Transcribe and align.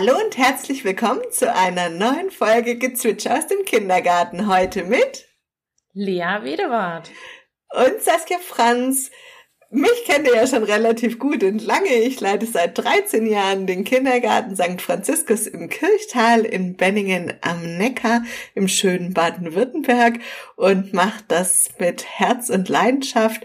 Hallo 0.00 0.16
und 0.24 0.38
herzlich 0.38 0.82
willkommen 0.86 1.20
zu 1.30 1.54
einer 1.54 1.90
neuen 1.90 2.30
Folge 2.30 2.78
Gezwitscher 2.78 3.36
aus 3.36 3.48
dem 3.48 3.66
Kindergarten. 3.66 4.46
Heute 4.46 4.84
mit 4.84 5.26
Lea 5.92 6.38
Wedewart 6.40 7.10
und 7.68 8.00
Saskia 8.00 8.38
Franz. 8.38 9.10
Mich 9.68 10.06
kennt 10.06 10.26
ihr 10.26 10.36
ja 10.36 10.46
schon 10.46 10.62
relativ 10.62 11.18
gut 11.18 11.44
und 11.44 11.62
lange. 11.62 11.92
Ich 11.92 12.18
leite 12.18 12.46
seit 12.46 12.78
13 12.78 13.26
Jahren 13.26 13.66
den 13.66 13.84
Kindergarten 13.84 14.56
St. 14.56 14.80
Franziskus 14.80 15.46
im 15.46 15.68
Kirchtal 15.68 16.46
in 16.46 16.78
Benningen 16.78 17.34
am 17.42 17.76
Neckar 17.76 18.22
im 18.54 18.68
schönen 18.68 19.12
Baden-Württemberg 19.12 20.20
und 20.56 20.94
mache 20.94 21.24
das 21.28 21.68
mit 21.78 22.06
Herz 22.06 22.48
und 22.48 22.70
Leidenschaft 22.70 23.42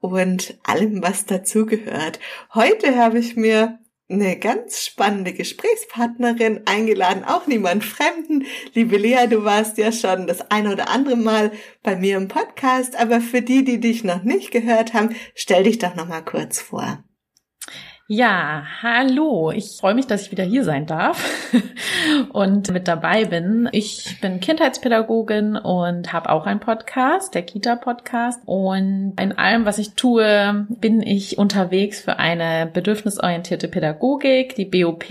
und 0.00 0.58
allem, 0.64 1.00
was 1.00 1.26
dazugehört. 1.26 2.18
Heute 2.54 2.96
habe 2.96 3.20
ich 3.20 3.36
mir 3.36 3.78
eine 4.12 4.36
ganz 4.38 4.84
spannende 4.84 5.32
Gesprächspartnerin 5.32 6.62
eingeladen, 6.66 7.24
auch 7.24 7.46
niemand 7.46 7.84
Fremden. 7.84 8.44
Liebe 8.74 8.96
Lea, 8.96 9.26
du 9.28 9.44
warst 9.44 9.78
ja 9.78 9.92
schon 9.92 10.26
das 10.26 10.50
ein 10.50 10.66
oder 10.66 10.88
andere 10.88 11.16
Mal 11.16 11.52
bei 11.82 11.96
mir 11.96 12.16
im 12.16 12.28
Podcast, 12.28 12.96
aber 12.96 13.20
für 13.20 13.42
die, 13.42 13.64
die 13.64 13.80
dich 13.80 14.04
noch 14.04 14.22
nicht 14.22 14.50
gehört 14.50 14.94
haben, 14.94 15.16
stell 15.34 15.64
dich 15.64 15.78
doch 15.78 15.94
noch 15.94 16.08
mal 16.08 16.22
kurz 16.22 16.60
vor. 16.60 17.02
Ja, 18.08 18.64
hallo. 18.82 19.52
Ich 19.52 19.76
freue 19.78 19.94
mich, 19.94 20.08
dass 20.08 20.22
ich 20.22 20.32
wieder 20.32 20.42
hier 20.42 20.64
sein 20.64 20.86
darf 20.86 21.24
und 22.32 22.70
mit 22.72 22.88
dabei 22.88 23.24
bin. 23.24 23.68
Ich 23.70 24.20
bin 24.20 24.40
Kindheitspädagogin 24.40 25.56
und 25.56 26.12
habe 26.12 26.30
auch 26.30 26.44
einen 26.44 26.58
Podcast, 26.58 27.34
der 27.34 27.42
Kita-Podcast. 27.42 28.42
Und 28.44 29.14
in 29.20 29.38
allem, 29.38 29.64
was 29.66 29.78
ich 29.78 29.94
tue, 29.94 30.66
bin 30.68 31.00
ich 31.00 31.38
unterwegs 31.38 32.00
für 32.00 32.18
eine 32.18 32.66
bedürfnisorientierte 32.66 33.68
Pädagogik, 33.68 34.56
die 34.56 34.66
BOP 34.66 35.04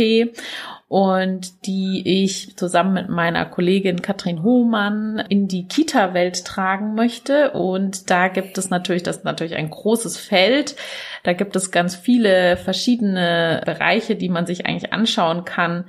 und 0.92 1.66
die 1.66 2.04
ich 2.22 2.58
zusammen 2.58 2.94
mit 2.94 3.08
meiner 3.08 3.46
Kollegin 3.46 4.02
Katrin 4.02 4.44
Hohmann 4.44 5.24
in 5.30 5.48
die 5.48 5.66
Kita-Welt 5.66 6.44
tragen 6.44 6.96
möchte. 6.96 7.52
Und 7.52 8.10
da 8.10 8.28
gibt 8.28 8.58
es 8.58 8.70
natürlich, 8.70 9.02
das 9.02 9.20
ist 9.20 9.24
natürlich 9.24 9.56
ein 9.56 9.70
großes 9.70 10.18
Feld. 10.18 10.76
Da 11.24 11.32
gibt 11.32 11.56
es 11.56 11.72
ganz 11.72 11.96
viele 11.96 12.58
verschiedene 12.58 13.62
Bereiche, 13.66 14.18
die 14.18 14.28
man 14.28 14.46
sich 14.46 14.66
eigentlich 14.66 14.92
anschauen 14.92 15.46
kann. 15.46 15.86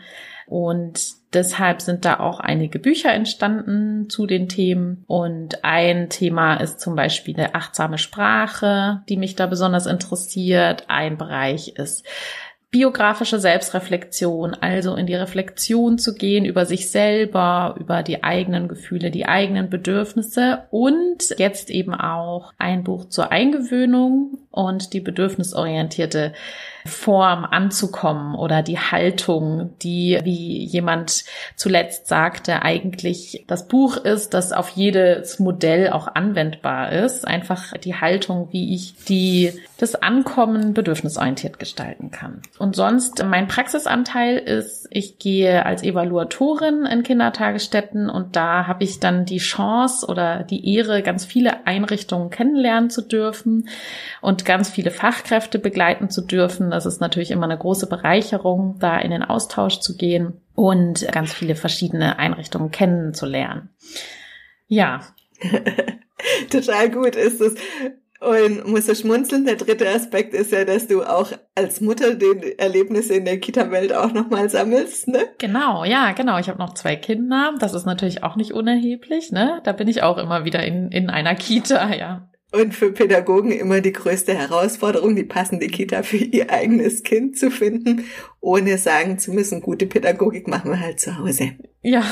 Und 0.46 1.00
deshalb 1.32 1.82
sind 1.82 2.04
da 2.04 2.20
auch 2.20 2.38
einige 2.38 2.78
Bücher 2.78 3.12
entstanden 3.12 4.08
zu 4.08 4.28
den 4.28 4.48
Themen. 4.48 5.02
Und 5.08 5.64
ein 5.64 6.10
Thema 6.10 6.58
ist 6.58 6.78
zum 6.78 6.94
Beispiel 6.94 7.34
eine 7.36 7.56
achtsame 7.56 7.98
Sprache, 7.98 9.02
die 9.08 9.16
mich 9.16 9.34
da 9.34 9.46
besonders 9.48 9.86
interessiert. 9.86 10.84
Ein 10.86 11.18
Bereich 11.18 11.70
ist 11.74 12.06
biografische 12.72 13.38
Selbstreflexion, 13.38 14.54
also 14.54 14.96
in 14.96 15.06
die 15.06 15.14
Reflexion 15.14 15.98
zu 15.98 16.14
gehen 16.14 16.46
über 16.46 16.64
sich 16.64 16.90
selber, 16.90 17.76
über 17.78 18.02
die 18.02 18.24
eigenen 18.24 18.66
Gefühle, 18.66 19.10
die 19.10 19.26
eigenen 19.26 19.68
Bedürfnisse 19.68 20.64
und 20.70 21.34
jetzt 21.36 21.68
eben 21.68 21.94
auch 21.94 22.54
ein 22.56 22.82
Buch 22.82 23.10
zur 23.10 23.30
Eingewöhnung 23.30 24.38
und 24.50 24.94
die 24.94 25.00
bedürfnisorientierte 25.00 26.32
Form 26.84 27.44
anzukommen 27.44 28.34
oder 28.34 28.62
die 28.62 28.78
Haltung, 28.78 29.74
die, 29.82 30.18
wie 30.24 30.64
jemand 30.64 31.24
zuletzt 31.56 32.08
sagte, 32.08 32.62
eigentlich 32.62 33.44
das 33.46 33.68
Buch 33.68 33.96
ist, 33.96 34.34
das 34.34 34.52
auf 34.52 34.70
jedes 34.70 35.38
Modell 35.38 35.90
auch 35.90 36.08
anwendbar 36.08 36.92
ist. 36.92 37.26
Einfach 37.26 37.72
die 37.78 37.94
Haltung, 37.94 38.48
wie 38.50 38.74
ich 38.74 38.94
die, 39.04 39.52
das 39.78 39.94
Ankommen 39.94 40.74
bedürfnisorientiert 40.74 41.58
gestalten 41.58 42.10
kann. 42.10 42.42
Und 42.58 42.74
sonst, 42.74 43.24
mein 43.24 43.46
Praxisanteil 43.46 44.38
ist, 44.38 44.88
ich 44.90 45.18
gehe 45.18 45.64
als 45.64 45.82
Evaluatorin 45.82 46.84
in 46.84 47.02
Kindertagesstätten 47.02 48.10
und 48.10 48.34
da 48.34 48.66
habe 48.66 48.84
ich 48.84 48.98
dann 48.98 49.24
die 49.24 49.38
Chance 49.38 50.06
oder 50.06 50.42
die 50.42 50.74
Ehre, 50.74 51.02
ganz 51.02 51.24
viele 51.24 51.66
Einrichtungen 51.66 52.30
kennenlernen 52.30 52.90
zu 52.90 53.02
dürfen 53.02 53.68
und 54.20 54.44
ganz 54.44 54.68
viele 54.68 54.90
Fachkräfte 54.90 55.58
begleiten 55.58 56.10
zu 56.10 56.22
dürfen 56.22 56.71
das 56.72 56.86
ist 56.86 57.00
natürlich 57.00 57.30
immer 57.30 57.44
eine 57.44 57.58
große 57.58 57.86
Bereicherung, 57.86 58.76
da 58.78 58.98
in 58.98 59.10
den 59.10 59.22
Austausch 59.22 59.80
zu 59.80 59.96
gehen 59.96 60.40
und 60.54 61.06
ganz 61.12 61.32
viele 61.32 61.54
verschiedene 61.54 62.18
Einrichtungen 62.18 62.70
kennenzulernen. 62.70 63.68
Ja. 64.68 65.02
Total 66.50 66.90
gut 66.90 67.16
ist 67.16 67.40
es. 67.40 67.54
Und 68.20 68.68
muss 68.68 68.86
so 68.86 68.94
schmunzeln. 68.94 69.44
Der 69.44 69.56
dritte 69.56 69.88
Aspekt 69.88 70.32
ist 70.32 70.52
ja, 70.52 70.64
dass 70.64 70.86
du 70.86 71.02
auch 71.02 71.32
als 71.56 71.80
Mutter 71.80 72.14
den 72.14 72.40
Erlebnisse 72.56 73.14
in 73.14 73.24
der 73.24 73.40
Kita-Welt 73.40 73.92
auch 73.92 74.12
nochmal 74.12 74.48
sammelst, 74.48 75.08
ne? 75.08 75.28
Genau, 75.38 75.84
ja, 75.84 76.12
genau. 76.12 76.38
Ich 76.38 76.48
habe 76.48 76.60
noch 76.60 76.74
zwei 76.74 76.94
Kinder. 76.94 77.54
Das 77.58 77.74
ist 77.74 77.84
natürlich 77.84 78.22
auch 78.22 78.36
nicht 78.36 78.52
unerheblich, 78.52 79.32
ne? 79.32 79.60
Da 79.64 79.72
bin 79.72 79.88
ich 79.88 80.04
auch 80.04 80.18
immer 80.18 80.44
wieder 80.44 80.64
in, 80.64 80.92
in 80.92 81.10
einer 81.10 81.34
Kita, 81.34 81.92
ja. 81.94 82.28
Und 82.52 82.74
für 82.74 82.92
Pädagogen 82.92 83.50
immer 83.50 83.80
die 83.80 83.92
größte 83.92 84.34
Herausforderung, 84.34 85.16
die 85.16 85.24
passende 85.24 85.68
Kita 85.68 86.02
für 86.02 86.18
ihr 86.18 86.50
eigenes 86.50 87.02
Kind 87.02 87.38
zu 87.38 87.50
finden, 87.50 88.04
ohne 88.40 88.76
sagen 88.76 89.18
zu 89.18 89.32
müssen, 89.32 89.62
gute 89.62 89.86
Pädagogik 89.86 90.48
machen 90.48 90.70
wir 90.70 90.80
halt 90.80 91.00
zu 91.00 91.18
Hause. 91.18 91.52
Ja, 91.80 92.04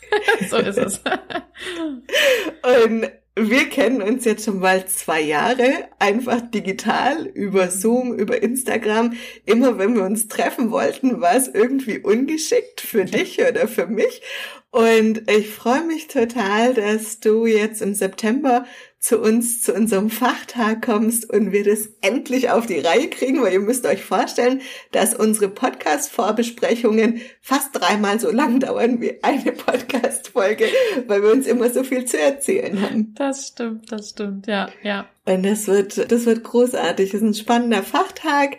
so 0.50 0.56
ist 0.56 0.78
es. 0.78 1.00
Und 2.84 3.08
wir 3.36 3.68
kennen 3.68 4.00
uns 4.00 4.24
jetzt 4.24 4.44
schon 4.44 4.60
bald 4.60 4.88
zwei 4.88 5.20
Jahre, 5.20 5.88
einfach 5.98 6.40
digital, 6.40 7.26
über 7.26 7.68
Zoom, 7.68 8.14
über 8.14 8.40
Instagram. 8.42 9.14
Immer 9.44 9.76
wenn 9.78 9.96
wir 9.96 10.04
uns 10.04 10.28
treffen 10.28 10.70
wollten, 10.70 11.20
war 11.20 11.34
es 11.34 11.48
irgendwie 11.48 11.98
ungeschickt 11.98 12.80
für 12.80 13.04
dich 13.04 13.40
oder 13.40 13.66
für 13.66 13.88
mich. 13.88 14.22
Und 14.70 15.28
ich 15.30 15.50
freue 15.50 15.84
mich 15.84 16.06
total, 16.06 16.74
dass 16.74 17.18
du 17.18 17.46
jetzt 17.46 17.82
im 17.82 17.94
September 17.94 18.66
zu 19.04 19.20
uns, 19.20 19.60
zu 19.60 19.74
unserem 19.74 20.08
Fachtag 20.08 20.80
kommst 20.80 21.28
und 21.28 21.52
wir 21.52 21.62
das 21.62 21.90
endlich 22.00 22.48
auf 22.48 22.64
die 22.64 22.78
Reihe 22.78 23.10
kriegen, 23.10 23.42
weil 23.42 23.52
ihr 23.52 23.60
müsst 23.60 23.84
euch 23.84 24.02
vorstellen, 24.02 24.62
dass 24.92 25.14
unsere 25.14 25.50
Podcast-Vorbesprechungen 25.50 27.20
fast 27.42 27.68
dreimal 27.74 28.18
so 28.18 28.30
lang 28.30 28.60
dauern 28.60 29.02
wie 29.02 29.22
eine 29.22 29.52
Podcast-Folge, 29.52 30.68
weil 31.06 31.22
wir 31.22 31.32
uns 31.32 31.46
immer 31.46 31.68
so 31.68 31.84
viel 31.84 32.06
zu 32.06 32.18
erzählen 32.18 32.80
haben. 32.80 33.14
Das 33.14 33.48
stimmt, 33.48 33.92
das 33.92 34.08
stimmt, 34.08 34.46
ja, 34.46 34.70
ja. 34.82 35.06
Und 35.26 35.42
das 35.42 35.66
wird, 35.66 36.10
das 36.10 36.24
wird 36.24 36.42
großartig. 36.42 37.10
Es 37.10 37.20
ist 37.20 37.28
ein 37.28 37.34
spannender 37.34 37.82
Fachtag 37.82 38.56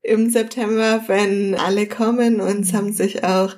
im 0.00 0.30
September, 0.30 1.04
wenn 1.06 1.54
alle 1.54 1.86
kommen 1.86 2.40
und 2.40 2.60
es 2.60 2.72
haben 2.72 2.94
sich 2.94 3.24
auch 3.24 3.56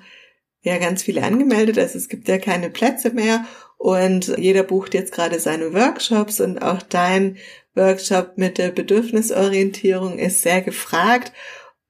ja 0.64 0.78
ganz 0.78 1.02
viele 1.02 1.22
angemeldet. 1.22 1.78
Also 1.78 1.98
es 1.98 2.08
gibt 2.08 2.26
ja 2.26 2.38
keine 2.38 2.70
Plätze 2.70 3.10
mehr 3.10 3.44
und 3.76 4.36
jeder 4.38 4.62
bucht 4.64 4.94
jetzt 4.94 5.12
gerade 5.12 5.38
seine 5.38 5.72
Workshops 5.72 6.40
und 6.40 6.58
auch 6.60 6.82
dein 6.82 7.36
Workshop 7.74 8.32
mit 8.36 8.58
der 8.58 8.70
Bedürfnisorientierung 8.70 10.18
ist 10.18 10.42
sehr 10.42 10.62
gefragt. 10.62 11.32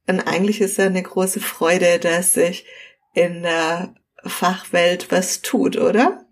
Und 0.07 0.21
eigentlich 0.21 0.61
ist 0.61 0.77
ja 0.77 0.87
eine 0.87 1.03
große 1.03 1.41
Freude, 1.41 1.99
dass 1.99 2.35
sich 2.35 2.67
in 3.15 3.43
der 3.43 3.95
Fachwelt 4.25 5.11
was 5.11 5.41
tut, 5.41 5.77
oder? 5.77 6.24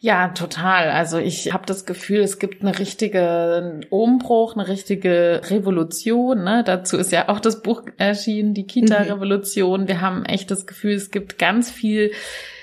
Ja, 0.00 0.28
total. 0.28 0.90
Also 0.90 1.18
ich 1.18 1.52
habe 1.52 1.64
das 1.64 1.86
Gefühl, 1.86 2.20
es 2.20 2.38
gibt 2.38 2.62
eine 2.62 2.78
richtige 2.78 3.80
Umbruch, 3.88 4.54
eine 4.54 4.68
richtige 4.68 5.40
Revolution. 5.48 6.44
Ne? 6.44 6.62
Dazu 6.64 6.98
ist 6.98 7.12
ja 7.12 7.28
auch 7.28 7.40
das 7.40 7.62
Buch 7.62 7.82
erschienen, 7.96 8.52
die 8.52 8.66
Kita-Revolution. 8.66 9.88
Wir 9.88 10.00
haben 10.02 10.24
echt 10.26 10.50
das 10.50 10.66
Gefühl, 10.66 10.94
es 10.94 11.10
gibt 11.10 11.38
ganz 11.38 11.70
viel 11.70 12.12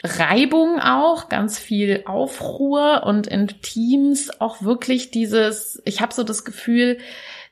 Reibung 0.03 0.79
auch, 0.79 1.29
ganz 1.29 1.57
viel 1.57 2.03
Aufruhr 2.05 3.03
und 3.05 3.27
in 3.27 3.47
Teams 3.61 4.29
auch 4.39 4.61
wirklich 4.61 5.11
dieses, 5.11 5.81
ich 5.85 6.01
habe 6.01 6.13
so 6.13 6.23
das 6.23 6.43
Gefühl, 6.43 6.97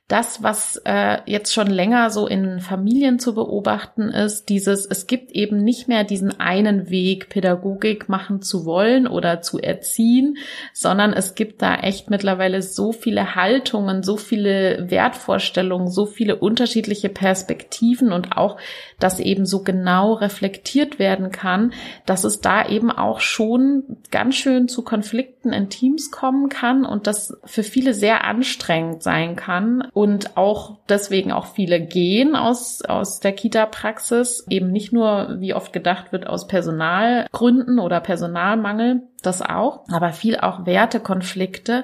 das, 0.10 0.42
was 0.42 0.82
äh, 0.86 1.20
jetzt 1.28 1.54
schon 1.54 1.68
länger 1.68 2.10
so 2.10 2.26
in 2.26 2.62
Familien 2.62 3.20
zu 3.20 3.36
beobachten 3.36 4.10
ist, 4.10 4.50
dieses, 4.50 4.88
es 4.88 5.06
gibt 5.06 5.32
eben 5.34 5.64
nicht 5.64 5.88
mehr 5.88 6.04
diesen 6.04 6.40
einen 6.40 6.90
Weg, 6.90 7.30
Pädagogik 7.30 8.10
machen 8.10 8.42
zu 8.42 8.66
wollen 8.66 9.06
oder 9.06 9.42
zu 9.42 9.60
erziehen, 9.60 10.38
sondern 10.74 11.14
es 11.14 11.36
gibt 11.36 11.62
da 11.62 11.76
echt 11.76 12.10
mittlerweile 12.10 12.64
so 12.64 12.92
viele 12.92 13.36
Haltungen, 13.36 14.02
so 14.02 14.18
viele 14.18 14.90
Wertvorstellungen, 14.90 15.92
so 15.92 16.08
viele 16.08 16.38
unterschiedliche 16.38 17.10
Perspektiven 17.10 18.12
und 18.12 18.36
auch, 18.36 18.58
dass 19.00 19.20
eben 19.20 19.46
so 19.46 19.64
genau 19.64 20.14
reflektiert 20.14 20.98
werden 20.98 21.32
kann, 21.32 21.72
dass 22.08 22.24
es 22.24 22.42
da 22.42 22.68
eben 22.68 22.92
auch 22.92 23.20
schon 23.20 23.84
ganz 24.10 24.34
schön 24.34 24.68
zu 24.68 24.82
Konflikten 24.82 25.54
in 25.54 25.70
Teams 25.70 26.10
kommen 26.10 26.50
kann 26.50 26.84
und 26.84 27.06
das 27.06 27.38
für 27.46 27.62
viele 27.62 27.94
sehr 27.94 28.24
anstrengend 28.24 29.04
sein 29.04 29.36
kann 29.36 29.84
und 30.00 30.38
auch 30.38 30.78
deswegen 30.88 31.34
auch 31.34 31.46
viele 31.46 31.82
gehen 31.82 32.38
aus, 32.38 32.82
aus 32.84 33.20
der 33.20 33.34
Kita-Praxis, 33.34 34.46
eben 34.50 34.72
nicht 34.72 34.94
nur, 34.94 35.42
wie 35.42 35.54
oft 35.54 35.74
gedacht 35.74 36.14
wird, 36.14 36.26
aus 36.26 36.48
Personalgründen 36.48 37.80
oder 37.80 38.00
Personalmangel, 38.00 39.02
das 39.24 39.42
auch, 39.42 39.84
aber 39.92 40.14
viel 40.14 40.38
auch 40.38 40.66
Wertekonflikte. 40.66 41.84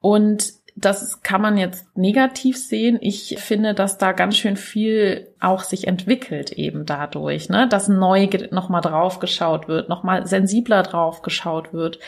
Und 0.00 0.52
das 0.80 1.22
kann 1.22 1.42
man 1.42 1.56
jetzt 1.56 1.96
negativ 1.96 2.56
sehen. 2.56 2.98
Ich 3.00 3.36
finde, 3.38 3.74
dass 3.74 3.98
da 3.98 4.12
ganz 4.12 4.36
schön 4.36 4.56
viel 4.56 5.28
auch 5.40 5.62
sich 5.62 5.86
entwickelt 5.86 6.52
eben 6.52 6.86
dadurch, 6.86 7.48
ne? 7.48 7.68
dass 7.68 7.88
neu 7.88 8.28
nochmal 8.50 8.80
drauf 8.80 9.18
geschaut 9.18 9.68
wird, 9.68 9.88
nochmal 9.88 10.26
sensibler 10.26 10.82
drauf 10.82 11.22
geschaut 11.22 11.72
wird, 11.72 11.98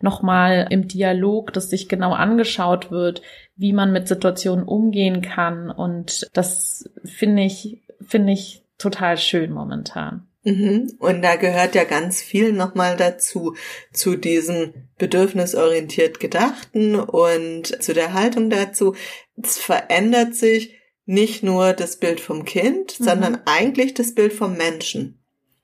nochmal 0.00 0.66
im 0.70 0.88
Dialog, 0.88 1.52
dass 1.52 1.70
sich 1.70 1.88
genau 1.88 2.12
angeschaut 2.12 2.90
wird, 2.90 3.22
wie 3.56 3.72
man 3.72 3.92
mit 3.92 4.08
Situationen 4.08 4.64
umgehen 4.64 5.22
kann. 5.22 5.70
Und 5.70 6.28
das 6.32 6.90
finde 7.04 7.42
ich, 7.42 7.82
finde 8.00 8.32
ich 8.32 8.62
total 8.78 9.18
schön 9.18 9.52
momentan. 9.52 10.26
Mhm. 10.46 10.92
Und 11.00 11.22
da 11.22 11.34
gehört 11.34 11.74
ja 11.74 11.82
ganz 11.82 12.22
viel 12.22 12.52
nochmal 12.52 12.96
dazu, 12.96 13.56
zu 13.92 14.14
diesem 14.14 14.74
bedürfnisorientiert 14.96 16.20
Gedachten 16.20 16.94
und 16.94 17.82
zu 17.82 17.92
der 17.92 18.14
Haltung 18.14 18.48
dazu. 18.48 18.94
Es 19.42 19.58
verändert 19.58 20.36
sich 20.36 20.74
nicht 21.04 21.42
nur 21.42 21.72
das 21.72 21.96
Bild 21.96 22.20
vom 22.20 22.44
Kind, 22.44 23.00
mhm. 23.00 23.04
sondern 23.04 23.40
eigentlich 23.44 23.94
das 23.94 24.14
Bild 24.14 24.32
vom 24.32 24.56
Menschen. 24.56 25.18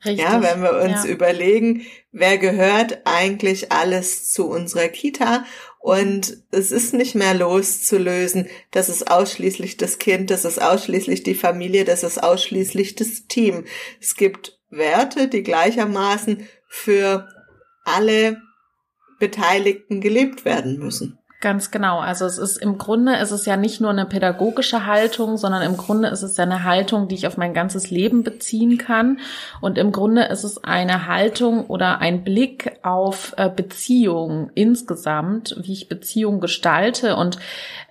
Richtig. 0.05 0.25
Ja, 0.25 0.43
wenn 0.43 0.63
wir 0.63 0.81
uns 0.81 1.05
ja. 1.05 1.11
überlegen, 1.11 1.87
wer 2.11 2.37
gehört 2.39 3.03
eigentlich 3.05 3.71
alles 3.71 4.33
zu 4.33 4.49
unserer 4.49 4.89
Kita 4.89 5.45
und 5.79 6.39
es 6.51 6.73
ist 6.73 6.93
nicht 6.93 7.15
mehr 7.15 7.35
loszulösen, 7.35 8.49
das 8.73 8.89
ist 8.89 9.09
ausschließlich 9.09 9.77
das 9.77 10.01
Kind, 10.01 10.31
das 10.33 10.45
ist 10.45 10.61
ausschließlich 10.61 11.23
die 11.23 11.37
Familie, 11.37 11.85
das 11.85 12.03
ist 12.03 12.21
ausschließlich 12.21 12.97
das 12.97 13.29
Team. 13.29 13.65
Es 14.01 14.17
gibt 14.17 14.59
Werte, 14.73 15.29
die 15.29 15.43
gleichermaßen 15.43 16.47
für 16.67 17.29
alle 17.85 18.41
Beteiligten 19.21 20.01
gelebt 20.01 20.45
werden 20.45 20.79
müssen. 20.79 21.19
Ganz 21.43 21.73
genau. 21.73 21.99
Also 21.99 22.25
es 22.25 22.39
ist 22.39 22.57
im 22.57 22.79
Grunde 22.79 23.17
ist 23.17 23.33
es 23.33 23.47
ja 23.47 23.57
nicht 23.57 23.81
nur 23.81 23.91
eine 23.91 24.07
pädagogische 24.07 24.87
Haltung, 24.87 25.37
sondern 25.37 25.63
im 25.63 25.77
Grunde 25.77 26.07
ist 26.07 26.23
es 26.23 26.37
ja 26.37 26.45
eine 26.45 26.63
Haltung, 26.63 27.09
die 27.09 27.17
ich 27.17 27.27
auf 27.27 27.37
mein 27.37 27.53
ganzes 27.53 27.91
Leben 27.91 28.23
beziehen 28.23 28.79
kann. 28.79 29.19
Und 29.61 29.77
im 29.77 29.91
Grunde 29.91 30.23
ist 30.27 30.45
es 30.45 30.63
eine 30.63 31.09
Haltung 31.09 31.67
oder 31.67 31.99
ein 31.99 32.23
Blick 32.23 32.79
auf 32.85 33.35
äh, 33.39 33.51
Beziehungen 33.51 34.53
insgesamt, 34.55 35.57
wie 35.61 35.73
ich 35.73 35.89
Beziehungen 35.89 36.41
gestalte. 36.41 37.17
Und 37.17 37.39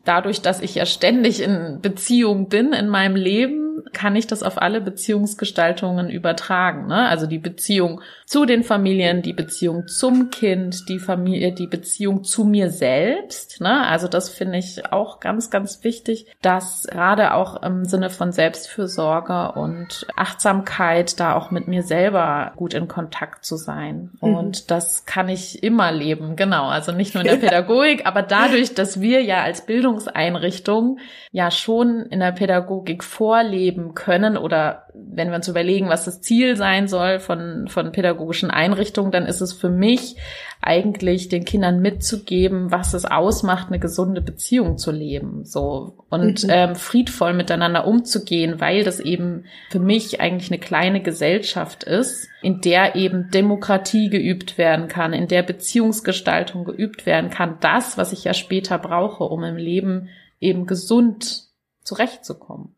dadurch, 0.06 0.42
dass 0.42 0.62
ich 0.62 0.76
ja 0.76 0.86
ständig 0.86 1.42
in 1.42 1.80
Beziehung 1.82 2.48
bin 2.48 2.72
in 2.72 2.88
meinem 2.88 3.18
Leben, 3.18 3.61
kann 3.94 4.16
ich 4.16 4.28
das 4.28 4.44
auf 4.44 4.62
alle 4.62 4.82
Beziehungsgestaltungen 4.82 6.10
übertragen. 6.10 6.88
Ne? 6.88 7.08
Also 7.08 7.28
die 7.28 7.40
Beziehung 7.40 8.02
zu 8.26 8.46
den 8.46 8.64
Familien, 8.64 9.22
die 9.22 9.34
Beziehung 9.34 9.88
zum 9.88 10.30
Kind, 10.30 10.88
die 10.90 11.00
Familie, 11.00 11.52
die 11.52 11.68
Beziehung 11.68 12.24
zu 12.24 12.46
mir 12.46 12.70
selbst. 12.70 13.62
Ne? 13.62 13.86
Also 13.88 14.08
das 14.08 14.30
finde 14.30 14.58
ich 14.58 14.92
auch 14.92 15.20
ganz, 15.20 15.50
ganz 15.50 15.84
wichtig, 15.84 16.28
dass 16.42 16.88
gerade 16.90 17.34
auch 17.34 17.62
im 17.62 17.86
Sinne 17.86 18.10
von 18.10 18.32
Selbstfürsorge 18.32 19.54
und 19.54 20.08
Achtsamkeit 20.16 21.20
da 21.20 21.36
auch 21.36 21.52
mit 21.52 21.68
mir 21.68 21.84
selber 21.84 22.54
gut 22.56 22.74
in 22.74 22.88
Kontakt 22.88 23.46
zu 23.46 23.58
sein. 23.58 24.12
Mhm. 24.22 24.36
Und 24.36 24.72
das 24.72 25.06
kann 25.06 25.30
ich 25.30 25.64
immer 25.64 25.92
leben, 25.92 26.36
genau. 26.36 26.68
Also 26.68 26.92
nicht 26.92 27.14
nur 27.14 27.24
in 27.24 27.30
der 27.30 27.38
Pädagogik, 27.48 28.06
aber 28.06 28.22
dadurch, 28.22 28.74
dass 28.74 29.02
wir 29.02 29.22
ja 29.22 29.42
als 29.42 29.66
Bildungseinrichtung 29.66 31.00
ja 31.32 31.52
schon 31.52 32.02
in 32.08 32.20
der 32.20 32.32
Pädagogik 32.32 33.04
vorleben, 33.04 33.71
leben 33.72 33.96
können 33.96 34.38
oder 34.38 34.88
wenn 34.94 35.30
wir 35.30 35.36
uns 35.36 35.48
überlegen, 35.48 35.90
was 35.90 36.06
das 36.06 36.22
Ziel 36.22 36.56
sein 36.56 36.88
soll 36.88 37.20
von, 37.20 37.68
von 37.68 37.92
pädagogischen 37.92 38.52
Einrichtungen, 38.52 39.12
dann 39.12 39.26
ist 39.26 39.42
es 39.42 39.54
für 39.54 39.70
mich 39.70 40.18
eigentlich 40.62 41.30
den 41.30 41.44
Kindern 41.44 41.82
mitzugeben, 41.82 42.70
was 42.72 42.94
es 42.94 43.06
ausmacht, 43.06 43.68
eine 43.70 43.80
gesunde 43.80 44.22
Beziehung 44.22 44.78
zu 44.78 44.92
leben, 44.92 45.44
so 45.44 46.06
und 46.10 46.44
mhm. 46.44 46.50
ähm, 46.52 46.76
friedvoll 46.76 47.34
miteinander 47.34 47.88
umzugehen, 47.88 48.60
weil 48.60 48.84
das 48.84 49.00
eben 49.00 49.46
für 49.72 49.80
mich 49.80 50.22
eigentlich 50.22 50.52
eine 50.52 50.60
kleine 50.60 51.02
Gesellschaft 51.02 51.84
ist, 51.84 52.28
in 52.42 52.62
der 52.62 52.96
eben 52.96 53.32
Demokratie 53.32 54.10
geübt 54.10 54.58
werden 54.58 54.88
kann, 54.88 55.14
in 55.14 55.28
der 55.28 55.42
Beziehungsgestaltung 55.44 56.64
geübt 56.66 57.06
werden 57.06 57.30
kann, 57.32 57.58
das, 57.60 57.98
was 57.98 58.14
ich 58.14 58.24
ja 58.24 58.34
später 58.34 58.78
brauche, 58.78 59.24
um 59.24 59.44
im 59.44 59.58
Leben 59.58 60.10
eben 60.40 60.68
gesund 60.68 61.46
zurechtzukommen. 61.84 62.76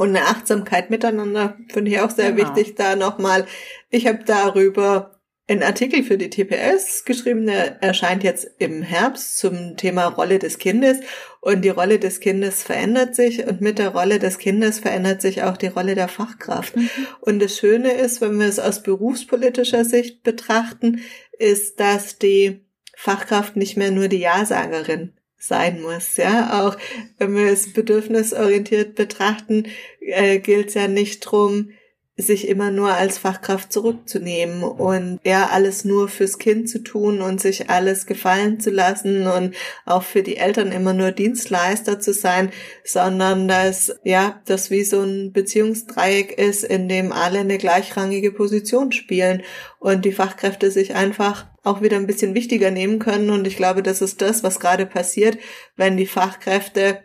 Und 0.00 0.16
eine 0.16 0.28
Achtsamkeit 0.28 0.88
miteinander 0.88 1.58
finde 1.68 1.90
ich 1.90 2.00
auch 2.00 2.08
sehr 2.08 2.32
genau. 2.32 2.56
wichtig. 2.56 2.74
Da 2.74 2.96
nochmal, 2.96 3.44
ich 3.90 4.06
habe 4.06 4.20
darüber 4.24 5.20
einen 5.46 5.62
Artikel 5.62 6.02
für 6.02 6.16
die 6.16 6.30
TPS 6.30 7.04
geschrieben, 7.04 7.44
der 7.44 7.82
erscheint 7.82 8.24
jetzt 8.24 8.50
im 8.56 8.80
Herbst 8.80 9.36
zum 9.36 9.76
Thema 9.76 10.06
Rolle 10.06 10.38
des 10.38 10.56
Kindes. 10.56 11.00
Und 11.42 11.66
die 11.66 11.68
Rolle 11.68 11.98
des 11.98 12.20
Kindes 12.20 12.62
verändert 12.62 13.14
sich 13.14 13.46
und 13.46 13.60
mit 13.60 13.78
der 13.78 13.90
Rolle 13.90 14.18
des 14.18 14.38
Kindes 14.38 14.78
verändert 14.78 15.20
sich 15.20 15.42
auch 15.42 15.58
die 15.58 15.66
Rolle 15.66 15.94
der 15.94 16.08
Fachkraft. 16.08 16.76
Mhm. 16.76 16.88
Und 17.20 17.42
das 17.42 17.58
Schöne 17.58 17.92
ist, 17.92 18.22
wenn 18.22 18.40
wir 18.40 18.46
es 18.46 18.58
aus 18.58 18.82
berufspolitischer 18.82 19.84
Sicht 19.84 20.22
betrachten, 20.22 21.02
ist, 21.38 21.78
dass 21.78 22.16
die 22.16 22.64
Fachkraft 22.96 23.54
nicht 23.54 23.76
mehr 23.76 23.90
nur 23.90 24.08
die 24.08 24.20
Ja-Sagerin 24.20 25.12
sein 25.40 25.82
muss. 25.82 26.16
Ja, 26.16 26.62
auch 26.62 26.76
wenn 27.18 27.34
wir 27.34 27.46
es 27.46 27.72
bedürfnisorientiert 27.72 28.94
betrachten, 28.94 29.66
äh, 30.00 30.38
gilt 30.38 30.68
es 30.68 30.74
ja 30.74 30.86
nicht 30.86 31.20
drum, 31.20 31.70
sich 32.20 32.48
immer 32.48 32.70
nur 32.70 32.92
als 32.92 33.18
Fachkraft 33.18 33.72
zurückzunehmen 33.72 34.62
und 34.62 35.20
ja 35.24 35.48
alles 35.52 35.84
nur 35.84 36.08
fürs 36.08 36.38
Kind 36.38 36.68
zu 36.68 36.82
tun 36.82 37.20
und 37.20 37.40
sich 37.40 37.70
alles 37.70 38.06
gefallen 38.06 38.60
zu 38.60 38.70
lassen 38.70 39.26
und 39.26 39.54
auch 39.86 40.02
für 40.02 40.22
die 40.22 40.36
Eltern 40.36 40.72
immer 40.72 40.92
nur 40.92 41.12
Dienstleister 41.12 42.00
zu 42.00 42.12
sein, 42.12 42.50
sondern 42.84 43.48
dass 43.48 43.94
ja 44.04 44.40
das 44.46 44.70
wie 44.70 44.84
so 44.84 45.02
ein 45.02 45.32
Beziehungsdreieck 45.32 46.38
ist, 46.38 46.64
in 46.64 46.88
dem 46.88 47.12
alle 47.12 47.40
eine 47.40 47.58
gleichrangige 47.58 48.32
Position 48.32 48.92
spielen 48.92 49.42
und 49.78 50.04
die 50.04 50.12
Fachkräfte 50.12 50.70
sich 50.70 50.94
einfach 50.94 51.46
auch 51.62 51.82
wieder 51.82 51.96
ein 51.96 52.06
bisschen 52.06 52.34
wichtiger 52.34 52.70
nehmen 52.70 52.98
können. 52.98 53.30
Und 53.30 53.46
ich 53.46 53.56
glaube, 53.56 53.82
das 53.82 54.00
ist 54.00 54.22
das, 54.22 54.42
was 54.42 54.60
gerade 54.60 54.86
passiert, 54.86 55.38
wenn 55.76 55.96
die 55.96 56.06
Fachkräfte 56.06 57.00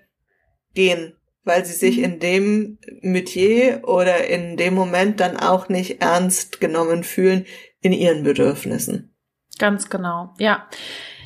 gehen, 0.73 1.14
weil 1.45 1.63
sie 1.63 1.73
sich 1.73 1.97
mhm. 1.97 2.03
in 2.03 2.19
dem 2.19 2.77
Metier 3.01 3.83
oder 3.85 4.27
in 4.27 4.57
dem 4.57 4.73
Moment 4.73 5.19
dann 5.19 5.37
auch 5.37 5.69
nicht 5.69 6.01
ernst 6.01 6.59
genommen 6.59 7.03
fühlen 7.03 7.45
in 7.81 7.93
ihren 7.93 8.23
Bedürfnissen. 8.23 9.15
Ganz 9.57 9.89
genau, 9.89 10.33
ja. 10.37 10.67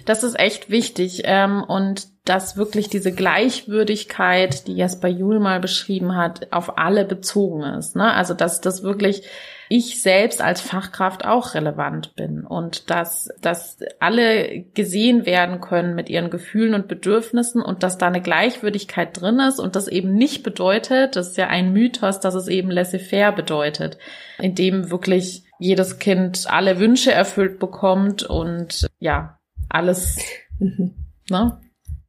Das 0.06 0.24
ist 0.24 0.40
echt 0.40 0.70
wichtig. 0.70 1.22
Ähm, 1.26 1.64
und 1.64 2.08
dass 2.26 2.58
wirklich 2.58 2.90
diese 2.90 3.12
Gleichwürdigkeit, 3.12 4.68
die 4.68 4.76
Jesper 4.76 5.08
Juhl 5.08 5.40
mal 5.40 5.60
beschrieben 5.60 6.16
hat, 6.16 6.52
auf 6.52 6.78
alle 6.78 7.06
bezogen 7.06 7.64
ist. 7.64 7.96
Ne? 7.96 8.14
Also 8.14 8.34
dass 8.34 8.62
das 8.62 8.84
wirklich 8.84 9.24
ich 9.72 10.02
selbst 10.02 10.42
als 10.42 10.62
Fachkraft 10.62 11.26
auch 11.26 11.54
relevant 11.54 12.16
bin 12.16 12.44
und 12.44 12.90
dass, 12.90 13.30
dass 13.40 13.78
alle 14.00 14.66
gesehen 14.74 15.28
werden 15.28 15.62
können 15.62 15.94
mit 15.94 16.10
ihren 16.10 16.32
Gefühlen 16.32 16.74
und 16.74 16.88
Bedürfnissen 16.88 17.62
und 17.62 17.84
dass 17.84 18.00
da 18.00 18.08
eine 18.08 18.22
Gleichwürdigkeit 18.22 19.22
drin 19.22 19.40
ist 19.40 19.60
und 19.60 19.76
das 19.76 19.88
eben 19.88 20.16
nicht 20.16 20.42
bedeutet, 20.42 21.16
das 21.16 21.30
ist 21.30 21.38
ja 21.38 21.48
ein 21.48 21.72
Mythos, 21.72 22.20
dass 22.20 22.34
es 22.34 22.48
eben 22.48 22.72
laissez-faire 22.72 23.32
bedeutet, 23.32 24.00
in 24.40 24.56
dem 24.56 24.90
wirklich 24.90 25.44
jedes 25.60 26.00
Kind 26.00 26.48
alle 26.50 26.80
Wünsche 26.80 27.12
erfüllt 27.12 27.60
bekommt 27.60 28.24
und 28.24 28.88
ja, 28.98 29.40
alles, 29.70 30.18
mhm. 30.58 30.96
ne? 31.30 31.62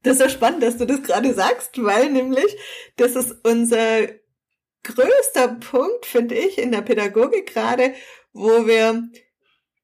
Das 0.03 0.15
ist 0.15 0.23
ja 0.23 0.29
spannend, 0.31 0.63
dass 0.63 0.79
du 0.79 0.87
das 0.87 1.03
gerade 1.03 1.35
sagst, 1.35 1.77
weil 1.77 2.11
nämlich 2.11 2.57
das 2.97 3.17
ist 3.17 3.37
unser 3.45 4.09
größter 4.83 5.49
Punkt, 5.61 6.07
finde 6.07 6.35
ich, 6.35 6.59
in 6.59 6.73
der 6.73 6.83
Pädagogik 6.83 7.53
gerade, 7.53 7.95
wo 8.33 8.67
wir 8.67 9.09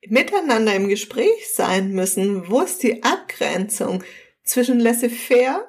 miteinander 0.09 0.75
im 0.75 0.89
Gespräch 0.89 1.53
sein 1.55 1.93
müssen. 1.93 2.49
Wo 2.49 2.61
ist 2.61 2.83
die 2.83 3.03
Abgrenzung 3.03 4.05
zwischen 4.45 4.81
laissez-faire 4.81 5.69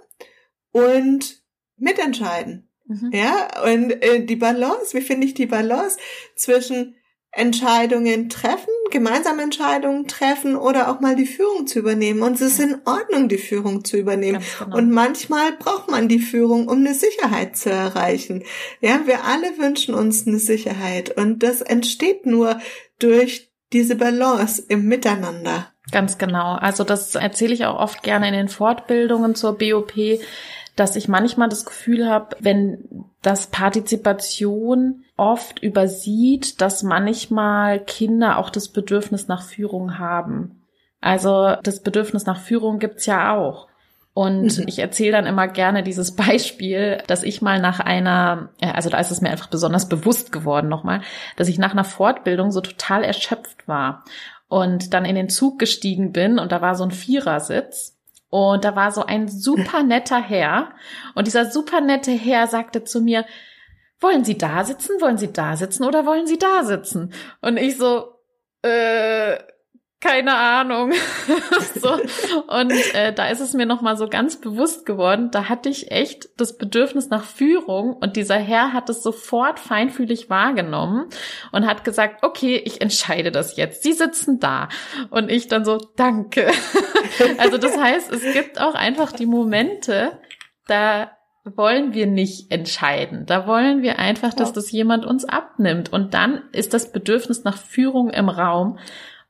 und 0.71 1.41
mitentscheiden? 1.77 2.69
Mhm. 2.85 3.11
Ja, 3.13 3.63
und 3.63 3.91
äh, 4.01 4.25
die 4.25 4.35
Balance, 4.35 4.97
wie 4.97 5.01
finde 5.01 5.27
ich 5.27 5.33
die 5.33 5.45
Balance 5.45 5.97
zwischen 6.35 6.95
Entscheidungen 7.31 8.29
treffen, 8.29 8.73
gemeinsame 8.89 9.43
Entscheidungen 9.43 10.07
treffen 10.07 10.55
oder 10.55 10.89
auch 10.89 11.01
mal 11.01 11.15
die 11.15 11.27
Führung 11.27 11.67
zu 11.67 11.79
übernehmen. 11.79 12.21
Und 12.21 12.33
es 12.35 12.41
ist 12.41 12.59
in 12.59 12.77
Ordnung, 12.85 13.29
die 13.29 13.37
Führung 13.37 13.85
zu 13.85 13.97
übernehmen. 13.97 14.41
Genau. 14.59 14.77
Und 14.77 14.91
manchmal 14.91 15.51
braucht 15.53 15.89
man 15.89 16.07
die 16.07 16.19
Führung, 16.19 16.67
um 16.67 16.79
eine 16.79 16.93
Sicherheit 16.93 17.55
zu 17.57 17.69
erreichen. 17.69 18.43
Ja, 18.81 19.01
wir 19.05 19.25
alle 19.25 19.57
wünschen 19.57 19.93
uns 19.93 20.25
eine 20.25 20.39
Sicherheit. 20.39 21.15
Und 21.15 21.43
das 21.43 21.61
entsteht 21.61 22.25
nur 22.25 22.59
durch 22.97 23.51
diese 23.73 23.95
Balance 23.95 24.63
im 24.67 24.87
Miteinander. 24.87 25.71
Ganz 25.91 26.17
genau. 26.17 26.55
Also 26.55 26.83
das 26.83 27.15
erzähle 27.15 27.53
ich 27.53 27.65
auch 27.65 27.79
oft 27.79 28.03
gerne 28.03 28.27
in 28.27 28.33
den 28.33 28.49
Fortbildungen 28.49 29.35
zur 29.35 29.57
BOP, 29.57 29.93
dass 30.75 30.95
ich 30.95 31.07
manchmal 31.07 31.49
das 31.49 31.65
Gefühl 31.65 32.07
habe, 32.07 32.35
wenn 32.39 33.05
das 33.21 33.47
Partizipation 33.47 35.03
oft 35.17 35.61
übersieht, 35.61 36.61
dass 36.61 36.83
manchmal 36.83 37.79
Kinder 37.79 38.37
auch 38.37 38.49
das 38.49 38.69
Bedürfnis 38.69 39.27
nach 39.27 39.41
Führung 39.41 39.97
haben. 39.97 40.63
Also 41.01 41.55
das 41.63 41.81
Bedürfnis 41.81 42.25
nach 42.25 42.39
Führung 42.39 42.79
gibt's 42.79 43.05
ja 43.05 43.35
auch. 43.35 43.67
Und 44.13 44.57
mhm. 44.57 44.63
ich 44.67 44.79
erzähle 44.79 45.11
dann 45.11 45.27
immer 45.27 45.47
gerne 45.47 45.83
dieses 45.83 46.11
Beispiel, 46.15 47.03
dass 47.07 47.23
ich 47.23 47.41
mal 47.41 47.59
nach 47.59 47.79
einer, 47.79 48.49
also 48.61 48.89
da 48.89 48.99
ist 48.99 49.11
es 49.11 49.21
mir 49.21 49.29
einfach 49.29 49.47
besonders 49.47 49.89
bewusst 49.89 50.31
geworden 50.31 50.69
nochmal, 50.69 51.01
dass 51.35 51.47
ich 51.47 51.59
nach 51.59 51.73
einer 51.73 51.83
Fortbildung 51.83 52.51
so 52.51 52.61
total 52.61 53.03
erschöpft 53.03 53.67
war 53.67 54.03
und 54.47 54.93
dann 54.93 55.05
in 55.05 55.15
den 55.15 55.29
Zug 55.29 55.59
gestiegen 55.59 56.13
bin 56.13 56.39
und 56.39 56.51
da 56.51 56.61
war 56.61 56.75
so 56.75 56.83
ein 56.83 56.91
Vierersitz 56.91 57.95
und 58.29 58.65
da 58.65 58.75
war 58.75 58.91
so 58.91 59.05
ein 59.05 59.27
super 59.27 59.83
netter 59.83 60.21
Herr 60.21 60.69
und 61.13 61.27
dieser 61.27 61.51
super 61.51 61.81
nette 61.81 62.11
Herr 62.11 62.47
sagte 62.47 62.83
zu 62.83 63.01
mir, 63.01 63.23
wollen 63.99 64.23
Sie 64.23 64.37
da 64.37 64.63
sitzen, 64.63 65.01
wollen 65.01 65.17
Sie 65.17 65.33
da 65.33 65.55
sitzen 65.55 65.83
oder 65.83 66.05
wollen 66.05 66.27
Sie 66.27 66.37
da 66.37 66.63
sitzen? 66.63 67.13
Und 67.41 67.57
ich 67.57 67.77
so, 67.77 68.13
äh, 68.61 69.37
keine 69.99 70.35
Ahnung. 70.35 70.93
so. 71.75 71.93
Und 72.47 72.71
äh, 72.93 73.13
da 73.13 73.29
ist 73.29 73.39
es 73.39 73.53
mir 73.53 73.65
nochmal 73.65 73.97
so 73.97 74.07
ganz 74.07 74.39
bewusst 74.39 74.85
geworden, 74.85 75.31
da 75.31 75.49
hatte 75.49 75.69
ich 75.69 75.91
echt 75.91 76.29
das 76.37 76.57
Bedürfnis 76.57 77.09
nach 77.09 77.23
Führung 77.23 77.93
und 77.93 78.15
dieser 78.15 78.37
Herr 78.37 78.73
hat 78.73 78.89
es 78.89 79.01
sofort 79.01 79.59
feinfühlig 79.59 80.29
wahrgenommen 80.29 81.09
und 81.51 81.65
hat 81.65 81.83
gesagt, 81.83 82.23
okay, 82.23 82.61
ich 82.63 82.81
entscheide 82.81 83.31
das 83.31 83.57
jetzt. 83.57 83.81
Sie 83.81 83.93
sitzen 83.93 84.39
da. 84.39 84.69
Und 85.09 85.31
ich 85.31 85.47
dann 85.47 85.65
so, 85.65 85.77
danke. 85.95 86.51
also 87.39 87.57
das 87.57 87.75
heißt, 87.77 88.11
es 88.11 88.21
gibt 88.33 88.61
auch 88.61 88.75
einfach 88.75 89.11
die 89.11 89.25
Momente, 89.25 90.19
da 90.67 91.16
wollen 91.55 91.93
wir 91.93 92.07
nicht 92.07 92.51
entscheiden. 92.51 93.25
Da 93.25 93.47
wollen 93.47 93.81
wir 93.81 93.99
einfach, 93.99 94.33
dass 94.33 94.53
das 94.53 94.71
jemand 94.71 95.05
uns 95.05 95.23
abnimmt. 95.23 95.93
Und 95.93 96.13
dann 96.13 96.41
ist 96.51 96.73
das 96.73 96.91
Bedürfnis 96.91 97.43
nach 97.43 97.57
Führung 97.57 98.09
im 98.09 98.29
Raum. 98.29 98.79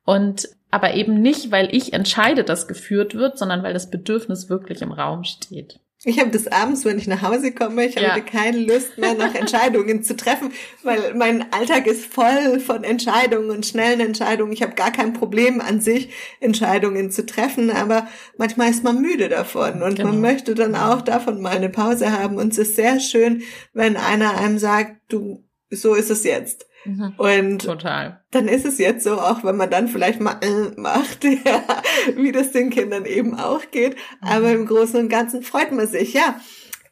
Und 0.06 0.48
aber 0.72 0.96
eben 0.96 1.22
nicht, 1.22 1.52
weil 1.52 1.74
ich 1.74 1.94
entscheide, 1.94 2.44
dass 2.44 2.68
geführt 2.68 3.16
wird, 3.16 3.38
sondern 3.38 3.64
weil 3.64 3.74
das 3.74 3.90
Bedürfnis 3.90 4.50
wirklich 4.50 4.82
im 4.82 4.92
Raum 4.92 5.24
steht. 5.24 5.80
Ich 6.08 6.22
habe 6.22 6.30
das 6.30 6.48
abends, 6.48 6.86
wenn 6.86 6.98
ich 6.98 7.06
nach 7.08 7.22
Hause 7.22 7.52
komme, 7.52 7.86
ich 7.86 7.96
ja. 7.96 8.12
habe 8.12 8.22
keine 8.22 8.60
Lust 8.60 8.98
mehr, 8.98 9.14
noch 9.14 9.36
Entscheidungen 9.36 10.04
zu 10.04 10.16
treffen, 10.16 10.54
weil 10.82 11.14
mein 11.16 11.52
Alltag 11.52 11.86
ist 11.86 12.06
voll 12.06 12.62
von 12.62 12.86
Entscheidungen 12.86 13.50
und 13.50 13.66
schnellen 13.66 14.00
Entscheidungen. 14.00 14.54
Ich 14.54 14.64
habe 14.64 14.74
gar 14.74 14.94
kein 14.94 15.12
Problem 15.12 15.60
an 15.60 15.82
sich, 15.82 16.14
Entscheidungen 16.40 17.12
zu 17.12 17.26
treffen, 17.26 17.70
aber 17.72 18.08
manchmal 18.38 18.70
ist 18.70 18.86
man 18.86 19.02
müde 19.02 19.28
davon 19.28 19.84
und 19.84 19.98
genau. 19.98 20.12
man 20.12 20.22
möchte 20.22 20.56
dann 20.56 20.78
auch 20.78 21.02
davon 21.02 21.42
mal 21.42 21.58
eine 21.58 21.68
Pause 21.68 22.10
haben. 22.18 22.38
Und 22.38 22.54
es 22.54 22.58
ist 22.58 22.78
sehr 22.78 23.02
schön, 23.02 23.44
wenn 23.74 23.98
einer 23.98 24.38
einem 24.38 24.60
sagt, 24.60 24.96
du, 25.10 25.44
so 25.70 25.94
ist 25.94 26.10
es 26.10 26.24
jetzt. 26.24 26.68
Mhm. 26.88 27.14
Und 27.18 27.62
Total. 27.64 28.22
dann 28.32 28.48
ist 28.48 28.66
es 28.66 28.78
jetzt 28.78 29.04
so, 29.04 29.20
auch 29.20 29.44
wenn 29.44 29.58
man 29.58 29.70
dann 29.70 29.88
vielleicht 29.88 30.22
mal 30.22 30.40
äh, 30.42 30.80
macht, 30.80 31.24
ja, 31.24 31.64
wie 32.16 32.32
das 32.32 32.52
den 32.52 32.70
Kindern 32.70 33.06
eben 33.06 33.38
auch 33.38 33.70
geht. 33.72 33.96
Mhm. 33.96 34.28
Aber 34.28 34.52
im 34.52 34.66
Großen 34.66 35.00
und 35.00 35.10
Ganzen 35.10 35.44
freut 35.44 35.72
man 35.72 35.88
sich, 35.88 36.14
ja. 36.14 36.40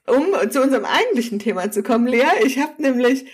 Um 0.07 0.25
zu 0.51 0.61
unserem 0.61 0.85
eigentlichen 0.85 1.39
Thema 1.39 1.71
zu 1.71 1.81
kommen, 1.81 2.05
Lea, 2.05 2.27
ich 2.45 2.59
habe 2.59 2.79
nämlich 2.79 3.25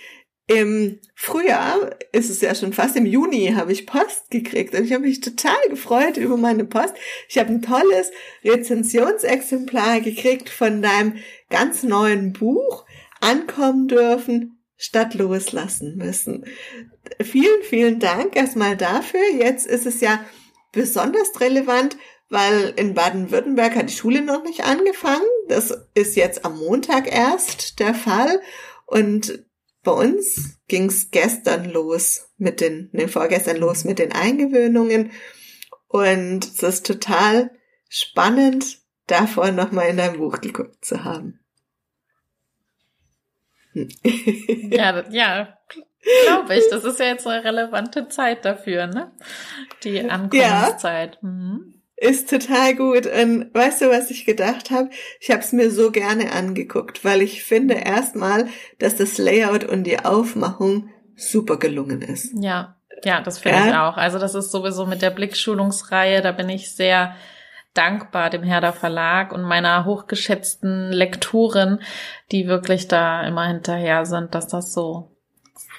im 0.46 0.98
Frühjahr, 1.14 1.90
ist 2.12 2.30
es 2.30 2.40
ja 2.40 2.54
schon 2.54 2.72
fast 2.72 2.96
im 2.96 3.06
Juni, 3.06 3.52
habe 3.54 3.72
ich 3.72 3.86
Post 3.86 4.30
gekriegt 4.30 4.74
und 4.74 4.84
ich 4.84 4.92
habe 4.92 5.04
mich 5.04 5.20
total 5.20 5.60
gefreut 5.68 6.16
über 6.16 6.36
meine 6.36 6.64
Post. 6.64 6.94
Ich 7.28 7.38
habe 7.38 7.50
ein 7.50 7.62
tolles 7.62 8.10
Rezensionsexemplar 8.44 10.00
gekriegt 10.00 10.48
von 10.48 10.82
deinem 10.82 11.16
ganz 11.50 11.82
neuen 11.82 12.32
Buch, 12.32 12.86
Ankommen 13.20 13.86
dürfen, 13.86 14.61
statt 14.82 15.14
loslassen 15.14 15.96
müssen. 15.96 16.44
Vielen, 17.20 17.62
vielen 17.62 18.00
Dank 18.00 18.34
erstmal 18.34 18.76
dafür. 18.76 19.20
Jetzt 19.38 19.64
ist 19.64 19.86
es 19.86 20.00
ja 20.00 20.24
besonders 20.72 21.40
relevant, 21.40 21.96
weil 22.28 22.72
in 22.76 22.92
Baden-Württemberg 22.92 23.76
hat 23.76 23.90
die 23.90 23.94
Schule 23.94 24.22
noch 24.22 24.42
nicht 24.42 24.64
angefangen. 24.64 25.22
Das 25.48 25.72
ist 25.94 26.16
jetzt 26.16 26.44
am 26.44 26.58
Montag 26.58 27.06
erst 27.06 27.78
der 27.78 27.94
Fall. 27.94 28.40
Und 28.86 29.44
bei 29.84 29.92
uns 29.92 30.58
ging 30.66 30.86
es 30.86 31.12
gestern 31.12 31.70
los 31.70 32.30
mit 32.36 32.60
den, 32.60 32.88
ne, 32.92 33.06
vorgestern 33.06 33.58
los 33.58 33.84
mit 33.84 34.00
den 34.00 34.10
Eingewöhnungen. 34.10 35.12
Und 35.86 36.44
es 36.44 36.60
ist 36.60 36.86
total 36.86 37.52
spannend, 37.88 38.80
davor 39.06 39.52
nochmal 39.52 39.90
in 39.90 39.98
dein 39.98 40.18
Buch 40.18 40.40
geguckt 40.40 40.84
zu 40.84 41.04
haben. 41.04 41.38
Ja, 43.74 45.04
ja, 45.10 45.58
glaube 46.26 46.56
ich. 46.56 46.64
Das 46.70 46.84
ist 46.84 46.98
ja 47.00 47.06
jetzt 47.06 47.26
eine 47.26 47.44
relevante 47.44 48.08
Zeit 48.08 48.44
dafür, 48.44 48.86
ne? 48.86 49.12
Die 49.84 50.00
Ankunftszeit. 50.00 51.18
Ja. 51.22 51.28
Mhm. 51.28 51.74
Ist 51.96 52.28
total 52.28 52.74
gut. 52.74 53.06
Und 53.06 53.54
weißt 53.54 53.82
du, 53.82 53.90
was 53.90 54.10
ich 54.10 54.24
gedacht 54.24 54.72
habe? 54.72 54.90
Ich 55.20 55.30
habe 55.30 55.40
es 55.40 55.52
mir 55.52 55.70
so 55.70 55.92
gerne 55.92 56.32
angeguckt, 56.32 57.04
weil 57.04 57.22
ich 57.22 57.44
finde 57.44 57.74
erstmal, 57.74 58.48
dass 58.80 58.96
das 58.96 59.18
Layout 59.18 59.62
und 59.62 59.84
die 59.84 60.00
Aufmachung 60.00 60.88
super 61.14 61.58
gelungen 61.58 62.02
ist. 62.02 62.32
Ja, 62.34 62.76
ja, 63.04 63.20
das 63.20 63.38
finde 63.38 63.58
ja? 63.58 63.66
ich 63.66 63.74
auch. 63.74 63.96
Also 63.96 64.18
das 64.18 64.34
ist 64.34 64.50
sowieso 64.50 64.86
mit 64.86 65.00
der 65.00 65.10
Blickschulungsreihe, 65.10 66.22
da 66.22 66.32
bin 66.32 66.48
ich 66.48 66.74
sehr 66.74 67.14
dankbar 67.74 68.30
dem 68.30 68.42
Herder 68.42 68.72
Verlag 68.72 69.32
und 69.32 69.42
meiner 69.42 69.84
hochgeschätzten 69.84 70.92
Lektorin, 70.92 71.80
die 72.30 72.46
wirklich 72.46 72.88
da 72.88 73.22
immer 73.26 73.46
hinterher 73.46 74.04
sind, 74.04 74.34
dass 74.34 74.48
das 74.48 74.72
so 74.72 75.08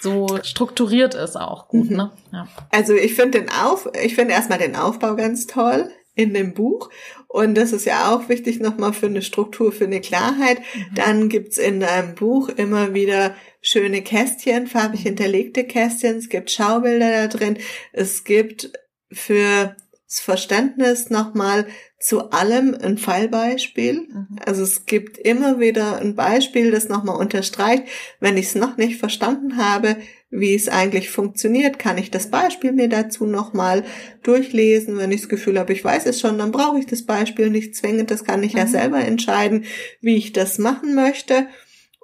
so 0.02 0.28
strukturiert 0.44 1.16
ist 1.16 1.38
auch 1.38 1.70
gut, 1.70 1.90
mhm. 1.90 1.96
ne? 1.96 2.12
Ja. 2.34 2.48
Also 2.72 2.94
ich 2.94 3.16
finde 3.16 3.40
den 3.40 3.50
Auf, 3.50 3.90
ich 4.04 4.16
finde 4.16 4.34
erstmal 4.34 4.60
den 4.60 4.76
Aufbau 4.76 5.16
ganz 5.16 5.48
toll 5.48 5.90
in 6.16 6.34
dem 6.34 6.54
Buch. 6.54 6.90
Und 7.28 7.56
das 7.56 7.72
ist 7.72 7.86
ja 7.86 8.14
auch 8.14 8.30
wichtig 8.30 8.60
nochmal 8.60 8.94
für 8.94 9.08
eine 9.08 9.22
Struktur, 9.22 9.72
für 9.72 9.86
eine 9.86 10.02
Klarheit. 10.02 10.60
Mhm. 10.60 10.96
Dann 10.96 11.30
gibt's 11.30 11.58
in 11.58 11.80
deinem 11.80 12.16
Buch 12.16 12.50
immer 12.50 12.94
wieder 12.94 13.34
schöne 13.62 14.02
Kästchen, 14.02 14.68
farbig 14.68 15.02
hinterlegte 15.02 15.64
Kästchen. 15.64 16.18
Es 16.18 16.30
gibt 16.30 16.52
Schaubilder 16.52 17.10
da 17.12 17.28
drin. 17.28 17.58
Es 17.92 18.24
gibt 18.24 18.72
für 19.12 19.76
Verständnis 20.20 21.10
nochmal 21.10 21.68
zu 22.00 22.32
allem 22.32 22.76
ein 22.82 22.98
Fallbeispiel. 22.98 24.08
Mhm. 24.10 24.28
Also 24.46 24.64
es 24.64 24.86
gibt 24.86 25.18
immer 25.18 25.60
wieder 25.60 26.00
ein 26.00 26.16
Beispiel, 26.16 26.72
das 26.72 26.90
nochmal 26.90 27.18
unterstreicht, 27.18 27.84
wenn 28.20 28.38
ich 28.38 28.48
es 28.48 28.56
noch 28.56 28.78
nicht 28.78 29.00
verstanden 29.00 29.58
habe, 29.58 29.98
wie 30.30 30.56
es 30.56 30.68
eigentlich 30.68 31.12
funktioniert, 31.12 31.78
kann 31.78 31.98
ich 31.98 32.10
das 32.10 32.32
Beispiel 32.32 32.72
mir 32.72 32.90
dazu 32.90 33.26
nochmal 33.26 33.84
durchlesen. 34.24 34.98
Wenn 34.98 35.12
ich 35.12 35.22
das 35.22 35.30
Gefühl 35.30 35.60
habe, 35.60 35.74
ich 35.74 35.84
weiß 35.84 36.08
es 36.08 36.20
schon, 36.20 36.40
dann 36.40 36.52
brauche 36.52 36.80
ich 36.80 36.88
das 36.88 37.06
Beispiel 37.06 37.50
nicht 37.52 37.76
zwingend. 37.76 38.10
Das 38.10 38.24
kann 38.24 38.42
ich 38.42 38.54
mhm. 38.54 38.60
ja 38.60 38.68
selber 38.68 39.00
entscheiden, 39.00 39.66
wie 40.02 40.18
ich 40.18 40.34
das 40.34 40.58
machen 40.58 40.96
möchte. 40.96 41.48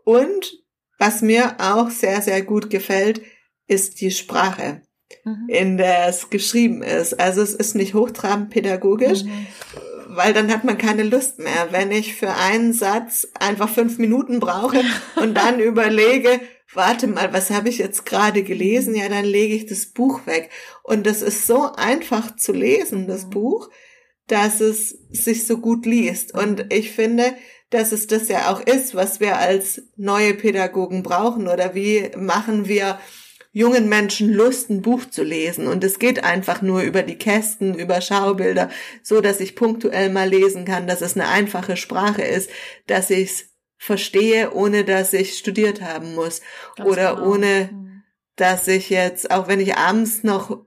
Und 0.05 0.63
was 0.99 1.21
mir 1.21 1.55
auch 1.59 1.89
sehr, 1.89 2.21
sehr 2.21 2.41
gut 2.43 2.69
gefällt, 2.69 3.21
ist 3.67 3.99
die 4.01 4.11
Sprache. 4.11 4.81
Mhm. 5.23 5.45
in 5.47 5.77
der 5.77 6.07
es 6.07 6.29
geschrieben 6.29 6.81
ist. 6.81 7.19
Also 7.19 7.41
es 7.41 7.53
ist 7.53 7.75
nicht 7.75 7.93
hochtrabend 7.93 8.49
pädagogisch, 8.49 9.23
mhm. 9.23 9.47
weil 10.07 10.33
dann 10.33 10.51
hat 10.51 10.63
man 10.63 10.77
keine 10.77 11.03
Lust 11.03 11.39
mehr. 11.39 11.69
Wenn 11.71 11.91
ich 11.91 12.15
für 12.15 12.33
einen 12.33 12.73
Satz 12.73 13.27
einfach 13.39 13.69
fünf 13.69 13.97
Minuten 13.97 14.39
brauche 14.39 14.81
und 15.15 15.35
dann 15.35 15.59
überlege, 15.59 16.39
warte 16.73 17.07
mal, 17.07 17.33
was 17.33 17.49
habe 17.49 17.69
ich 17.69 17.77
jetzt 17.77 18.05
gerade 18.05 18.43
gelesen? 18.43 18.95
Ja, 18.95 19.09
dann 19.09 19.25
lege 19.25 19.55
ich 19.55 19.65
das 19.65 19.87
Buch 19.87 20.25
weg. 20.25 20.49
Und 20.83 21.05
das 21.05 21.21
ist 21.21 21.47
so 21.47 21.71
einfach 21.75 22.35
zu 22.35 22.53
lesen, 22.53 23.07
das 23.07 23.25
mhm. 23.25 23.29
Buch, 23.31 23.69
dass 24.27 24.61
es 24.61 24.89
sich 25.11 25.47
so 25.47 25.57
gut 25.57 25.85
liest. 25.85 26.33
Und 26.33 26.71
ich 26.71 26.91
finde, 26.91 27.33
dass 27.71 27.91
es 27.91 28.07
das 28.07 28.29
ja 28.29 28.51
auch 28.51 28.61
ist, 28.61 28.95
was 28.95 29.19
wir 29.19 29.37
als 29.37 29.83
neue 29.95 30.33
Pädagogen 30.33 31.03
brauchen 31.03 31.47
oder 31.47 31.75
wie 31.75 32.09
machen 32.15 32.67
wir 32.67 32.99
jungen 33.51 33.89
Menschen 33.89 34.33
Lust, 34.33 34.69
ein 34.69 34.81
Buch 34.81 35.05
zu 35.09 35.23
lesen. 35.23 35.67
Und 35.67 35.83
es 35.83 35.99
geht 35.99 36.23
einfach 36.23 36.61
nur 36.61 36.81
über 36.81 37.03
die 37.03 37.17
Kästen, 37.17 37.77
über 37.77 38.01
Schaubilder, 38.01 38.69
so 39.01 39.21
dass 39.21 39.39
ich 39.39 39.55
punktuell 39.55 40.09
mal 40.09 40.29
lesen 40.29 40.65
kann, 40.65 40.87
dass 40.87 41.01
es 41.01 41.15
eine 41.15 41.27
einfache 41.27 41.77
Sprache 41.77 42.21
ist, 42.21 42.49
dass 42.87 43.09
ich 43.09 43.31
es 43.31 43.49
verstehe, 43.77 44.51
ohne 44.53 44.83
dass 44.83 45.13
ich 45.13 45.37
studiert 45.37 45.81
haben 45.81 46.13
muss. 46.15 46.41
Ganz 46.75 46.89
Oder 46.89 47.15
genau. 47.15 47.31
ohne, 47.31 47.69
mhm. 47.71 48.03
dass 48.35 48.67
ich 48.67 48.89
jetzt, 48.89 49.31
auch 49.31 49.47
wenn 49.47 49.59
ich 49.59 49.77
abends 49.77 50.23
noch 50.23 50.65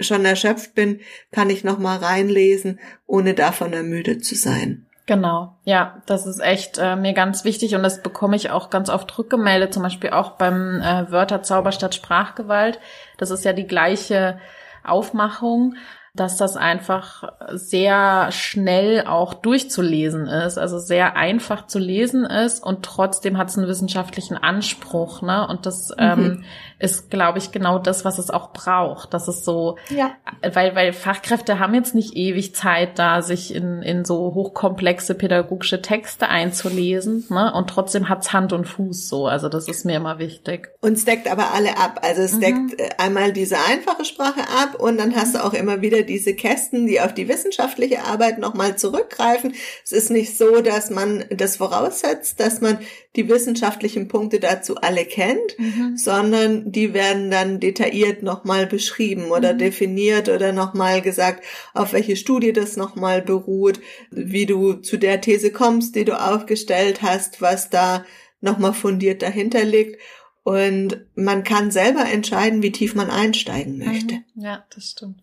schon 0.00 0.24
erschöpft 0.24 0.74
bin, 0.74 1.00
kann 1.30 1.50
ich 1.50 1.64
noch 1.64 1.78
mal 1.78 1.98
reinlesen, 1.98 2.80
ohne 3.06 3.34
davon 3.34 3.72
ermüdet 3.72 4.24
zu 4.24 4.34
sein. 4.34 4.86
Genau, 5.06 5.56
ja, 5.64 6.00
das 6.06 6.26
ist 6.26 6.40
echt 6.40 6.78
äh, 6.78 6.94
mir 6.94 7.12
ganz 7.12 7.44
wichtig 7.44 7.74
und 7.74 7.82
das 7.82 8.02
bekomme 8.02 8.36
ich 8.36 8.50
auch 8.50 8.70
ganz 8.70 8.88
oft 8.88 9.18
rückgemeldet, 9.18 9.74
zum 9.74 9.82
Beispiel 9.82 10.10
auch 10.10 10.32
beim 10.32 10.80
äh, 10.80 11.10
Wörterzauber 11.10 11.72
statt 11.72 11.94
Sprachgewalt. 11.94 12.78
Das 13.18 13.30
ist 13.30 13.44
ja 13.44 13.52
die 13.52 13.66
gleiche 13.66 14.38
Aufmachung. 14.84 15.74
dass 16.14 16.36
das 16.36 16.58
einfach 16.58 17.24
sehr 17.52 18.30
schnell 18.32 19.06
auch 19.06 19.32
durchzulesen 19.32 20.26
ist, 20.26 20.58
also 20.58 20.78
sehr 20.78 21.16
einfach 21.16 21.66
zu 21.66 21.78
lesen 21.78 22.26
ist 22.26 22.62
und 22.62 22.84
trotzdem 22.84 23.38
hat 23.38 23.48
es 23.48 23.56
einen 23.56 23.66
wissenschaftlichen 23.66 24.36
Anspruch, 24.36 25.22
ne? 25.22 25.46
Und 25.46 25.64
das 25.64 25.88
mhm. 25.88 25.96
ähm, 25.98 26.44
ist, 26.82 27.10
glaube 27.10 27.38
ich, 27.38 27.52
genau 27.52 27.78
das, 27.78 28.04
was 28.04 28.18
es 28.18 28.28
auch 28.28 28.52
braucht. 28.52 29.14
Das 29.14 29.28
ist 29.28 29.44
so, 29.44 29.76
ja. 29.88 30.16
weil, 30.42 30.74
weil 30.74 30.92
Fachkräfte 30.92 31.60
haben 31.60 31.74
jetzt 31.74 31.94
nicht 31.94 32.16
ewig 32.16 32.56
Zeit, 32.56 32.98
da 32.98 33.22
sich 33.22 33.54
in, 33.54 33.82
in 33.82 34.04
so 34.04 34.34
hochkomplexe 34.34 35.14
pädagogische 35.14 35.80
Texte 35.80 36.28
einzulesen, 36.28 37.24
ne? 37.30 37.52
Und 37.54 37.70
trotzdem 37.70 38.08
hat's 38.08 38.32
Hand 38.32 38.52
und 38.52 38.66
Fuß 38.66 39.08
so. 39.08 39.28
Also 39.28 39.48
das 39.48 39.68
ist 39.68 39.84
mir 39.84 39.96
immer 39.96 40.18
wichtig. 40.18 40.70
Und 40.80 40.94
es 40.94 41.04
deckt 41.04 41.30
aber 41.30 41.54
alle 41.54 41.78
ab. 41.78 42.00
Also 42.02 42.22
es 42.22 42.32
mhm. 42.34 42.40
deckt 42.40 42.80
äh, 42.80 42.90
einmal 42.98 43.32
diese 43.32 43.56
einfache 43.70 44.04
Sprache 44.04 44.40
ab 44.40 44.74
und 44.80 44.98
dann 44.98 45.14
hast 45.14 45.36
du 45.36 45.44
auch 45.44 45.54
immer 45.54 45.82
wieder 45.82 46.02
diese 46.02 46.34
Kästen, 46.34 46.88
die 46.88 47.00
auf 47.00 47.14
die 47.14 47.28
wissenschaftliche 47.28 48.02
Arbeit 48.04 48.38
nochmal 48.38 48.76
zurückgreifen. 48.76 49.54
Es 49.84 49.92
ist 49.92 50.10
nicht 50.10 50.36
so, 50.36 50.60
dass 50.60 50.90
man 50.90 51.24
das 51.30 51.56
voraussetzt, 51.56 52.40
dass 52.40 52.60
man 52.60 52.78
die 53.16 53.28
wissenschaftlichen 53.28 54.08
Punkte 54.08 54.40
dazu 54.40 54.76
alle 54.76 55.04
kennt, 55.04 55.58
mhm. 55.58 55.96
sondern 55.96 56.72
die 56.72 56.94
werden 56.94 57.30
dann 57.30 57.60
detailliert 57.60 58.22
nochmal 58.22 58.66
beschrieben 58.66 59.30
oder 59.30 59.52
mhm. 59.52 59.58
definiert 59.58 60.28
oder 60.28 60.52
nochmal 60.52 61.02
gesagt, 61.02 61.44
auf 61.74 61.92
welche 61.92 62.16
Studie 62.16 62.52
das 62.52 62.76
nochmal 62.76 63.20
beruht, 63.20 63.80
wie 64.10 64.46
du 64.46 64.74
zu 64.74 64.96
der 64.96 65.20
These 65.20 65.52
kommst, 65.52 65.94
die 65.94 66.04
du 66.04 66.18
aufgestellt 66.18 67.02
hast, 67.02 67.42
was 67.42 67.68
da 67.68 68.04
nochmal 68.40 68.72
fundiert 68.72 69.22
dahinter 69.22 69.64
liegt. 69.64 70.00
Und 70.42 71.06
man 71.14 71.44
kann 71.44 71.70
selber 71.70 72.04
entscheiden, 72.10 72.62
wie 72.62 72.72
tief 72.72 72.94
man 72.94 73.10
einsteigen 73.10 73.78
möchte. 73.78 74.14
Mhm. 74.34 74.42
Ja, 74.42 74.66
das 74.74 74.90
stimmt. 74.90 75.22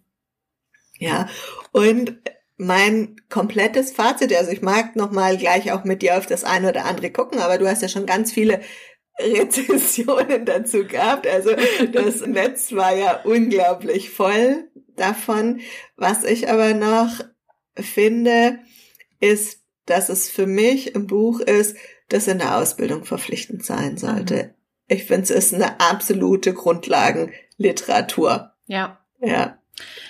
Ja, 1.00 1.28
und 1.72 2.18
mein 2.60 3.16
komplettes 3.30 3.92
Fazit, 3.92 4.36
also 4.36 4.52
ich 4.52 4.62
mag 4.62 4.98
nochmal 4.98 5.38
gleich 5.38 5.72
auch 5.72 5.86
mit 5.86 6.02
dir 6.02 6.18
auf 6.18 6.26
das 6.26 6.44
eine 6.44 6.70
oder 6.70 6.84
andere 6.84 7.10
gucken, 7.10 7.40
aber 7.40 7.58
du 7.58 7.68
hast 7.68 7.82
ja 7.82 7.88
schon 7.88 8.06
ganz 8.06 8.34
viele 8.34 8.60
Rezessionen 9.20 10.46
dazu 10.46 10.86
gehabt. 10.86 11.26
Also 11.26 11.52
das 11.92 12.20
Netz 12.28 12.74
war 12.74 12.94
ja 12.94 13.22
unglaublich 13.24 14.10
voll 14.10 14.70
davon. 14.98 15.62
Was 15.96 16.26
ich 16.26 16.50
aber 16.50 16.74
noch 16.74 17.22
finde, 17.76 18.60
ist, 19.22 19.62
dass 19.86 20.10
es 20.10 20.30
für 20.30 20.46
mich 20.46 20.96
ein 20.98 21.08
Buch 21.08 21.40
ist, 21.40 21.78
das 22.10 22.28
in 22.28 22.40
der 22.40 22.58
Ausbildung 22.58 23.06
verpflichtend 23.06 23.64
sein 23.64 23.96
sollte. 23.96 24.36
Mhm. 24.36 24.50
Ich 24.90 25.06
finde, 25.06 25.24
es 25.24 25.30
ist 25.32 25.54
eine 25.54 25.80
absolute 25.80 26.54
Grundlagenliteratur. 26.54 28.52
Ja. 28.66 29.00
Ja. 29.22 29.60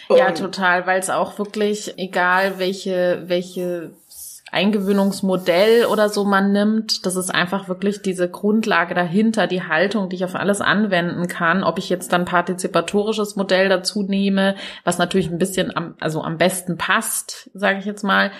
Ja, 0.10 0.32
total, 0.32 0.88
weil 0.88 1.00
es 1.00 1.10
auch 1.10 1.38
wirklich, 1.38 1.94
egal 1.98 2.58
welche, 2.58 3.24
welche 3.28 3.92
Eingewöhnungsmodell 4.52 5.86
oder 5.86 6.10
so 6.10 6.26
man 6.26 6.52
nimmt, 6.52 7.06
das 7.06 7.16
ist 7.16 7.30
einfach 7.30 7.68
wirklich 7.68 8.02
diese 8.02 8.30
Grundlage 8.30 8.96
dahinter, 8.96 9.46
die 9.46 9.64
Haltung, 9.64 10.10
die 10.10 10.16
ich 10.16 10.26
auf 10.26 10.36
alles 10.36 10.62
anwenden 10.62 11.28
kann. 11.28 11.64
Ob 11.64 11.78
ich 11.78 11.90
jetzt 11.90 12.12
dann 12.14 12.26
partizipatorisches 12.26 13.36
Modell 13.36 13.70
dazu 13.70 14.04
nehme, 14.04 14.56
was 14.84 14.98
natürlich 14.98 15.30
ein 15.30 15.38
bisschen 15.38 15.76
am, 15.76 15.96
also 16.00 16.24
am 16.24 16.38
besten 16.38 16.78
passt, 16.78 17.52
sage 17.54 17.80
ich 17.80 17.86
jetzt 17.86 18.04
mal, 18.04 18.32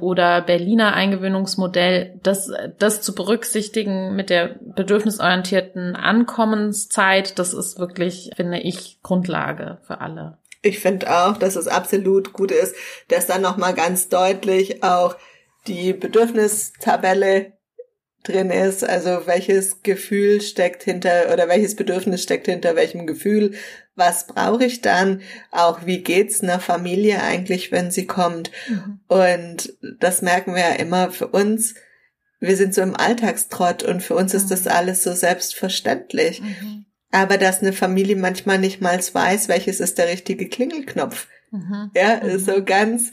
oder 0.00 0.40
Berliner 0.40 0.94
Eingewöhnungsmodell, 0.94 2.18
das, 2.22 2.50
das 2.78 3.02
zu 3.02 3.14
berücksichtigen 3.14 4.14
mit 4.16 4.30
der 4.30 4.56
bedürfnisorientierten 4.60 5.96
Ankommenszeit, 5.96 7.38
das 7.38 7.52
ist 7.52 7.78
wirklich, 7.78 8.30
finde 8.36 8.60
ich, 8.60 9.02
Grundlage 9.02 9.78
für 9.82 10.00
alle. 10.00 10.37
Ich 10.62 10.80
finde 10.80 11.14
auch, 11.14 11.36
dass 11.36 11.56
es 11.56 11.68
absolut 11.68 12.32
gut 12.32 12.50
ist, 12.50 12.74
dass 13.08 13.26
dann 13.26 13.42
nochmal 13.42 13.74
ganz 13.74 14.08
deutlich 14.08 14.82
auch 14.82 15.16
die 15.66 15.92
Bedürfnistabelle 15.92 17.58
drin 18.24 18.50
ist, 18.50 18.84
also 18.84 19.26
welches 19.26 19.82
Gefühl 19.82 20.40
steckt 20.40 20.82
hinter 20.82 21.32
oder 21.32 21.48
welches 21.48 21.76
Bedürfnis 21.76 22.22
steckt 22.22 22.46
hinter 22.46 22.74
welchem 22.74 23.06
Gefühl, 23.06 23.54
was 23.94 24.26
brauche 24.26 24.64
ich 24.64 24.80
dann, 24.80 25.22
auch 25.50 25.86
wie 25.86 26.02
geht's 26.02 26.42
einer 26.42 26.60
Familie 26.60 27.22
eigentlich, 27.22 27.72
wenn 27.72 27.90
sie 27.90 28.06
kommt. 28.06 28.50
Mhm. 28.68 29.00
Und 29.08 29.74
das 30.00 30.22
merken 30.22 30.54
wir 30.54 30.62
ja 30.62 30.74
immer 30.74 31.10
für 31.10 31.28
uns. 31.28 31.74
Wir 32.40 32.56
sind 32.56 32.74
so 32.74 32.82
im 32.82 32.96
Alltagstrott 32.96 33.82
und 33.82 34.02
für 34.02 34.14
uns 34.14 34.32
mhm. 34.32 34.40
ist 34.40 34.50
das 34.50 34.66
alles 34.66 35.02
so 35.02 35.12
selbstverständlich. 35.12 36.40
Mhm. 36.42 36.86
Aber 37.10 37.38
dass 37.38 37.60
eine 37.60 37.72
Familie 37.72 38.16
manchmal 38.16 38.58
nicht 38.58 38.80
mal 38.80 38.98
weiß, 38.98 39.48
welches 39.48 39.80
ist 39.80 39.98
der 39.98 40.08
richtige 40.08 40.48
Klingelknopf. 40.48 41.26
Mhm. 41.50 41.90
Ja, 41.94 42.20
mhm. 42.22 42.38
so 42.38 42.62
ganz, 42.62 43.12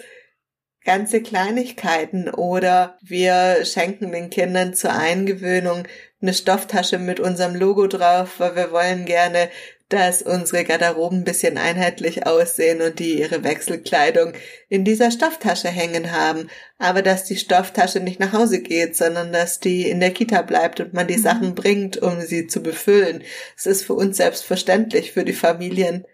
ganze 0.84 1.22
Kleinigkeiten 1.22 2.30
oder 2.30 2.98
wir 3.02 3.66
schenken 3.66 4.12
den 4.12 4.30
Kindern 4.30 4.74
zur 4.74 4.94
Eingewöhnung 4.94 5.88
eine 6.22 6.34
Stofftasche 6.34 6.98
mit 6.98 7.20
unserem 7.20 7.56
Logo 7.56 7.88
drauf, 7.88 8.40
weil 8.40 8.56
wir 8.56 8.72
wollen 8.72 9.06
gerne 9.06 9.50
dass 9.90 10.24
unsere 10.24 10.64
Garderoben 10.64 11.20
ein 11.20 11.24
bisschen 11.24 11.58
einheitlich 11.58 12.26
aussehen 12.26 12.82
und 12.82 12.98
die 12.98 13.20
ihre 13.20 13.44
Wechselkleidung 13.44 14.34
in 14.68 14.84
dieser 14.84 15.12
Stofftasche 15.12 15.68
hängen 15.68 16.12
haben, 16.12 16.50
aber 16.80 17.04
dass 17.04 17.26
die 17.26 17.36
Stofftasche 17.36 18.00
nicht 18.00 18.20
nach 18.20 18.34
Hause 18.34 18.62
geht, 18.62 18.96
sondern 18.96 19.32
dass 19.32 19.60
die 19.60 19.88
in 19.88 20.00
der 20.00 20.12
Kita 20.12 20.42
bleibt 20.42 20.80
und 20.80 20.94
man 20.94 21.08
die 21.08 21.18
mhm. 21.18 21.22
Sachen 21.22 21.56
bringt, 21.56 21.98
um 21.98 22.22
sie 22.22 22.48
zu 22.48 22.64
befüllen. 22.64 23.24
Es 23.56 23.68
ist 23.68 23.84
für 23.84 23.94
uns 23.94 24.18
selbstverständlich, 24.18 25.12
für 25.12 25.24
die 25.24 25.34
Familien 25.34 26.06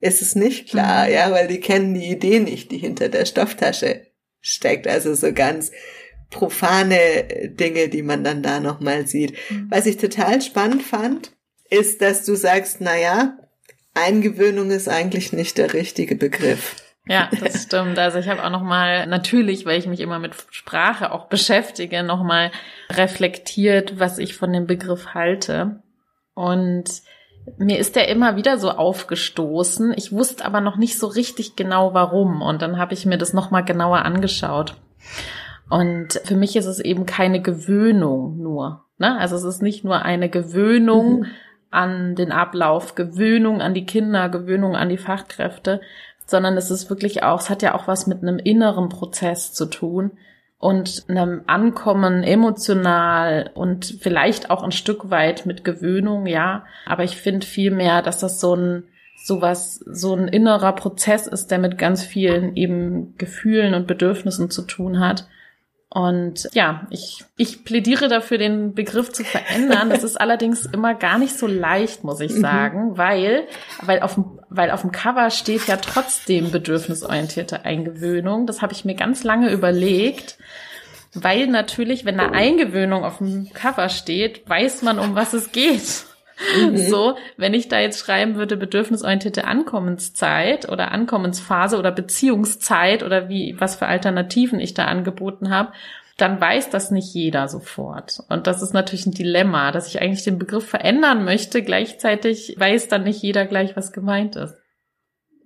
ist 0.00 0.20
es 0.20 0.34
nicht 0.34 0.68
klar, 0.68 1.06
mhm. 1.06 1.12
ja, 1.14 1.30
weil 1.30 1.48
die 1.48 1.60
kennen 1.60 1.94
die 1.94 2.10
Idee 2.10 2.40
nicht, 2.40 2.70
die 2.72 2.78
hinter 2.78 3.08
der 3.08 3.24
Stofftasche 3.24 4.06
steckt. 4.42 4.86
Also 4.86 5.14
so 5.14 5.32
ganz 5.32 5.70
profane 6.28 7.48
Dinge, 7.48 7.88
die 7.88 8.02
man 8.02 8.22
dann 8.22 8.42
da 8.42 8.60
nochmal 8.60 9.06
sieht. 9.06 9.32
Mhm. 9.48 9.68
Was 9.70 9.86
ich 9.86 9.96
total 9.96 10.42
spannend 10.42 10.82
fand, 10.82 11.32
ist, 11.74 12.00
dass 12.02 12.24
du 12.24 12.36
sagst, 12.36 12.78
na 12.80 12.96
ja, 12.96 13.36
Eingewöhnung 13.94 14.70
ist 14.70 14.88
eigentlich 14.88 15.32
nicht 15.32 15.58
der 15.58 15.72
richtige 15.72 16.16
Begriff. 16.16 16.76
Ja, 17.06 17.28
das 17.38 17.64
stimmt. 17.64 17.98
Also 17.98 18.18
ich 18.18 18.28
habe 18.28 18.42
auch 18.42 18.50
noch 18.50 18.62
mal 18.62 19.06
natürlich, 19.06 19.66
weil 19.66 19.78
ich 19.78 19.86
mich 19.86 20.00
immer 20.00 20.18
mit 20.18 20.34
Sprache 20.50 21.12
auch 21.12 21.26
beschäftige, 21.26 22.02
noch 22.02 22.22
mal 22.22 22.50
reflektiert, 22.90 24.00
was 24.00 24.18
ich 24.18 24.34
von 24.36 24.52
dem 24.52 24.66
Begriff 24.66 25.08
halte. 25.12 25.82
Und 26.34 27.02
mir 27.58 27.78
ist 27.78 27.94
der 27.94 28.08
immer 28.08 28.36
wieder 28.36 28.56
so 28.56 28.70
aufgestoßen. 28.70 29.92
Ich 29.96 30.12
wusste 30.12 30.44
aber 30.46 30.62
noch 30.62 30.76
nicht 30.76 30.98
so 30.98 31.06
richtig 31.06 31.56
genau 31.56 31.92
warum. 31.92 32.40
Und 32.40 32.62
dann 32.62 32.78
habe 32.78 32.94
ich 32.94 33.04
mir 33.04 33.18
das 33.18 33.34
noch 33.34 33.50
mal 33.50 33.60
genauer 33.60 33.98
angeschaut. 33.98 34.76
Und 35.68 36.20
für 36.24 36.36
mich 36.36 36.56
ist 36.56 36.66
es 36.66 36.80
eben 36.80 37.04
keine 37.04 37.42
Gewöhnung 37.42 38.38
nur. 38.38 38.86
Ne? 38.96 39.18
Also 39.18 39.36
es 39.36 39.44
ist 39.44 39.62
nicht 39.62 39.84
nur 39.84 40.02
eine 40.02 40.30
Gewöhnung 40.30 41.20
mhm 41.20 41.26
an 41.74 42.14
den 42.14 42.32
Ablauf, 42.32 42.94
Gewöhnung 42.94 43.60
an 43.60 43.74
die 43.74 43.86
Kinder, 43.86 44.28
Gewöhnung 44.28 44.76
an 44.76 44.88
die 44.88 44.98
Fachkräfte, 44.98 45.80
sondern 46.26 46.56
es 46.56 46.70
ist 46.70 46.88
wirklich 46.88 47.22
auch, 47.22 47.40
es 47.40 47.50
hat 47.50 47.62
ja 47.62 47.74
auch 47.74 47.86
was 47.86 48.06
mit 48.06 48.22
einem 48.22 48.38
inneren 48.38 48.88
Prozess 48.88 49.52
zu 49.52 49.66
tun 49.66 50.12
und 50.58 51.04
einem 51.08 51.42
Ankommen 51.46 52.22
emotional 52.22 53.50
und 53.54 53.98
vielleicht 54.00 54.50
auch 54.50 54.62
ein 54.62 54.72
Stück 54.72 55.10
weit 55.10 55.44
mit 55.44 55.64
Gewöhnung, 55.64 56.26
ja. 56.26 56.64
Aber 56.86 57.04
ich 57.04 57.16
finde 57.16 57.46
vielmehr, 57.46 58.00
dass 58.00 58.18
das 58.18 58.40
so 58.40 58.54
ein 58.54 58.84
sowas, 59.24 59.82
so 59.86 60.14
ein 60.14 60.28
innerer 60.28 60.74
Prozess 60.74 61.26
ist, 61.26 61.50
der 61.50 61.58
mit 61.58 61.78
ganz 61.78 62.02
vielen 62.04 62.56
eben 62.56 63.16
Gefühlen 63.16 63.74
und 63.74 63.86
Bedürfnissen 63.86 64.50
zu 64.50 64.62
tun 64.62 65.00
hat. 65.00 65.26
Und 65.94 66.48
ja, 66.54 66.88
ich, 66.90 67.24
ich 67.36 67.64
plädiere 67.64 68.08
dafür, 68.08 68.36
den 68.36 68.74
Begriff 68.74 69.12
zu 69.12 69.22
verändern. 69.22 69.90
Das 69.90 70.02
ist 70.02 70.20
allerdings 70.20 70.66
immer 70.66 70.92
gar 70.94 71.18
nicht 71.18 71.38
so 71.38 71.46
leicht, 71.46 72.02
muss 72.02 72.18
ich 72.18 72.32
mhm. 72.32 72.40
sagen, 72.40 72.88
mhm. 72.88 72.98
weil, 72.98 73.46
weil, 73.80 74.00
auf 74.00 74.18
weil 74.48 74.72
auf 74.72 74.80
dem 74.80 74.90
Cover 74.90 75.30
steht 75.30 75.68
ja 75.68 75.76
trotzdem 75.76 76.50
bedürfnisorientierte 76.50 77.64
Eingewöhnung. 77.64 78.48
Das 78.48 78.60
habe 78.60 78.72
ich 78.72 78.84
mir 78.84 78.96
ganz 78.96 79.22
lange 79.22 79.52
überlegt. 79.52 80.36
Weil 81.14 81.46
natürlich, 81.46 82.04
wenn 82.04 82.18
eine 82.18 82.32
Eingewöhnung 82.32 83.04
auf 83.04 83.18
dem 83.18 83.52
Cover 83.52 83.88
steht, 83.88 84.48
weiß 84.48 84.82
man, 84.82 84.98
um 84.98 85.14
was 85.14 85.32
es 85.32 85.52
geht. 85.52 86.06
Mhm. 86.58 86.76
So, 86.76 87.16
wenn 87.36 87.54
ich 87.54 87.68
da 87.68 87.80
jetzt 87.80 87.98
schreiben 87.98 88.36
würde, 88.36 88.56
bedürfnisorientierte 88.56 89.44
Ankommenszeit 89.44 90.68
oder 90.68 90.92
Ankommensphase 90.92 91.78
oder 91.78 91.92
Beziehungszeit 91.92 93.02
oder 93.02 93.28
wie, 93.28 93.56
was 93.58 93.76
für 93.76 93.86
Alternativen 93.86 94.60
ich 94.60 94.74
da 94.74 94.86
angeboten 94.86 95.50
habe, 95.50 95.72
dann 96.16 96.40
weiß 96.40 96.70
das 96.70 96.90
nicht 96.90 97.12
jeder 97.12 97.48
sofort. 97.48 98.20
Und 98.28 98.46
das 98.46 98.62
ist 98.62 98.72
natürlich 98.72 99.06
ein 99.06 99.12
Dilemma, 99.12 99.72
dass 99.72 99.88
ich 99.88 100.00
eigentlich 100.00 100.24
den 100.24 100.38
Begriff 100.38 100.66
verändern 100.68 101.24
möchte, 101.24 101.62
gleichzeitig 101.62 102.54
weiß 102.56 102.88
dann 102.88 103.04
nicht 103.04 103.22
jeder 103.22 103.46
gleich, 103.46 103.76
was 103.76 103.92
gemeint 103.92 104.36
ist. 104.36 104.54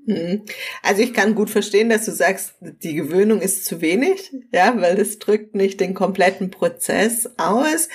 Mhm. 0.05 0.44
Also 0.83 1.03
ich 1.03 1.14
kann 1.14 1.35
gut 1.35 1.51
verstehen, 1.51 1.88
dass 1.88 2.05
du 2.05 2.12
sagst, 2.12 2.55
die 2.61 2.94
Gewöhnung 2.94 3.40
ist 3.40 3.64
zu 3.64 3.81
wenig, 3.81 4.31
ja, 4.53 4.74
weil 4.77 4.98
es 4.98 5.18
drückt 5.18 5.55
nicht 5.55 5.81
den 5.81 5.94
kompletten 5.94 6.51
Prozess 6.51 7.31
aus. 7.38 7.88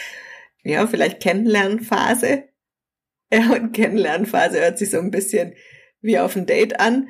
Ja, 0.63 0.87
vielleicht 0.87 1.21
Kennenlernphase, 1.21 2.43
ja, 3.33 3.51
und 3.55 3.73
Kennenlernphase 3.73 4.59
hört 4.59 4.77
sich 4.77 4.91
so 4.91 4.99
ein 4.99 5.11
bisschen 5.11 5.53
wie 6.01 6.19
auf 6.19 6.35
ein 6.35 6.45
Date 6.45 6.79
an. 6.79 7.09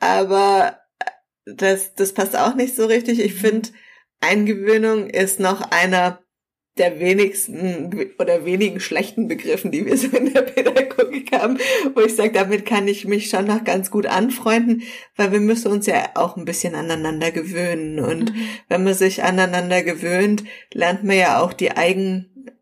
Aber 0.00 0.78
das, 1.44 1.94
das 1.94 2.12
passt 2.12 2.36
auch 2.36 2.54
nicht 2.54 2.76
so 2.76 2.86
richtig. 2.86 3.20
Ich 3.20 3.34
finde, 3.34 3.68
Eingewöhnung 4.20 5.08
ist 5.08 5.40
noch 5.40 5.70
einer 5.70 6.20
der 6.78 7.00
wenigsten 7.00 8.12
oder 8.18 8.44
wenigen 8.44 8.78
schlechten 8.78 9.26
Begriffen, 9.26 9.72
die 9.72 9.84
wir 9.84 9.96
so 9.96 10.16
in 10.16 10.32
der 10.32 10.42
Pädagogik 10.42 11.32
haben, 11.32 11.58
wo 11.94 12.00
ich 12.00 12.14
sage, 12.14 12.32
damit 12.32 12.66
kann 12.66 12.86
ich 12.86 13.04
mich 13.04 13.30
schon 13.30 13.46
noch 13.46 13.64
ganz 13.64 13.90
gut 13.90 14.06
anfreunden, 14.06 14.82
weil 15.16 15.32
wir 15.32 15.40
müssen 15.40 15.72
uns 15.72 15.86
ja 15.86 16.10
auch 16.14 16.36
ein 16.36 16.44
bisschen 16.44 16.76
aneinander 16.76 17.32
gewöhnen. 17.32 17.98
Und 17.98 18.34
mhm. 18.34 18.40
wenn 18.68 18.84
man 18.84 18.94
sich 18.94 19.24
aneinander 19.24 19.82
gewöhnt, 19.82 20.44
lernt 20.72 21.02
man 21.02 21.16
ja 21.16 21.40
auch 21.40 21.52
die 21.52 21.72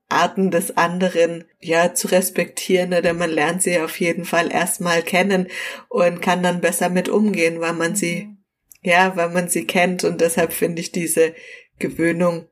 Eigenarten 0.09 0.51
des 0.51 0.77
anderen 0.77 1.45
ja 1.61 1.95
zu 1.95 2.09
respektieren 2.09 2.95
oder 2.95 3.13
man 3.13 3.31
lernt 3.31 3.63
sie 3.63 3.81
auf 3.81 3.99
jeden 3.99 4.25
Fall 4.25 4.53
erstmal 4.53 5.03
kennen 5.03 5.49
und 5.89 6.23
kann 6.23 6.43
dann 6.43 6.61
besser 6.61 6.89
mit 6.89 7.09
umgehen, 7.09 7.61
weil 7.61 7.73
man 7.73 7.97
sie 7.97 8.27
mhm 8.27 8.37
ja, 8.87 9.17
weil 9.17 9.31
man 9.31 9.49
sie 9.49 9.67
kennt 9.67 10.05
und 10.05 10.21
deshalb 10.21 10.53
finde 10.53 10.81
ich 10.81 10.93
diese 10.93 11.35
Gewöhnung 11.81 12.47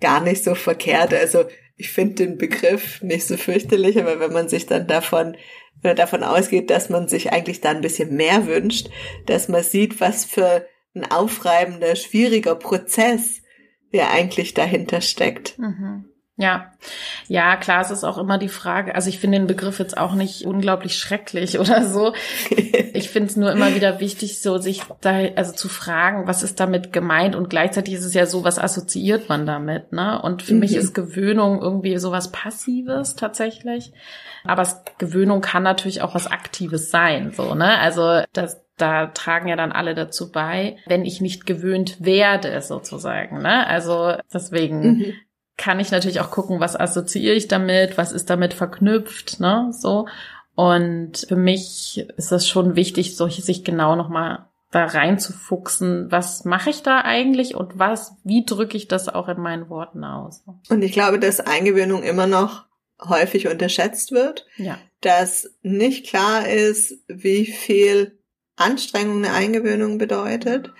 gar 0.00 0.20
nicht 0.20 0.44
so 0.44 0.54
verkehrt. 0.54 1.14
Also 1.14 1.46
ich 1.78 1.90
finde 1.90 2.26
den 2.26 2.36
Begriff 2.36 3.00
nicht 3.02 3.26
so 3.26 3.38
fürchterlich, 3.38 3.98
aber 3.98 4.20
wenn 4.20 4.34
man 4.34 4.50
sich 4.50 4.66
dann 4.66 4.86
davon, 4.86 5.34
wenn 5.80 5.90
man 5.90 5.96
davon 5.96 6.24
ausgeht, 6.24 6.68
dass 6.68 6.90
man 6.90 7.08
sich 7.08 7.32
eigentlich 7.32 7.62
da 7.62 7.70
ein 7.70 7.80
bisschen 7.80 8.14
mehr 8.14 8.46
wünscht, 8.46 8.90
dass 9.24 9.48
man 9.48 9.62
sieht, 9.62 9.98
was 9.98 10.26
für 10.26 10.66
ein 10.94 11.10
aufreibender, 11.10 11.96
schwieriger 11.96 12.54
Prozess 12.54 13.40
der 13.94 14.10
eigentlich 14.10 14.52
dahinter 14.52 15.00
steckt. 15.00 15.58
Mhm. 15.58 16.06
Ja, 16.42 16.72
ja, 17.28 17.54
klar, 17.54 17.82
es 17.82 17.92
ist 17.92 18.02
auch 18.02 18.18
immer 18.18 18.36
die 18.36 18.48
Frage, 18.48 18.96
also 18.96 19.08
ich 19.08 19.20
finde 19.20 19.38
den 19.38 19.46
Begriff 19.46 19.78
jetzt 19.78 19.96
auch 19.96 20.14
nicht 20.14 20.44
unglaublich 20.44 20.98
schrecklich 20.98 21.56
oder 21.60 21.84
so. 21.84 22.14
Ich 22.50 23.10
finde 23.10 23.28
es 23.28 23.36
nur 23.36 23.52
immer 23.52 23.76
wieder 23.76 24.00
wichtig, 24.00 24.42
so 24.42 24.58
sich 24.58 24.82
da, 25.00 25.20
also 25.36 25.52
zu 25.52 25.68
fragen, 25.68 26.26
was 26.26 26.42
ist 26.42 26.58
damit 26.58 26.92
gemeint 26.92 27.36
und 27.36 27.48
gleichzeitig 27.48 27.94
ist 27.94 28.04
es 28.04 28.14
ja 28.14 28.26
so, 28.26 28.42
was 28.42 28.58
assoziiert 28.58 29.28
man 29.28 29.46
damit, 29.46 29.92
ne? 29.92 30.20
Und 30.20 30.42
für 30.42 30.54
mhm. 30.54 30.60
mich 30.60 30.74
ist 30.74 30.94
Gewöhnung 30.94 31.62
irgendwie 31.62 31.96
sowas 31.98 32.32
Passives 32.32 33.14
tatsächlich. 33.14 33.92
Aber 34.42 34.66
Gewöhnung 34.98 35.42
kann 35.42 35.62
natürlich 35.62 36.02
auch 36.02 36.16
was 36.16 36.26
Aktives 36.26 36.90
sein, 36.90 37.30
so, 37.30 37.54
ne? 37.54 37.78
Also, 37.78 38.24
das, 38.32 38.60
da 38.76 39.06
tragen 39.06 39.46
ja 39.46 39.54
dann 39.54 39.70
alle 39.70 39.94
dazu 39.94 40.32
bei, 40.32 40.76
wenn 40.86 41.04
ich 41.04 41.20
nicht 41.20 41.46
gewöhnt 41.46 42.04
werde, 42.04 42.60
sozusagen. 42.62 43.40
Ne? 43.42 43.64
Also 43.68 44.14
deswegen 44.32 44.80
mhm 44.80 45.14
kann 45.56 45.80
ich 45.80 45.90
natürlich 45.90 46.20
auch 46.20 46.30
gucken, 46.30 46.60
was 46.60 46.78
assoziiere 46.78 47.34
ich 47.34 47.48
damit, 47.48 47.98
was 47.98 48.12
ist 48.12 48.30
damit 48.30 48.54
verknüpft, 48.54 49.40
ne, 49.40 49.70
so. 49.72 50.06
Und 50.54 51.26
für 51.28 51.36
mich 51.36 52.06
ist 52.16 52.30
das 52.30 52.46
schon 52.46 52.76
wichtig, 52.76 53.16
solche 53.16 53.42
sich 53.42 53.64
genau 53.64 53.96
nochmal 53.96 54.46
da 54.70 54.86
reinzufuchsen, 54.86 56.10
was 56.10 56.44
mache 56.44 56.70
ich 56.70 56.82
da 56.82 57.02
eigentlich 57.02 57.54
und 57.54 57.78
was, 57.78 58.16
wie 58.24 58.44
drücke 58.44 58.76
ich 58.76 58.88
das 58.88 59.08
auch 59.08 59.28
in 59.28 59.40
meinen 59.40 59.68
Worten 59.68 60.02
aus. 60.02 60.44
Und 60.70 60.82
ich 60.82 60.92
glaube, 60.92 61.18
dass 61.18 61.40
Eingewöhnung 61.40 62.02
immer 62.02 62.26
noch 62.26 62.64
häufig 63.00 63.48
unterschätzt 63.48 64.12
wird, 64.12 64.46
ja. 64.56 64.78
dass 65.00 65.50
nicht 65.62 66.06
klar 66.06 66.48
ist, 66.48 66.98
wie 67.06 67.46
viel 67.46 68.18
Anstrengung 68.56 69.24
eine 69.24 69.34
Eingewöhnung 69.34 69.98
bedeutet, 69.98 70.72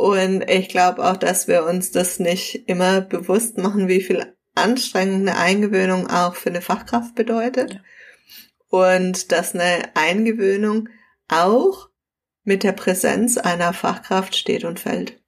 und 0.00 0.48
ich 0.48 0.68
glaube 0.70 1.04
auch, 1.04 1.16
dass 1.18 1.46
wir 1.46 1.66
uns 1.66 1.90
das 1.90 2.18
nicht 2.18 2.68
immer 2.68 3.02
bewusst 3.02 3.58
machen, 3.58 3.86
wie 3.86 4.00
viel 4.00 4.34
Anstrengung 4.54 5.20
eine 5.20 5.36
Eingewöhnung 5.36 6.08
auch 6.08 6.36
für 6.36 6.48
eine 6.48 6.62
Fachkraft 6.62 7.14
bedeutet. 7.14 7.74
Ja. 7.74 7.80
Und 8.68 9.30
dass 9.30 9.54
eine 9.54 9.90
Eingewöhnung 9.94 10.88
auch 11.28 11.90
mit 12.44 12.62
der 12.62 12.72
Präsenz 12.72 13.36
einer 13.36 13.74
Fachkraft 13.74 14.34
steht 14.36 14.64
und 14.64 14.80
fällt. 14.80 15.20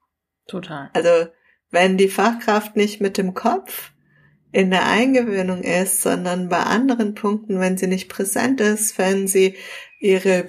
Total. 0.46 0.88
Also 0.94 1.28
wenn 1.70 1.98
die 1.98 2.08
Fachkraft 2.08 2.74
nicht 2.74 3.00
mit 3.02 3.18
dem 3.18 3.34
Kopf 3.34 3.92
in 4.52 4.70
der 4.70 4.86
Eingewöhnung 4.86 5.62
ist, 5.62 6.00
sondern 6.00 6.48
bei 6.48 6.60
anderen 6.60 7.14
Punkten, 7.14 7.60
wenn 7.60 7.76
sie 7.76 7.88
nicht 7.88 8.08
präsent 8.08 8.60
ist, 8.62 8.96
wenn 8.96 9.28
sie 9.28 9.54
ihre 9.98 10.48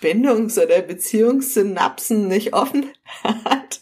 Bindungs- 0.00 0.58
oder 0.58 0.82
Beziehungssynapsen 0.82 2.28
nicht 2.28 2.54
offen 2.54 2.86
hat, 3.24 3.80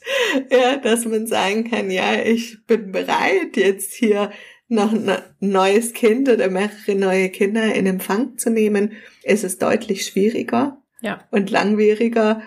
ja, 0.50 0.76
dass 0.76 1.05
man 1.05 1.26
sagen 1.26 1.70
kann, 1.70 1.90
ja, 1.90 2.20
ich 2.22 2.64
bin 2.66 2.92
bereit, 2.92 3.57
jetzt 3.57 3.94
hier 3.94 4.31
noch 4.68 4.92
ein 4.92 5.11
neues 5.40 5.92
Kind 5.92 6.29
oder 6.29 6.50
mehrere 6.50 6.94
neue 6.94 7.29
Kinder 7.29 7.74
in 7.74 7.87
Empfang 7.87 8.37
zu 8.37 8.50
nehmen, 8.50 8.92
ist 9.22 9.44
es 9.44 9.59
deutlich 9.59 10.07
schwieriger 10.07 10.83
ja. 11.00 11.26
und 11.31 11.50
langwieriger, 11.50 12.42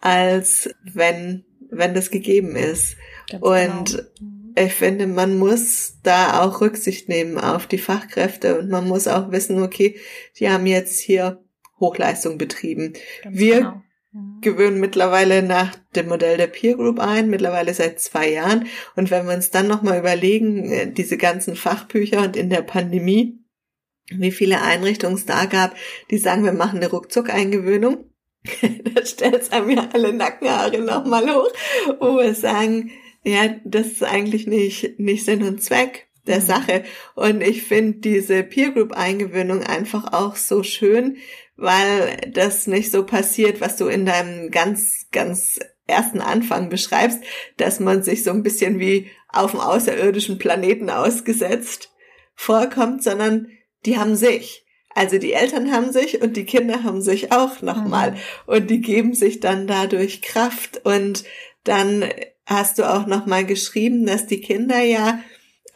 als 0.00 0.70
wenn, 0.82 1.44
wenn 1.70 1.94
das 1.94 2.10
gegeben 2.10 2.56
ist. 2.56 2.96
Ganz 3.28 3.42
und 3.42 4.08
genau. 4.18 4.66
ich 4.66 4.72
finde, 4.72 5.06
man 5.06 5.38
muss 5.38 5.98
da 6.02 6.42
auch 6.42 6.60
Rücksicht 6.60 7.08
nehmen 7.08 7.38
auf 7.38 7.66
die 7.66 7.78
Fachkräfte 7.78 8.58
und 8.58 8.68
man 8.68 8.88
muss 8.88 9.06
auch 9.06 9.30
wissen, 9.30 9.62
okay, 9.62 9.96
die 10.38 10.48
haben 10.48 10.66
jetzt 10.66 10.98
hier 10.98 11.44
Hochleistung 11.80 12.38
betrieben. 12.38 12.92
Ganz 13.22 13.38
Wir 13.38 13.56
genau. 13.56 13.82
mhm. 14.12 14.40
gewöhnen 14.40 14.80
mittlerweile 14.80 15.42
nach 15.42 15.74
dem 15.96 16.08
Modell 16.08 16.36
der 16.36 16.46
Peer 16.46 16.76
Group 16.76 17.00
ein, 17.00 17.30
mittlerweile 17.30 17.74
seit 17.74 18.00
zwei 18.00 18.30
Jahren. 18.30 18.66
Und 18.96 19.10
wenn 19.10 19.26
wir 19.26 19.34
uns 19.34 19.50
dann 19.50 19.66
nochmal 19.66 19.98
überlegen, 19.98 20.70
äh, 20.70 20.92
diese 20.92 21.16
ganzen 21.16 21.56
Fachbücher 21.56 22.22
und 22.22 22.36
in 22.36 22.50
der 22.50 22.62
Pandemie, 22.62 23.38
wie 24.10 24.32
viele 24.32 24.60
Einrichtungen 24.60 25.16
es 25.16 25.26
da 25.26 25.44
gab, 25.46 25.74
die 26.10 26.18
sagen, 26.18 26.44
wir 26.44 26.52
machen 26.52 26.78
eine 26.78 26.90
Ruckzuck-Eingewöhnung. 26.90 28.04
da 28.94 29.04
stellt 29.04 29.42
es 29.42 29.52
einem 29.52 29.70
ja 29.70 29.88
alle 29.92 30.12
Nackenhaare 30.12 30.78
nochmal 30.78 31.28
hoch, 31.28 31.50
wo 32.00 32.18
wir 32.18 32.34
sagen, 32.34 32.90
ja, 33.22 33.54
das 33.64 33.86
ist 33.88 34.02
eigentlich 34.02 34.46
nicht, 34.46 34.98
nicht 34.98 35.24
Sinn 35.24 35.42
und 35.42 35.62
Zweck 35.62 36.08
der 36.26 36.40
mhm. 36.40 36.46
Sache. 36.46 36.84
Und 37.14 37.42
ich 37.42 37.62
finde 37.62 37.98
diese 37.98 38.42
Peer 38.42 38.70
Group 38.70 38.92
Eingewöhnung 38.92 39.62
einfach 39.62 40.12
auch 40.12 40.36
so 40.36 40.62
schön, 40.62 41.18
weil 41.60 42.30
das 42.32 42.66
nicht 42.66 42.90
so 42.90 43.04
passiert, 43.04 43.60
was 43.60 43.76
du 43.76 43.86
in 43.86 44.06
deinem 44.06 44.50
ganz, 44.50 45.06
ganz 45.12 45.60
ersten 45.86 46.20
Anfang 46.20 46.68
beschreibst, 46.68 47.20
dass 47.56 47.80
man 47.80 48.02
sich 48.02 48.24
so 48.24 48.30
ein 48.30 48.42
bisschen 48.42 48.78
wie 48.78 49.10
auf 49.28 49.52
dem 49.52 49.60
außerirdischen 49.60 50.38
Planeten 50.38 50.90
ausgesetzt 50.90 51.90
vorkommt, 52.34 53.02
sondern 53.02 53.48
die 53.84 53.98
haben 53.98 54.16
sich. 54.16 54.64
Also 54.94 55.18
die 55.18 55.32
Eltern 55.32 55.72
haben 55.72 55.92
sich 55.92 56.20
und 56.20 56.36
die 56.36 56.44
Kinder 56.44 56.82
haben 56.82 57.00
sich 57.00 57.32
auch 57.32 57.62
nochmal. 57.62 58.12
Mhm. 58.12 58.16
Und 58.46 58.70
die 58.70 58.80
geben 58.80 59.14
sich 59.14 59.40
dann 59.40 59.66
dadurch 59.66 60.22
Kraft. 60.22 60.80
Und 60.84 61.24
dann 61.64 62.04
hast 62.46 62.78
du 62.78 62.90
auch 62.90 63.06
nochmal 63.06 63.44
geschrieben, 63.44 64.06
dass 64.06 64.26
die 64.26 64.40
Kinder 64.40 64.80
ja 64.80 65.20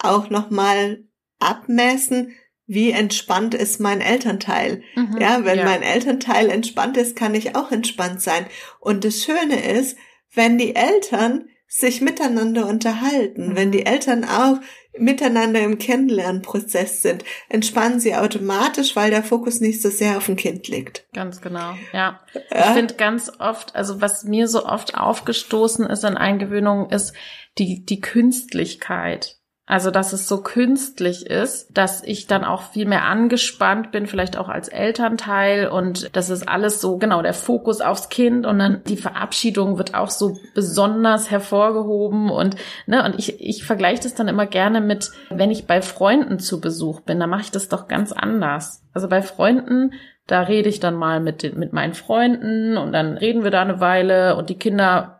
auch 0.00 0.30
nochmal 0.30 1.04
abmessen, 1.38 2.32
wie 2.66 2.92
entspannt 2.92 3.54
ist 3.54 3.80
mein 3.80 4.00
Elternteil. 4.00 4.82
Mhm, 4.96 5.18
ja, 5.20 5.44
wenn 5.44 5.58
ja. 5.58 5.64
mein 5.64 5.82
Elternteil 5.82 6.50
entspannt 6.50 6.96
ist, 6.96 7.16
kann 7.16 7.34
ich 7.34 7.56
auch 7.56 7.70
entspannt 7.70 8.22
sein. 8.22 8.46
Und 8.80 9.04
das 9.04 9.22
Schöne 9.22 9.70
ist, 9.70 9.96
wenn 10.32 10.58
die 10.58 10.74
Eltern 10.74 11.46
sich 11.66 12.00
miteinander 12.00 12.66
unterhalten, 12.66 13.48
mhm. 13.48 13.56
wenn 13.56 13.72
die 13.72 13.84
Eltern 13.84 14.24
auch 14.24 14.58
miteinander 14.96 15.60
im 15.60 15.78
Kennenlernprozess 15.78 17.02
sind, 17.02 17.24
entspannen 17.48 17.98
sie 17.98 18.14
automatisch, 18.14 18.94
weil 18.94 19.10
der 19.10 19.24
Fokus 19.24 19.60
nicht 19.60 19.82
so 19.82 19.90
sehr 19.90 20.16
auf 20.16 20.26
dem 20.26 20.36
Kind 20.36 20.68
liegt. 20.68 21.06
Ganz 21.12 21.40
genau, 21.40 21.74
ja. 21.92 22.20
ja? 22.32 22.40
Ich 22.50 22.66
finde 22.74 22.94
ganz 22.94 23.30
oft, 23.40 23.74
also 23.74 24.00
was 24.00 24.22
mir 24.22 24.46
so 24.46 24.64
oft 24.66 24.94
aufgestoßen 24.96 25.84
ist 25.86 26.04
an 26.04 26.16
Eingewöhnung, 26.16 26.90
ist 26.90 27.12
die, 27.58 27.84
die 27.84 28.00
Künstlichkeit. 28.00 29.38
Also, 29.66 29.90
dass 29.90 30.12
es 30.12 30.28
so 30.28 30.42
künstlich 30.42 31.24
ist, 31.24 31.76
dass 31.76 32.02
ich 32.04 32.26
dann 32.26 32.44
auch 32.44 32.64
viel 32.72 32.84
mehr 32.84 33.06
angespannt 33.06 33.92
bin, 33.92 34.06
vielleicht 34.06 34.36
auch 34.36 34.50
als 34.50 34.68
Elternteil 34.68 35.68
und 35.68 36.14
das 36.14 36.28
ist 36.28 36.46
alles 36.46 36.82
so, 36.82 36.98
genau, 36.98 37.22
der 37.22 37.32
Fokus 37.32 37.80
aufs 37.80 38.10
Kind 38.10 38.44
und 38.44 38.58
dann 38.58 38.82
die 38.86 38.98
Verabschiedung 38.98 39.78
wird 39.78 39.94
auch 39.94 40.10
so 40.10 40.36
besonders 40.54 41.30
hervorgehoben 41.30 42.28
und, 42.28 42.56
ne, 42.86 43.02
und 43.06 43.18
ich, 43.18 43.40
ich 43.40 43.64
vergleiche 43.64 44.02
das 44.02 44.14
dann 44.14 44.28
immer 44.28 44.44
gerne 44.44 44.82
mit, 44.82 45.10
wenn 45.30 45.50
ich 45.50 45.66
bei 45.66 45.80
Freunden 45.80 46.38
zu 46.38 46.60
Besuch 46.60 47.00
bin, 47.00 47.18
dann 47.18 47.30
mache 47.30 47.42
ich 47.42 47.50
das 47.50 47.70
doch 47.70 47.88
ganz 47.88 48.12
anders. 48.12 48.82
Also 48.92 49.08
bei 49.08 49.22
Freunden, 49.22 49.94
da 50.26 50.42
rede 50.42 50.68
ich 50.68 50.78
dann 50.78 50.94
mal 50.94 51.20
mit, 51.20 51.42
den, 51.42 51.58
mit 51.58 51.72
meinen 51.72 51.94
Freunden 51.94 52.76
und 52.76 52.92
dann 52.92 53.16
reden 53.16 53.44
wir 53.44 53.50
da 53.50 53.62
eine 53.62 53.80
Weile 53.80 54.36
und 54.36 54.50
die 54.50 54.58
Kinder 54.58 55.13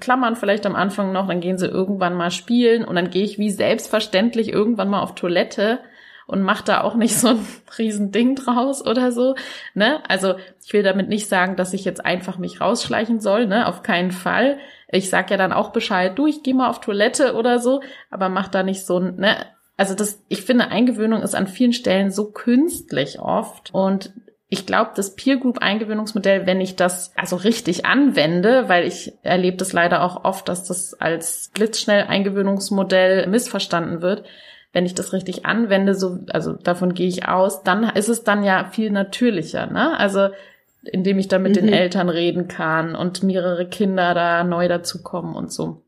klammern 0.00 0.36
vielleicht 0.36 0.66
am 0.66 0.76
Anfang 0.76 1.12
noch, 1.12 1.26
dann 1.26 1.40
gehen 1.40 1.58
sie 1.58 1.66
irgendwann 1.66 2.14
mal 2.14 2.30
spielen 2.30 2.84
und 2.84 2.96
dann 2.96 3.10
gehe 3.10 3.24
ich 3.24 3.38
wie 3.38 3.50
selbstverständlich 3.50 4.52
irgendwann 4.52 4.88
mal 4.88 5.02
auf 5.02 5.14
Toilette 5.14 5.80
und 6.26 6.42
mach 6.42 6.62
da 6.62 6.80
auch 6.82 6.94
nicht 6.94 7.18
so 7.18 7.28
ein 7.28 7.46
riesen 7.78 8.10
Ding 8.10 8.34
draus 8.34 8.84
oder 8.84 9.12
so, 9.12 9.34
ne? 9.74 10.02
Also, 10.08 10.34
ich 10.64 10.72
will 10.72 10.82
damit 10.82 11.08
nicht 11.08 11.28
sagen, 11.28 11.56
dass 11.56 11.74
ich 11.74 11.84
jetzt 11.84 12.04
einfach 12.04 12.38
mich 12.38 12.60
rausschleichen 12.60 13.20
soll, 13.20 13.46
ne? 13.46 13.66
Auf 13.66 13.82
keinen 13.82 14.10
Fall. 14.10 14.58
Ich 14.88 15.10
sag 15.10 15.30
ja 15.30 15.36
dann 15.36 15.52
auch 15.52 15.70
Bescheid, 15.70 16.18
du, 16.18 16.26
ich 16.26 16.42
gehe 16.42 16.54
mal 16.54 16.70
auf 16.70 16.80
Toilette 16.80 17.34
oder 17.34 17.58
so, 17.58 17.82
aber 18.10 18.28
mach 18.28 18.48
da 18.48 18.62
nicht 18.62 18.86
so 18.86 18.98
ein, 18.98 19.16
ne? 19.16 19.36
Also 19.76 19.94
das, 19.94 20.22
ich 20.28 20.42
finde, 20.42 20.68
Eingewöhnung 20.68 21.22
ist 21.22 21.34
an 21.34 21.48
vielen 21.48 21.72
Stellen 21.72 22.10
so 22.10 22.30
künstlich 22.30 23.18
oft 23.18 23.74
und 23.74 24.12
ich 24.54 24.66
glaube, 24.66 24.92
das 24.94 25.16
Peer 25.16 25.36
Group 25.36 25.58
Eingewöhnungsmodell, 25.58 26.46
wenn 26.46 26.60
ich 26.60 26.76
das 26.76 27.12
also 27.16 27.34
richtig 27.34 27.84
anwende, 27.84 28.68
weil 28.68 28.86
ich 28.86 29.12
erlebe 29.22 29.56
das 29.56 29.72
leider 29.72 30.02
auch 30.02 30.24
oft, 30.24 30.48
dass 30.48 30.64
das 30.64 30.94
als 30.94 31.50
blitzschnell 31.52 32.04
Eingewöhnungsmodell 32.04 33.26
missverstanden 33.26 34.00
wird. 34.00 34.24
Wenn 34.72 34.86
ich 34.86 34.94
das 34.94 35.12
richtig 35.12 35.44
anwende, 35.44 35.94
so, 35.94 36.20
also 36.30 36.52
davon 36.52 36.94
gehe 36.94 37.08
ich 37.08 37.28
aus, 37.28 37.64
dann 37.64 37.82
ist 37.84 38.08
es 38.08 38.22
dann 38.22 38.44
ja 38.44 38.70
viel 38.70 38.90
natürlicher, 38.90 39.66
ne? 39.66 39.98
Also, 39.98 40.28
indem 40.84 41.18
ich 41.18 41.28
da 41.28 41.38
mit 41.38 41.52
mhm. 41.52 41.66
den 41.66 41.68
Eltern 41.68 42.08
reden 42.08 42.46
kann 42.46 42.94
und 42.94 43.24
mehrere 43.24 43.68
Kinder 43.68 44.14
da 44.14 44.44
neu 44.44 44.68
dazukommen 44.68 45.34
und 45.34 45.52
so. 45.52 45.82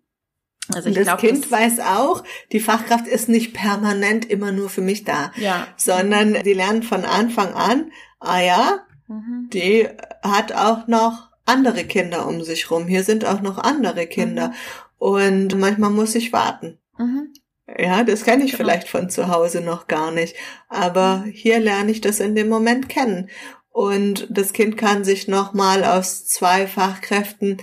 Also 0.75 0.89
ich 0.89 0.97
das 0.97 1.05
glaub, 1.05 1.21
Kind 1.21 1.45
das 1.45 1.51
weiß 1.51 1.81
auch, 1.81 2.25
die 2.51 2.61
Fachkraft 2.61 3.07
ist 3.07 3.29
nicht 3.29 3.55
permanent 3.55 4.29
immer 4.29 4.51
nur 4.51 4.69
für 4.69 4.81
mich 4.81 5.05
da, 5.05 5.31
ja. 5.37 5.67
sondern 5.77 6.43
die 6.43 6.55
lernen 6.55 6.83
von 6.83 7.05
Anfang 7.05 7.55
an, 7.55 7.93
ah 8.27 8.41
ja, 8.41 8.79
mhm. 9.09 9.49
die 9.53 9.89
hat 10.23 10.53
auch 10.53 10.87
noch 10.87 11.31
andere 11.45 11.85
Kinder 11.85 12.27
um 12.27 12.43
sich 12.43 12.71
rum. 12.71 12.87
Hier 12.87 13.05
sind 13.05 13.25
auch 13.25 13.41
noch 13.41 13.59
andere 13.59 14.07
Kinder. 14.07 14.49
Mhm. 14.49 14.55
Und 14.99 15.59
manchmal 15.59 15.91
muss 15.91 16.15
ich 16.15 16.33
warten. 16.33 16.79
Mhm. 16.99 17.33
Ja, 17.79 18.05
das 18.05 18.25
kenne 18.25 18.45
ich 18.45 18.53
genau. 18.53 18.59
vielleicht 18.59 18.89
von 18.89 19.11
zu 19.11 19.29
Hause 19.29 19.61
noch 19.61 19.87
gar 19.87 20.11
nicht. 20.11 20.37
Aber 20.69 21.19
mhm. 21.19 21.31
hier 21.31 21.61
lerne 21.61 21.91
ich 21.91 22.01
das 22.01 22.21
in 22.21 22.35
dem 22.35 22.49
Moment 22.49 22.89
kennen. 22.89 23.31
Und 23.71 24.27
das 24.31 24.53
Kind 24.53 24.77
kann 24.77 25.05
sich 25.05 25.29
nochmal 25.29 25.85
aus 25.85 26.25
zwei 26.27 26.67
Fachkräften 26.67 27.59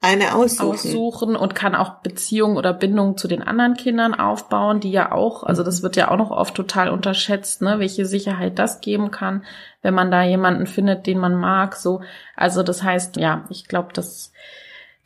eine 0.00 0.36
aussuchen. 0.36 0.68
aussuchen 0.68 1.36
und 1.36 1.56
kann 1.56 1.74
auch 1.74 2.00
Beziehungen 2.02 2.56
oder 2.56 2.72
Bindungen 2.72 3.16
zu 3.16 3.26
den 3.26 3.42
anderen 3.42 3.74
Kindern 3.74 4.14
aufbauen, 4.14 4.78
die 4.78 4.92
ja 4.92 5.10
auch, 5.10 5.42
also 5.42 5.64
das 5.64 5.82
wird 5.82 5.96
ja 5.96 6.12
auch 6.12 6.16
noch 6.16 6.30
oft 6.30 6.54
total 6.54 6.90
unterschätzt, 6.90 7.62
ne, 7.62 7.80
welche 7.80 8.06
Sicherheit 8.06 8.60
das 8.60 8.80
geben 8.80 9.10
kann, 9.10 9.44
wenn 9.82 9.94
man 9.94 10.10
da 10.10 10.22
jemanden 10.22 10.66
findet, 10.66 11.06
den 11.06 11.18
man 11.18 11.34
mag, 11.34 11.76
so. 11.76 12.02
Also 12.36 12.62
das 12.62 12.82
heißt, 12.82 13.16
ja, 13.16 13.44
ich 13.50 13.68
glaube, 13.68 13.92
das 13.92 14.32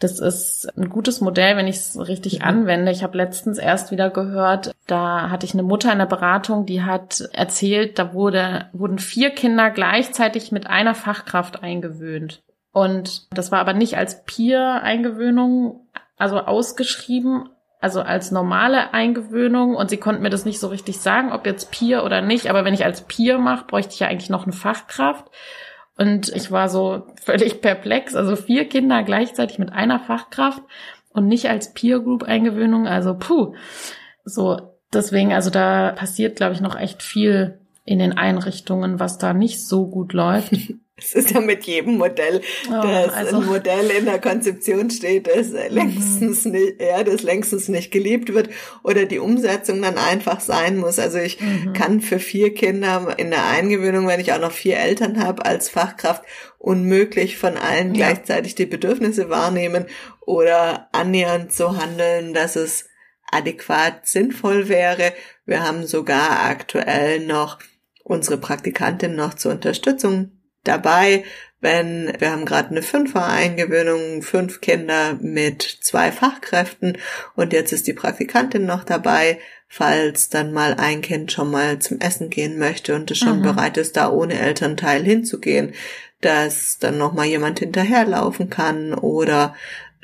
das 0.03 0.19
ist 0.19 0.67
ein 0.77 0.89
gutes 0.89 1.21
Modell, 1.21 1.57
wenn 1.57 1.69
ich 1.69 1.77
es 1.77 2.09
richtig 2.09 2.41
mhm. 2.41 2.45
anwende. 2.45 2.91
Ich 2.91 3.03
habe 3.03 3.17
letztens 3.17 3.59
erst 3.59 3.91
wieder 3.91 4.11
gehört, 4.11 4.75
da 4.87 5.31
hatte 5.31 5.47
ich 5.47 5.53
eine 5.55 5.63
Mutter 5.63 5.93
in 5.93 5.99
der 5.99 6.07
Beratung, 6.07 6.67
die 6.67 6.83
hat 6.83 7.29
erzählt, 7.33 7.99
da 7.99 8.13
wurde, 8.13 8.67
wurden 8.73 8.99
vier 8.99 9.31
Kinder 9.31 9.71
gleichzeitig 9.71 10.51
mit 10.51 10.67
einer 10.67 10.95
Fachkraft 10.95 11.63
eingewöhnt. 11.63 12.43
Und 12.73 13.27
das 13.37 13.53
war 13.53 13.61
aber 13.61 13.75
nicht 13.75 13.97
als 13.97 14.25
Peer-Eingewöhnung, 14.25 15.87
also 16.17 16.39
ausgeschrieben, 16.41 17.49
also 17.83 18.01
als 18.01 18.31
normale 18.31 18.95
Eingewöhnung. 18.95 19.75
Und 19.75 19.91
sie 19.91 19.97
konnten 19.97 20.23
mir 20.23 20.31
das 20.31 20.45
nicht 20.45 20.61
so 20.61 20.69
richtig 20.69 21.01
sagen, 21.01 21.33
ob 21.33 21.45
jetzt 21.45 21.73
Peer 21.73 22.05
oder 22.05 22.23
nicht. 22.23 22.49
Aber 22.49 22.65
wenn 22.65 22.75
ich 22.75 22.85
als 22.85 23.03
Peer 23.03 23.39
mache, 23.39 23.67
bräuchte 23.67 23.93
ich 23.93 24.01
ja 24.01 24.07
eigentlich 24.07 24.31
noch 24.31 24.45
eine 24.45 24.53
Fachkraft. 24.53 25.27
Und 25.99 26.29
ich 26.31 26.51
war 26.53 26.69
so 26.69 27.09
völlig 27.23 27.61
perplex. 27.61 28.15
Also 28.15 28.37
vier 28.37 28.69
Kinder 28.69 29.03
gleichzeitig 29.03 29.59
mit 29.59 29.73
einer 29.73 29.99
Fachkraft 29.99 30.63
und 31.11 31.27
nicht 31.27 31.51
als 31.51 31.75
Peer 31.75 31.99
Group 31.99 32.23
Eingewöhnung. 32.23 32.87
Also 32.87 33.15
puh. 33.15 33.55
So, 34.25 34.79
deswegen, 34.93 35.33
also 35.33 35.51
da 35.51 35.91
passiert, 35.91 36.37
glaube 36.37 36.55
ich, 36.55 36.61
noch 36.61 36.79
echt 36.79 37.03
viel 37.03 37.59
in 37.85 37.99
den 37.99 38.17
Einrichtungen, 38.17 39.01
was 39.01 39.19
da 39.19 39.35
nicht 39.35 39.67
so 39.67 39.89
gut 39.89 40.13
läuft. 40.13 40.53
Es 41.03 41.15
ist 41.15 41.31
ja 41.31 41.41
mit 41.41 41.65
jedem 41.65 41.99
Modell, 41.99 42.41
oh, 42.69 42.83
das 42.83 43.13
also. 43.13 43.37
ein 43.39 43.47
Modell 43.47 43.91
in 43.91 44.05
der 44.05 44.21
Konzeption 44.21 44.91
steht, 44.91 45.27
das 45.27 45.51
längstens 45.71 46.45
mhm. 46.45 46.53
nicht, 46.53 46.81
ja, 46.81 47.03
das 47.03 47.23
längstens 47.23 47.69
nicht 47.69 47.91
geliebt 47.91 48.33
wird 48.33 48.51
oder 48.83 49.05
die 49.05 49.19
Umsetzung 49.19 49.83
dann 49.83 49.99
einfach 49.99 50.41
sein 50.41 50.77
muss. 50.77 50.99
Also 50.99 51.19
ich 51.19 51.41
mhm. 51.41 51.73
kann 51.73 52.01
für 52.01 52.19
vier 52.19 52.55
Kinder 52.55 53.15
in 53.17 53.31
der 53.31 53.47
Eingewöhnung, 53.47 54.07
wenn 54.07 54.21
ich 54.21 54.33
auch 54.33 54.41
noch 54.41 54.53
vier 54.53 54.79
Eltern 54.79 55.23
habe, 55.23 55.45
als 55.45 55.69
Fachkraft 55.69 56.23
unmöglich 56.59 57.37
von 57.37 57.57
allen 57.57 57.95
ja. 57.95 58.07
gleichzeitig 58.07 58.55
die 58.55 58.67
Bedürfnisse 58.67 59.29
wahrnehmen 59.29 59.87
oder 60.21 60.89
annähernd 60.93 61.53
so 61.53 61.77
handeln, 61.77 62.35
dass 62.35 62.57
es 62.57 62.89
adäquat 63.31 64.07
sinnvoll 64.07 64.69
wäre. 64.69 65.13
Wir 65.47 65.63
haben 65.63 65.87
sogar 65.87 66.45
aktuell 66.45 67.27
noch 67.27 67.59
unsere 68.05 68.39
Praktikantin 68.39 69.15
noch 69.15 69.35
zur 69.35 69.53
Unterstützung 69.53 70.42
dabei, 70.65 71.25
wenn 71.61 72.13
wir 72.19 72.33
haben 72.33 72.45
gerade 72.45 72.71
eine 72.71 72.83
Fünfer-Eingewöhnung, 72.83 74.23
fünf 74.23 74.61
Kinder 74.61 75.17
mit 75.21 75.63
zwei 75.63 76.11
Fachkräften 76.11 76.99
und 77.37 77.53
jetzt 77.53 77.73
ist 77.73 77.87
die 77.87 77.93
Praktikantin 77.93 78.67
noch 78.67 78.85
dabei, 78.85 79.39
falls 79.69 80.29
dann 80.29 80.53
mal 80.53 80.75
ein 80.75 81.03
Kind 81.03 81.31
schon 81.33 81.51
mal 81.51 81.79
zum 81.79 82.01
Essen 82.01 82.31
gehen 82.31 82.59
möchte 82.59 82.95
und 82.95 83.11
es 83.11 83.19
schon 83.19 83.39
mhm. 83.39 83.45
bereit 83.45 83.77
ist, 83.77 83.97
da 83.97 84.11
ohne 84.11 84.39
Elternteil 84.39 85.03
hinzugehen, 85.05 85.73
dass 86.21 86.79
dann 86.79 86.99
noch 86.99 87.13
mal 87.13 87.27
jemand 87.27 87.61
hinterherlaufen 87.61 88.51
kann 88.51 88.93
oder 88.93 89.55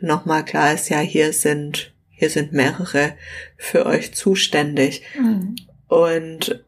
noch 0.01 0.25
mal 0.25 0.45
klar 0.45 0.75
ist, 0.75 0.89
ja, 0.89 1.01
hier 1.01 1.33
sind 1.33 1.93
hier 2.19 2.31
sind 2.31 2.53
mehrere 2.53 3.13
für 3.57 3.87
euch 3.87 4.13
zuständig. 4.13 5.03
Mhm. 5.17 5.55
Und 5.87 6.65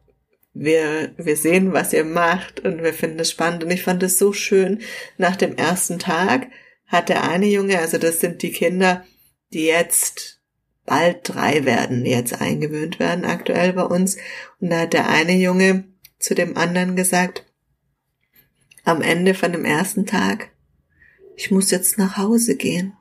wir, 0.53 1.13
wir 1.17 1.37
sehen, 1.37 1.73
was 1.73 1.93
ihr 1.93 2.03
macht 2.03 2.59
und 2.59 2.83
wir 2.83 2.93
finden 2.93 3.19
es 3.19 3.31
spannend. 3.31 3.63
Und 3.63 3.71
ich 3.71 3.83
fand 3.83 4.03
es 4.03 4.17
so 4.17 4.33
schön. 4.33 4.81
Nach 5.17 5.35
dem 5.35 5.55
ersten 5.55 5.99
Tag 5.99 6.47
hat 6.87 7.09
der 7.09 7.23
eine 7.23 7.47
Junge, 7.47 7.79
also 7.79 7.97
das 7.97 8.19
sind 8.19 8.41
die 8.41 8.51
Kinder, 8.51 9.05
die 9.53 9.65
jetzt 9.65 10.41
bald 10.85 11.19
drei 11.23 11.63
werden, 11.65 12.03
die 12.03 12.11
jetzt 12.11 12.41
eingewöhnt 12.41 12.99
werden 12.99 13.23
aktuell 13.23 13.73
bei 13.73 13.83
uns. 13.83 14.17
Und 14.59 14.71
da 14.71 14.81
hat 14.81 14.93
der 14.93 15.09
eine 15.09 15.37
Junge 15.37 15.85
zu 16.19 16.35
dem 16.35 16.57
anderen 16.57 16.95
gesagt, 16.95 17.45
am 18.83 19.01
Ende 19.01 19.33
von 19.33 19.51
dem 19.51 19.63
ersten 19.63 20.05
Tag, 20.05 20.49
ich 21.35 21.51
muss 21.51 21.71
jetzt 21.71 21.97
nach 21.97 22.17
Hause 22.17 22.55
gehen. 22.55 22.93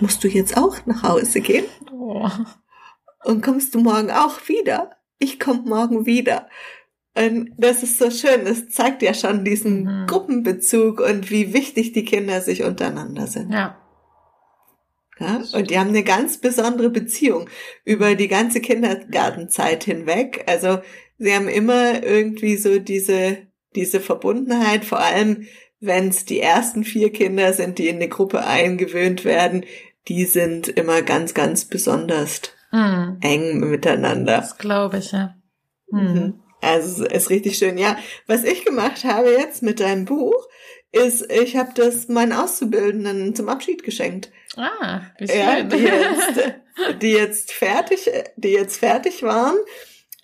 Musst 0.00 0.22
du 0.22 0.28
jetzt 0.28 0.56
auch 0.56 0.86
nach 0.86 1.02
Hause 1.02 1.40
gehen? 1.40 1.64
Oh. 1.90 2.28
Und 3.24 3.42
kommst 3.42 3.74
du 3.74 3.80
morgen 3.80 4.10
auch 4.10 4.48
wieder? 4.48 4.96
Ich 5.18 5.38
komm 5.38 5.64
morgen 5.64 6.06
wieder. 6.06 6.48
Und 7.14 7.50
das 7.58 7.82
ist 7.82 7.98
so 7.98 8.10
schön. 8.10 8.46
Es 8.46 8.70
zeigt 8.70 9.02
ja 9.02 9.12
schon 9.12 9.44
diesen 9.44 9.84
mhm. 9.84 10.06
Gruppenbezug 10.06 11.00
und 11.00 11.30
wie 11.30 11.52
wichtig 11.52 11.92
die 11.92 12.04
Kinder 12.04 12.40
sich 12.40 12.62
untereinander 12.62 13.26
sind. 13.26 13.52
Ja. 13.52 13.78
ja. 15.18 15.42
Und 15.52 15.70
die 15.70 15.78
haben 15.78 15.90
eine 15.90 16.04
ganz 16.04 16.38
besondere 16.38 16.88
Beziehung 16.88 17.50
über 17.84 18.14
die 18.14 18.28
ganze 18.28 18.60
Kindergartenzeit 18.60 19.84
hinweg. 19.84 20.44
Also 20.46 20.78
sie 21.18 21.34
haben 21.34 21.48
immer 21.48 22.02
irgendwie 22.02 22.56
so 22.56 22.78
diese, 22.78 23.38
diese 23.74 24.00
Verbundenheit, 24.00 24.84
vor 24.84 25.00
allem 25.00 25.46
wenn 25.80 26.08
es 26.08 26.24
die 26.24 26.40
ersten 26.40 26.84
vier 26.84 27.12
Kinder 27.12 27.52
sind, 27.52 27.78
die 27.78 27.88
in 27.88 27.96
eine 27.96 28.08
Gruppe 28.08 28.46
eingewöhnt 28.46 29.24
werden, 29.24 29.64
die 30.08 30.24
sind 30.24 30.68
immer 30.68 31.02
ganz, 31.02 31.34
ganz 31.34 31.64
besonders 31.64 32.40
mhm. 32.70 33.18
eng 33.20 33.58
miteinander. 33.68 34.38
Das 34.38 34.58
glaube 34.58 34.98
ich, 34.98 35.12
ja. 35.12 35.34
Mhm. 35.90 36.41
Mhm. 36.62 36.68
Also 36.68 37.04
ist 37.04 37.30
richtig 37.30 37.58
schön. 37.58 37.78
Ja, 37.78 37.96
was 38.26 38.44
ich 38.44 38.64
gemacht 38.64 39.04
habe 39.04 39.30
jetzt 39.30 39.62
mit 39.62 39.80
deinem 39.80 40.04
Buch, 40.04 40.48
ist, 40.92 41.30
ich 41.32 41.56
habe 41.56 41.72
das 41.74 42.08
meinen 42.08 42.32
Auszubildenden 42.32 43.34
zum 43.34 43.48
Abschied 43.48 43.82
geschenkt. 43.82 44.30
Ah, 44.56 45.00
wie 45.18 45.26
schön. 45.26 45.38
Ja, 45.38 45.62
die 45.62 45.76
jetzt, 45.78 46.54
die 47.02 47.12
jetzt 47.12 47.52
fertig, 47.52 48.10
die 48.36 48.50
jetzt 48.50 48.76
fertig 48.76 49.22
waren. 49.22 49.56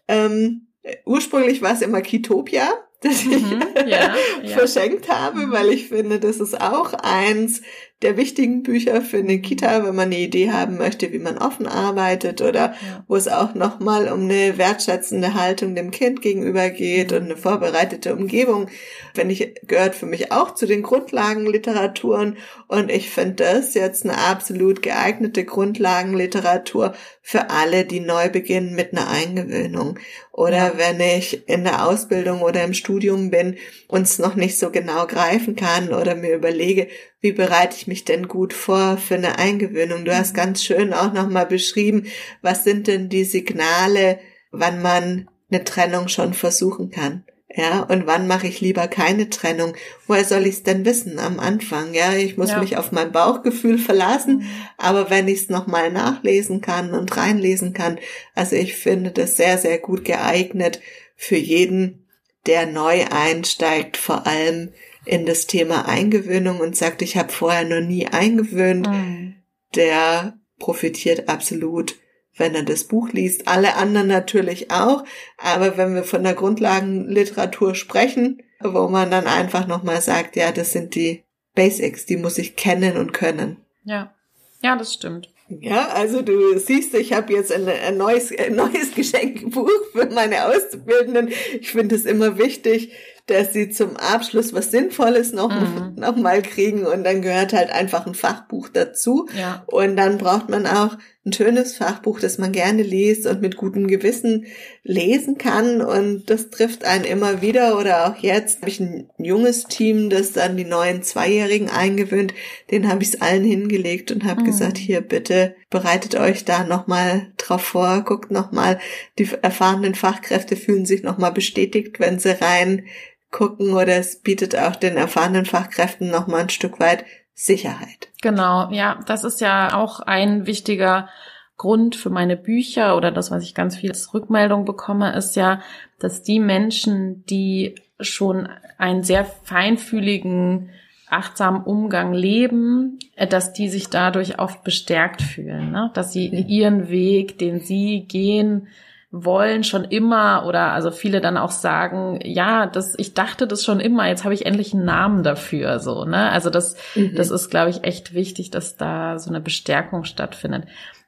Ähm, 0.06 0.68
ursprünglich 1.04 1.62
war 1.62 1.72
es 1.72 1.82
immer 1.82 2.02
Kitopia, 2.02 2.70
das 3.00 3.22
ich 3.22 3.26
mhm, 3.26 3.62
ja, 3.86 4.14
ja. 4.42 4.56
verschenkt 4.56 5.08
habe, 5.08 5.50
weil 5.50 5.70
ich 5.70 5.88
finde, 5.88 6.18
das 6.18 6.38
ist 6.38 6.60
auch 6.60 6.92
eins 6.94 7.62
der 8.02 8.16
wichtigen 8.16 8.62
Bücher 8.62 9.02
für 9.02 9.18
eine 9.18 9.40
Kita, 9.40 9.84
wenn 9.84 9.94
man 9.96 10.06
eine 10.06 10.18
Idee 10.18 10.52
haben 10.52 10.76
möchte, 10.76 11.12
wie 11.12 11.18
man 11.18 11.36
offen 11.36 11.66
arbeitet 11.66 12.40
oder 12.40 12.74
wo 13.08 13.16
es 13.16 13.26
auch 13.26 13.54
nochmal 13.54 14.12
um 14.12 14.22
eine 14.22 14.56
wertschätzende 14.56 15.34
Haltung 15.34 15.74
dem 15.74 15.90
Kind 15.90 16.22
gegenüber 16.22 16.70
geht 16.70 17.12
und 17.12 17.24
eine 17.24 17.36
vorbereitete 17.36 18.14
Umgebung, 18.14 18.68
finde 19.14 19.34
ich, 19.34 19.54
gehört 19.66 19.96
für 19.96 20.06
mich 20.06 20.30
auch 20.30 20.54
zu 20.54 20.66
den 20.66 20.82
Grundlagenliteraturen 20.82 22.36
und 22.68 22.88
ich 22.90 23.10
finde 23.10 23.44
das 23.44 23.74
jetzt 23.74 24.04
eine 24.04 24.16
absolut 24.16 24.80
geeignete 24.80 25.44
Grundlagenliteratur 25.44 26.94
für 27.20 27.50
alle, 27.50 27.84
die 27.84 28.00
neu 28.00 28.28
beginnen 28.30 28.74
mit 28.76 28.92
einer 28.92 29.08
Eingewöhnung. 29.10 29.98
Oder 30.32 30.56
ja. 30.56 30.72
wenn 30.76 31.00
ich 31.00 31.48
in 31.48 31.64
der 31.64 31.84
Ausbildung 31.84 32.42
oder 32.42 32.62
im 32.62 32.74
Studium 32.74 33.30
bin 33.30 33.56
und 33.88 34.02
es 34.02 34.20
noch 34.20 34.36
nicht 34.36 34.56
so 34.56 34.70
genau 34.70 35.06
greifen 35.06 35.56
kann 35.56 35.92
oder 35.92 36.14
mir 36.14 36.36
überlege, 36.36 36.86
wie 37.20 37.32
bereite 37.32 37.76
ich 37.76 37.86
mich 37.86 38.04
denn 38.04 38.28
gut 38.28 38.52
vor 38.52 38.96
für 38.96 39.14
eine 39.14 39.38
Eingewöhnung? 39.38 40.04
Du 40.04 40.16
hast 40.16 40.32
mhm. 40.32 40.36
ganz 40.36 40.64
schön 40.64 40.92
auch 40.92 41.12
nochmal 41.12 41.46
beschrieben, 41.46 42.06
was 42.42 42.64
sind 42.64 42.86
denn 42.86 43.08
die 43.08 43.24
Signale, 43.24 44.18
wann 44.50 44.82
man 44.82 45.28
eine 45.50 45.64
Trennung 45.64 46.08
schon 46.08 46.34
versuchen 46.34 46.90
kann. 46.90 47.24
Ja, 47.54 47.80
und 47.80 48.06
wann 48.06 48.28
mache 48.28 48.46
ich 48.46 48.60
lieber 48.60 48.86
keine 48.88 49.30
Trennung? 49.30 49.74
Woher 50.06 50.24
soll 50.24 50.46
ich 50.46 50.56
es 50.56 50.62
denn 50.64 50.84
wissen 50.84 51.18
am 51.18 51.40
Anfang? 51.40 51.94
Ja, 51.94 52.12
ich 52.12 52.36
muss 52.36 52.50
ja. 52.50 52.60
mich 52.60 52.76
auf 52.76 52.92
mein 52.92 53.10
Bauchgefühl 53.10 53.78
verlassen, 53.78 54.38
mhm. 54.38 54.46
aber 54.76 55.10
wenn 55.10 55.26
ich 55.28 55.42
es 55.42 55.48
nochmal 55.48 55.90
nachlesen 55.90 56.60
kann 56.60 56.92
und 56.92 57.16
reinlesen 57.16 57.72
kann, 57.72 57.98
also 58.34 58.54
ich 58.54 58.76
finde 58.76 59.10
das 59.10 59.36
sehr, 59.36 59.58
sehr 59.58 59.78
gut 59.78 60.04
geeignet 60.04 60.80
für 61.16 61.36
jeden, 61.36 62.06
der 62.46 62.66
neu 62.66 63.06
einsteigt, 63.10 63.96
vor 63.96 64.26
allem 64.26 64.72
in 65.08 65.24
das 65.26 65.46
Thema 65.46 65.88
Eingewöhnung 65.88 66.60
und 66.60 66.76
sagt, 66.76 67.02
ich 67.02 67.16
habe 67.16 67.32
vorher 67.32 67.64
noch 67.64 67.86
nie 67.86 68.06
eingewöhnt, 68.06 68.88
mhm. 68.88 69.36
der 69.74 70.38
profitiert 70.58 71.28
absolut, 71.28 71.96
wenn 72.36 72.54
er 72.54 72.62
das 72.62 72.84
Buch 72.84 73.08
liest. 73.10 73.48
Alle 73.48 73.74
anderen 73.76 74.08
natürlich 74.08 74.70
auch, 74.70 75.04
aber 75.38 75.76
wenn 75.76 75.94
wir 75.94 76.04
von 76.04 76.22
der 76.22 76.34
Grundlagenliteratur 76.34 77.74
sprechen, 77.74 78.42
wo 78.60 78.88
man 78.88 79.10
dann 79.10 79.26
einfach 79.26 79.66
nochmal 79.66 80.02
sagt, 80.02 80.36
ja, 80.36 80.52
das 80.52 80.72
sind 80.72 80.94
die 80.94 81.24
Basics, 81.54 82.04
die 82.06 82.16
muss 82.16 82.38
ich 82.38 82.54
kennen 82.54 82.96
und 82.96 83.12
können. 83.12 83.56
Ja, 83.84 84.14
ja, 84.62 84.76
das 84.76 84.92
stimmt. 84.94 85.32
Ja, 85.48 85.88
also 85.88 86.20
du 86.20 86.58
siehst, 86.58 86.92
ich 86.94 87.14
habe 87.14 87.32
jetzt 87.32 87.50
ein, 87.50 87.66
ein, 87.66 87.96
neues, 87.96 88.30
ein 88.36 88.54
neues 88.54 88.94
Geschenkbuch 88.94 89.70
für 89.92 90.06
meine 90.10 90.44
Auszubildenden. 90.46 91.30
Ich 91.60 91.72
finde 91.72 91.94
es 91.94 92.04
immer 92.04 92.36
wichtig, 92.36 92.92
dass 93.28 93.52
sie 93.52 93.70
zum 93.70 93.96
Abschluss 93.96 94.52
was 94.52 94.70
Sinnvolles 94.70 95.32
noch, 95.32 95.50
mhm. 95.50 95.94
noch 95.96 96.16
mal 96.16 96.42
kriegen 96.42 96.84
und 96.86 97.04
dann 97.04 97.22
gehört 97.22 97.52
halt 97.52 97.70
einfach 97.70 98.06
ein 98.06 98.14
Fachbuch 98.14 98.68
dazu. 98.68 99.28
Ja. 99.38 99.62
Und 99.66 99.96
dann 99.96 100.18
braucht 100.18 100.48
man 100.48 100.66
auch 100.66 100.96
ein 101.28 101.32
schönes 101.32 101.76
Fachbuch, 101.76 102.20
das 102.20 102.38
man 102.38 102.52
gerne 102.52 102.82
liest 102.82 103.26
und 103.26 103.40
mit 103.40 103.56
gutem 103.56 103.86
Gewissen 103.86 104.46
lesen 104.82 105.36
kann 105.36 105.82
und 105.82 106.30
das 106.30 106.50
trifft 106.50 106.84
einen 106.84 107.04
immer 107.04 107.42
wieder 107.42 107.78
oder 107.78 108.08
auch 108.08 108.16
jetzt 108.16 108.60
habe 108.60 108.70
ich 108.70 108.80
ein 108.80 109.10
junges 109.18 109.64
Team, 109.64 110.10
das 110.10 110.32
dann 110.32 110.56
die 110.56 110.64
neuen 110.64 111.02
Zweijährigen 111.02 111.68
eingewöhnt, 111.68 112.34
den 112.70 112.88
habe 112.88 113.02
ich 113.02 113.10
es 113.10 113.20
allen 113.20 113.44
hingelegt 113.44 114.10
und 114.10 114.24
habe 114.24 114.40
mhm. 114.40 114.46
gesagt, 114.46 114.78
hier 114.78 115.02
bitte 115.02 115.54
bereitet 115.70 116.14
euch 116.14 116.44
da 116.44 116.64
nochmal 116.64 117.32
drauf 117.36 117.62
vor, 117.62 118.02
guckt 118.04 118.30
nochmal, 118.30 118.78
die 119.18 119.28
erfahrenen 119.42 119.94
Fachkräfte 119.94 120.56
fühlen 120.56 120.86
sich 120.86 121.02
nochmal 121.02 121.32
bestätigt, 121.32 122.00
wenn 122.00 122.18
sie 122.18 122.40
rein 122.40 122.86
gucken 123.30 123.72
oder 123.72 123.96
es 123.96 124.20
bietet 124.20 124.56
auch 124.56 124.76
den 124.76 124.96
erfahrenen 124.96 125.44
Fachkräften 125.44 126.10
noch 126.10 126.26
mal 126.26 126.42
ein 126.42 126.48
Stück 126.48 126.80
weit 126.80 127.04
Sicherheit. 127.34 128.08
Genau, 128.22 128.70
ja, 128.72 129.00
das 129.06 129.24
ist 129.24 129.40
ja 129.40 129.74
auch 129.74 130.00
ein 130.00 130.46
wichtiger 130.46 131.08
Grund 131.56 131.96
für 131.96 132.10
meine 132.10 132.36
Bücher 132.36 132.96
oder 132.96 133.10
das, 133.10 133.30
was 133.30 133.42
ich 133.42 133.54
ganz 133.54 133.76
viel 133.76 133.90
als 133.90 134.14
Rückmeldung 134.14 134.64
bekomme, 134.64 135.14
ist 135.14 135.36
ja, 135.36 135.60
dass 135.98 136.22
die 136.22 136.40
Menschen, 136.40 137.24
die 137.26 137.74
schon 138.00 138.48
einen 138.78 139.02
sehr 139.02 139.24
feinfühligen, 139.24 140.70
achtsamen 141.10 141.62
Umgang 141.62 142.12
leben, 142.12 142.98
äh, 143.16 143.26
dass 143.26 143.52
die 143.52 143.68
sich 143.68 143.88
dadurch 143.88 144.38
oft 144.38 144.62
bestärkt 144.62 145.22
fühlen, 145.22 145.72
ne? 145.72 145.90
dass 145.94 146.12
sie 146.12 146.26
ihren 146.26 146.88
Weg, 146.88 147.38
den 147.38 147.60
sie 147.60 148.04
gehen, 148.06 148.68
wollen 149.10 149.64
schon 149.64 149.84
immer 149.84 150.44
oder 150.46 150.72
also 150.72 150.90
viele 150.90 151.20
dann 151.20 151.38
auch 151.38 151.50
sagen, 151.50 152.20
ja, 152.22 152.66
das 152.66 152.94
ich 152.98 153.14
dachte 153.14 153.46
das 153.46 153.64
schon 153.64 153.80
immer, 153.80 154.06
jetzt 154.06 154.24
habe 154.24 154.34
ich 154.34 154.44
endlich 154.44 154.74
einen 154.74 154.84
Namen 154.84 155.22
dafür 155.22 155.78
so, 155.78 156.04
ne? 156.04 156.30
Also 156.30 156.50
das 156.50 156.76
mhm. 156.94 157.14
das 157.16 157.30
ist 157.30 157.48
glaube 157.48 157.70
ich 157.70 157.84
echt 157.84 158.12
wichtig, 158.12 158.50
dass 158.50 158.76
da 158.76 159.18
so 159.18 159.30
eine 159.30 159.40
Bestärkung 159.40 160.04
stattfindet. 160.04 160.64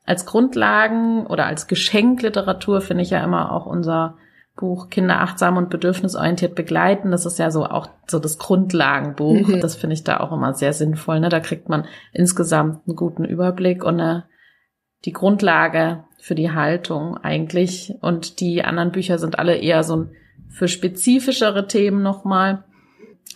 Als 0.07 0.25
Grundlagen 0.25 1.27
oder 1.27 1.45
als 1.45 1.67
Geschenkliteratur 1.67 2.81
finde 2.81 3.03
ich 3.03 3.11
ja 3.11 3.23
immer 3.23 3.53
auch 3.53 3.67
unser 3.67 4.17
Buch 4.57 4.89
Kinder 4.89 5.21
achtsam 5.21 5.57
und 5.57 5.71
bedürfnisorientiert 5.71 6.55
begleiten. 6.55 7.11
Das 7.11 7.27
ist 7.27 7.39
ja 7.39 7.51
so 7.51 7.65
auch 7.65 7.89
so 8.07 8.19
das 8.19 8.39
Grundlagenbuch. 8.39 9.49
Mhm. 9.49 9.61
Das 9.61 9.77
finde 9.77 9.95
ich 9.95 10.05
da 10.05 10.21
auch 10.21 10.33
immer 10.33 10.55
sehr 10.55 10.73
sinnvoll. 10.73 11.21
Ne? 11.21 11.29
Da 11.29 11.41
kriegt 11.41 11.69
man 11.69 11.87
insgesamt 12.13 12.87
einen 12.87 12.97
guten 12.97 13.25
Überblick 13.25 13.85
und 13.85 14.01
eine, 14.01 14.25
die 15.05 15.13
Grundlage 15.13 16.05
für 16.21 16.35
die 16.35 16.51
Haltung 16.51 17.17
eigentlich. 17.17 17.95
Und 18.01 18.41
die 18.41 18.63
anderen 18.63 18.93
Bücher 18.93 19.19
sind 19.19 19.39
alle 19.39 19.57
eher 19.57 19.83
so 19.83 20.07
für 20.49 20.69
spezifischere 20.69 21.67
Themen 21.67 22.03
nochmal. 22.03 22.65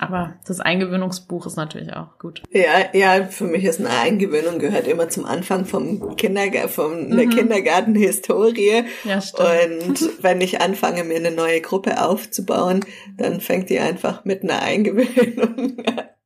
Aber 0.00 0.34
das 0.46 0.58
Eingewöhnungsbuch 0.58 1.46
ist 1.46 1.56
natürlich 1.56 1.92
auch 1.92 2.18
gut. 2.18 2.42
Ja, 2.50 2.92
ja, 2.92 3.26
für 3.26 3.44
mich 3.44 3.64
ist 3.64 3.78
eine 3.78 3.90
Eingewöhnung 3.90 4.58
gehört 4.58 4.88
immer 4.88 5.08
zum 5.08 5.24
Anfang 5.24 5.66
vom 5.66 6.16
Kindergarten, 6.16 6.68
von 6.68 7.10
der 7.10 7.26
mhm. 7.26 7.30
Kindergartenhistorie. 7.30 8.84
Ja, 9.04 9.20
stimmt. 9.20 10.02
Und 10.02 10.22
wenn 10.22 10.40
ich 10.40 10.60
anfange, 10.60 11.04
mir 11.04 11.16
eine 11.16 11.30
neue 11.30 11.60
Gruppe 11.60 12.02
aufzubauen, 12.02 12.84
dann 13.16 13.40
fängt 13.40 13.70
die 13.70 13.78
einfach 13.78 14.24
mit 14.24 14.42
einer 14.42 14.62
Eingewöhnung 14.62 15.76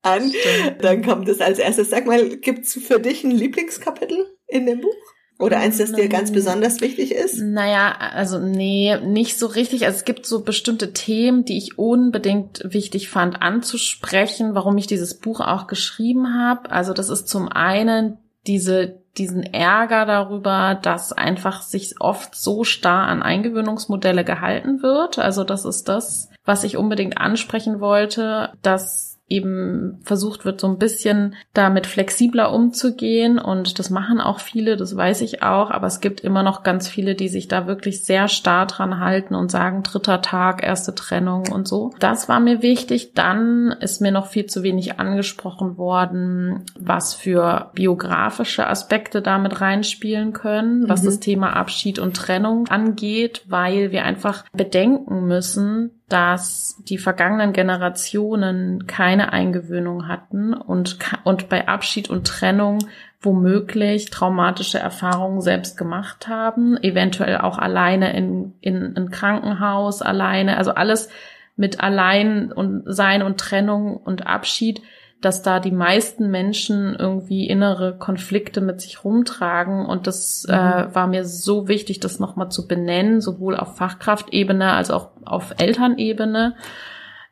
an. 0.00 0.30
Stimmt. 0.30 0.82
Dann 0.82 1.04
kommt 1.04 1.28
es 1.28 1.42
als 1.42 1.58
erstes. 1.58 1.90
Sag 1.90 2.06
mal, 2.06 2.38
gibt's 2.38 2.72
für 2.72 2.98
dich 2.98 3.22
ein 3.22 3.32
Lieblingskapitel 3.32 4.24
in 4.46 4.64
dem 4.64 4.80
Buch? 4.80 4.96
Oder 5.38 5.58
eins, 5.58 5.78
das 5.78 5.92
dir 5.92 6.08
ganz 6.08 6.32
besonders 6.32 6.80
wichtig 6.80 7.14
ist? 7.14 7.38
Naja, 7.38 7.94
also 7.96 8.40
nee, 8.40 8.98
nicht 9.00 9.38
so 9.38 9.46
richtig. 9.46 9.86
Also 9.86 9.98
es 9.98 10.04
gibt 10.04 10.26
so 10.26 10.42
bestimmte 10.42 10.92
Themen, 10.92 11.44
die 11.44 11.58
ich 11.58 11.78
unbedingt 11.78 12.60
wichtig 12.64 13.08
fand 13.08 13.40
anzusprechen, 13.40 14.56
warum 14.56 14.76
ich 14.78 14.88
dieses 14.88 15.14
Buch 15.14 15.40
auch 15.40 15.68
geschrieben 15.68 16.34
habe. 16.34 16.72
Also 16.72 16.92
das 16.92 17.08
ist 17.08 17.28
zum 17.28 17.48
einen 17.48 18.18
diese, 18.48 19.00
diesen 19.16 19.44
Ärger 19.44 20.06
darüber, 20.06 20.74
dass 20.74 21.12
einfach 21.12 21.62
sich 21.62 22.00
oft 22.00 22.34
so 22.34 22.64
starr 22.64 23.06
an 23.06 23.22
Eingewöhnungsmodelle 23.22 24.24
gehalten 24.24 24.82
wird. 24.82 25.20
Also 25.20 25.44
das 25.44 25.64
ist 25.64 25.88
das, 25.88 26.30
was 26.44 26.64
ich 26.64 26.76
unbedingt 26.76 27.18
ansprechen 27.18 27.78
wollte, 27.78 28.50
dass 28.62 29.17
eben 29.28 30.00
versucht 30.02 30.44
wird, 30.44 30.60
so 30.60 30.66
ein 30.68 30.78
bisschen 30.78 31.34
damit 31.52 31.86
flexibler 31.86 32.52
umzugehen. 32.52 33.38
Und 33.38 33.78
das 33.78 33.90
machen 33.90 34.20
auch 34.20 34.40
viele, 34.40 34.76
das 34.76 34.96
weiß 34.96 35.20
ich 35.20 35.42
auch. 35.42 35.70
Aber 35.70 35.86
es 35.86 36.00
gibt 36.00 36.20
immer 36.20 36.42
noch 36.42 36.62
ganz 36.62 36.88
viele, 36.88 37.14
die 37.14 37.28
sich 37.28 37.46
da 37.48 37.66
wirklich 37.66 38.04
sehr 38.04 38.28
starr 38.28 38.66
dran 38.66 39.00
halten 39.00 39.34
und 39.34 39.50
sagen, 39.50 39.82
dritter 39.82 40.22
Tag, 40.22 40.62
erste 40.62 40.94
Trennung 40.94 41.44
und 41.52 41.68
so. 41.68 41.92
Das 41.98 42.28
war 42.28 42.40
mir 42.40 42.62
wichtig. 42.62 43.12
Dann 43.14 43.74
ist 43.80 44.00
mir 44.00 44.12
noch 44.12 44.26
viel 44.26 44.46
zu 44.46 44.62
wenig 44.62 44.98
angesprochen 44.98 45.76
worden, 45.76 46.64
was 46.78 47.14
für 47.14 47.70
biografische 47.74 48.66
Aspekte 48.66 49.20
damit 49.20 49.60
reinspielen 49.60 50.32
können, 50.32 50.88
was 50.88 51.02
mhm. 51.02 51.06
das 51.06 51.20
Thema 51.20 51.54
Abschied 51.54 51.98
und 51.98 52.16
Trennung 52.16 52.66
angeht, 52.68 53.42
weil 53.46 53.92
wir 53.92 54.04
einfach 54.04 54.44
bedenken 54.52 55.26
müssen, 55.26 55.97
dass 56.08 56.82
die 56.88 56.98
vergangenen 56.98 57.52
Generationen 57.52 58.86
keine 58.86 59.32
Eingewöhnung 59.32 60.08
hatten 60.08 60.54
und, 60.54 60.98
und 61.24 61.48
bei 61.48 61.68
Abschied 61.68 62.08
und 62.08 62.26
Trennung 62.26 62.78
womöglich 63.20 64.10
traumatische 64.10 64.78
Erfahrungen 64.78 65.40
selbst 65.40 65.76
gemacht 65.76 66.28
haben, 66.28 66.76
eventuell 66.82 67.38
auch 67.38 67.58
alleine 67.58 68.16
in, 68.16 68.54
in 68.60 68.96
ein 68.96 69.10
Krankenhaus, 69.10 70.02
alleine, 70.02 70.56
also 70.56 70.72
alles 70.72 71.08
mit 71.56 71.80
allein 71.80 72.52
und 72.52 72.84
Sein 72.86 73.22
und 73.22 73.38
Trennung 73.38 73.96
und 73.96 74.26
Abschied 74.26 74.80
dass 75.20 75.42
da 75.42 75.58
die 75.58 75.72
meisten 75.72 76.30
Menschen 76.30 76.94
irgendwie 76.94 77.48
innere 77.48 77.96
Konflikte 77.96 78.60
mit 78.60 78.80
sich 78.80 79.04
rumtragen. 79.04 79.84
Und 79.84 80.06
das 80.06 80.44
mhm. 80.46 80.54
äh, 80.54 80.94
war 80.94 81.06
mir 81.06 81.24
so 81.24 81.66
wichtig, 81.66 82.00
das 82.00 82.20
nochmal 82.20 82.50
zu 82.50 82.68
benennen, 82.68 83.20
sowohl 83.20 83.56
auf 83.56 83.76
Fachkraftebene 83.76 84.72
als 84.72 84.90
auch 84.90 85.10
auf 85.24 85.54
Elternebene. 85.58 86.54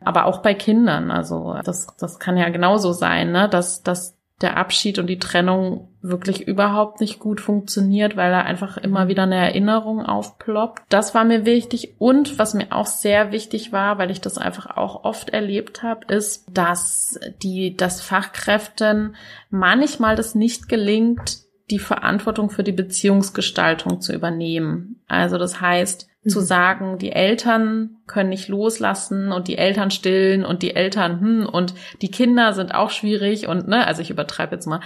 Aber 0.01 0.27
auch 0.27 0.42
bei 0.42 0.55
Kindern. 0.55 1.11
Also 1.11 1.57
das, 1.64 1.87
das 1.99 2.18
kann 2.18 2.37
ja 2.37 2.49
genauso 2.49 2.92
sein, 2.92 3.33
ne? 3.33 3.49
dass, 3.49 3.83
dass 3.83 4.15
der 4.42 4.59
Abschied 4.59 4.99
und 4.99 5.07
die 5.07 5.18
Trennung 5.18 5.88
wirklich 6.03 6.46
überhaupt 6.46 7.01
nicht 7.01 7.18
gut 7.18 7.40
funktioniert, 7.40 8.16
weil 8.16 8.31
da 8.31 8.42
einfach 8.42 8.77
immer 8.77 9.09
wieder 9.09 9.22
eine 9.22 9.37
Erinnerung 9.37 10.05
aufploppt. 10.05 10.83
Das 10.90 11.14
war 11.14 11.25
mir 11.25 11.46
wichtig. 11.46 11.94
Und 11.99 12.38
was 12.38 12.53
mir 12.53 12.70
auch 12.70 12.87
sehr 12.87 13.33
wichtig 13.33 13.72
war, 13.72 13.96
weil 13.99 14.11
ich 14.11 14.20
das 14.20 14.37
einfach 14.37 14.77
auch 14.77 15.05
oft 15.05 15.31
erlebt 15.31 15.83
habe, 15.83 16.12
ist, 16.14 16.46
dass 16.53 17.18
die, 17.42 17.77
das 17.77 18.03
Fachkräften 18.03 19.16
manchmal 19.49 20.16
das 20.16 20.35
nicht 20.35 20.68
gelingt, 20.68 21.38
die 21.70 21.79
Verantwortung 21.79 22.51
für 22.51 22.62
die 22.62 22.72
Beziehungsgestaltung 22.72 24.01
zu 24.01 24.12
übernehmen. 24.12 25.03
Also 25.09 25.38
das 25.38 25.61
heißt, 25.61 26.09
zu 26.27 26.41
mhm. 26.41 26.45
sagen, 26.45 26.99
die 26.99 27.12
Eltern 27.12 27.97
können 28.07 28.31
nicht 28.31 28.49
loslassen 28.49 29.33
und 29.33 29.49
die 29.49 29.59
Eltern 29.59 29.91
stillen 29.91 30.45
und 30.45 30.62
die 30.62 30.75
Eltern, 30.75 31.21
hm, 31.21 31.47
und 31.47 31.75
die 32.03 32.11
Kinder 32.11 32.53
sind 32.53 32.75
auch 32.75 32.91
schwierig 32.91 33.49
und, 33.49 33.69
ne, 33.69 33.87
also 33.87 34.03
ich 34.03 34.11
übertreibe 34.11 34.55
jetzt 34.55 34.67
mal. 34.67 34.81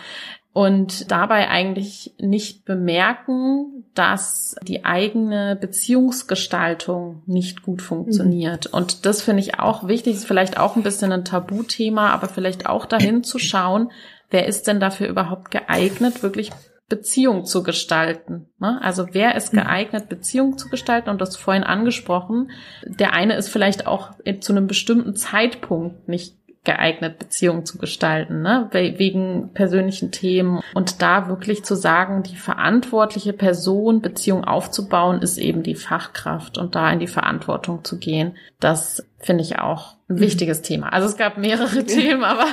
Und 0.53 1.13
dabei 1.13 1.49
eigentlich 1.49 2.15
nicht 2.19 2.65
bemerken, 2.65 3.85
dass 3.95 4.57
die 4.63 4.85
eigene 4.85 5.57
Beziehungsgestaltung 5.61 7.23
nicht 7.27 7.63
gut 7.63 7.83
funktioniert. 7.83 8.67
Mhm. 8.67 8.79
Und 8.79 9.07
das 9.07 9.23
finde 9.23 9.43
ich 9.43 9.61
auch 9.61 9.87
wichtig, 9.87 10.15
ist 10.15 10.27
vielleicht 10.27 10.59
auch 10.59 10.75
ein 10.75 10.83
bisschen 10.83 11.13
ein 11.13 11.25
Tabuthema, 11.25 12.11
aber 12.11 12.29
vielleicht 12.29 12.67
auch 12.67 12.87
dahin 12.87 13.23
zu 13.23 13.39
schauen, 13.39 13.93
wer 14.31 14.47
ist 14.47 14.67
denn 14.67 14.81
dafür 14.81 15.09
überhaupt 15.09 15.53
geeignet, 15.53 16.25
wirklich 16.25 16.51
Beziehung 16.91 17.47
zu 17.47 17.63
gestalten. 17.63 18.49
Ne? 18.59 18.79
Also 18.83 19.07
wer 19.13 19.37
ist 19.37 19.55
mhm. 19.55 19.61
geeignet, 19.61 20.11
Beziehung 20.11 20.59
zu 20.59 20.69
gestalten? 20.69 21.09
Und 21.09 21.23
das 21.23 21.37
vorhin 21.37 21.65
angesprochen. 21.65 22.51
Der 22.85 23.15
eine 23.15 23.37
ist 23.37 23.49
vielleicht 23.49 23.87
auch 23.87 24.11
zu 24.41 24.53
einem 24.53 24.67
bestimmten 24.67 25.17
Zeitpunkt 25.17 26.09
nicht 26.09 26.35
geeignet, 26.65 27.19
Beziehungen 27.19 27.65
zu 27.65 27.79
gestalten, 27.79 28.43
ne? 28.43 28.69
wegen 28.73 29.55
persönlichen 29.55 30.11
Themen. 30.11 30.61
Und 30.75 31.01
da 31.01 31.29
wirklich 31.29 31.65
zu 31.65 31.75
sagen, 31.75 32.23
die 32.23 32.37
verantwortliche 32.37 33.33
Person, 33.33 34.03
Beziehung 34.03 34.45
aufzubauen, 34.45 35.23
ist 35.23 35.39
eben 35.39 35.63
die 35.63 35.75
Fachkraft 35.75 36.59
und 36.59 36.75
da 36.75 36.93
in 36.93 36.99
die 36.99 37.07
Verantwortung 37.07 37.83
zu 37.83 37.99
gehen, 37.99 38.37
dass 38.59 39.07
finde 39.23 39.45
ich 39.45 39.59
auch 39.59 39.97
ein 40.09 40.17
mhm. 40.17 40.21
wichtiges 40.21 40.63
Thema. 40.63 40.93
Also 40.93 41.09
es 41.09 41.17
gab 41.17 41.37
mehrere 41.37 41.85
Themen, 41.87 42.25
aber 42.25 42.47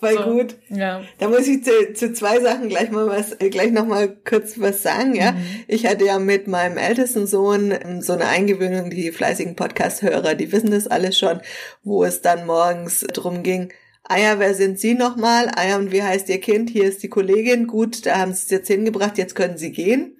voll 0.00 0.14
so, 0.14 0.22
gut. 0.22 0.56
Ja. 0.68 1.02
Da 1.18 1.28
muss 1.28 1.46
ich 1.48 1.64
zu, 1.64 1.92
zu 1.92 2.12
zwei 2.12 2.40
Sachen 2.40 2.68
gleich 2.68 2.90
mal 2.90 3.08
was, 3.08 3.36
gleich 3.38 3.72
noch 3.72 3.86
mal 3.86 4.08
kurz 4.08 4.60
was 4.60 4.82
sagen. 4.82 5.14
Ja, 5.14 5.32
mhm. 5.32 5.44
ich 5.66 5.86
hatte 5.86 6.04
ja 6.04 6.18
mit 6.18 6.46
meinem 6.46 6.78
ältesten 6.78 7.26
Sohn 7.26 7.72
ähm, 7.72 8.00
so 8.00 8.12
eine 8.12 8.26
Eingewöhnung. 8.26 8.90
Die 8.90 9.10
fleißigen 9.10 9.56
Podcast-Hörer, 9.56 10.34
die 10.34 10.52
wissen 10.52 10.70
das 10.70 10.86
alles 10.86 11.18
schon, 11.18 11.40
wo 11.82 12.04
es 12.04 12.22
dann 12.22 12.46
morgens 12.46 13.00
drum 13.00 13.42
ging. 13.42 13.72
Eier, 14.04 14.38
wer 14.38 14.54
sind 14.54 14.78
Sie 14.78 14.94
nochmal? 14.94 15.50
Eier, 15.54 15.78
und 15.78 15.92
wie 15.92 16.02
heißt 16.02 16.28
Ihr 16.30 16.40
Kind? 16.40 16.70
Hier 16.70 16.84
ist 16.84 17.02
die 17.02 17.10
Kollegin. 17.10 17.66
Gut, 17.66 18.06
da 18.06 18.18
haben 18.18 18.32
Sie 18.32 18.44
es 18.44 18.50
jetzt 18.50 18.68
hingebracht. 18.68 19.18
Jetzt 19.18 19.34
können 19.34 19.58
Sie 19.58 19.72
gehen. 19.72 20.16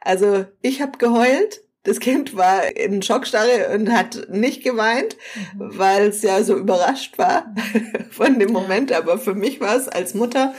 Also 0.00 0.44
ich 0.60 0.82
habe 0.82 0.98
geheult 0.98 1.63
das 1.84 2.00
Kind 2.00 2.34
war 2.34 2.76
in 2.76 3.02
Schockstarre 3.02 3.74
und 3.74 3.92
hat 3.92 4.28
nicht 4.30 4.64
geweint, 4.64 5.16
mhm. 5.54 5.78
weil 5.78 6.08
es 6.08 6.22
ja 6.22 6.42
so 6.42 6.56
überrascht 6.56 7.18
war 7.18 7.54
von 8.10 8.38
dem 8.38 8.52
Moment. 8.52 8.92
Aber 8.92 9.18
für 9.18 9.34
mich 9.34 9.60
war 9.60 9.76
es 9.76 9.88
als 9.88 10.14
Mutter 10.14 10.54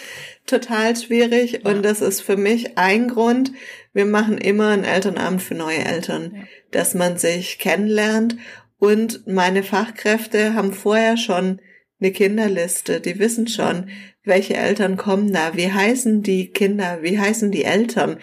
total 0.45 0.95
schwierig 0.95 1.61
ja. 1.63 1.71
und 1.71 1.83
das 1.83 2.01
ist 2.01 2.21
für 2.21 2.37
mich 2.37 2.77
ein 2.77 3.09
Grund. 3.09 3.51
Wir 3.93 4.05
machen 4.05 4.37
immer 4.37 4.69
einen 4.69 4.83
Elternabend 4.83 5.41
für 5.41 5.55
neue 5.55 5.83
Eltern, 5.83 6.31
ja. 6.35 6.43
dass 6.71 6.93
man 6.93 7.17
sich 7.17 7.57
kennenlernt 7.57 8.37
und 8.77 9.25
meine 9.25 9.63
Fachkräfte 9.63 10.53
haben 10.53 10.73
vorher 10.73 11.17
schon 11.17 11.59
eine 11.99 12.11
Kinderliste. 12.11 13.01
Die 13.01 13.17
wissen 13.17 13.47
schon, 13.47 13.89
welche 14.23 14.55
Eltern 14.55 14.97
kommen 14.97 15.33
da, 15.33 15.55
wie 15.55 15.71
heißen 15.71 16.21
die 16.21 16.51
Kinder, 16.51 16.99
wie 17.01 17.19
heißen 17.19 17.51
die 17.51 17.63
Eltern 17.63 18.17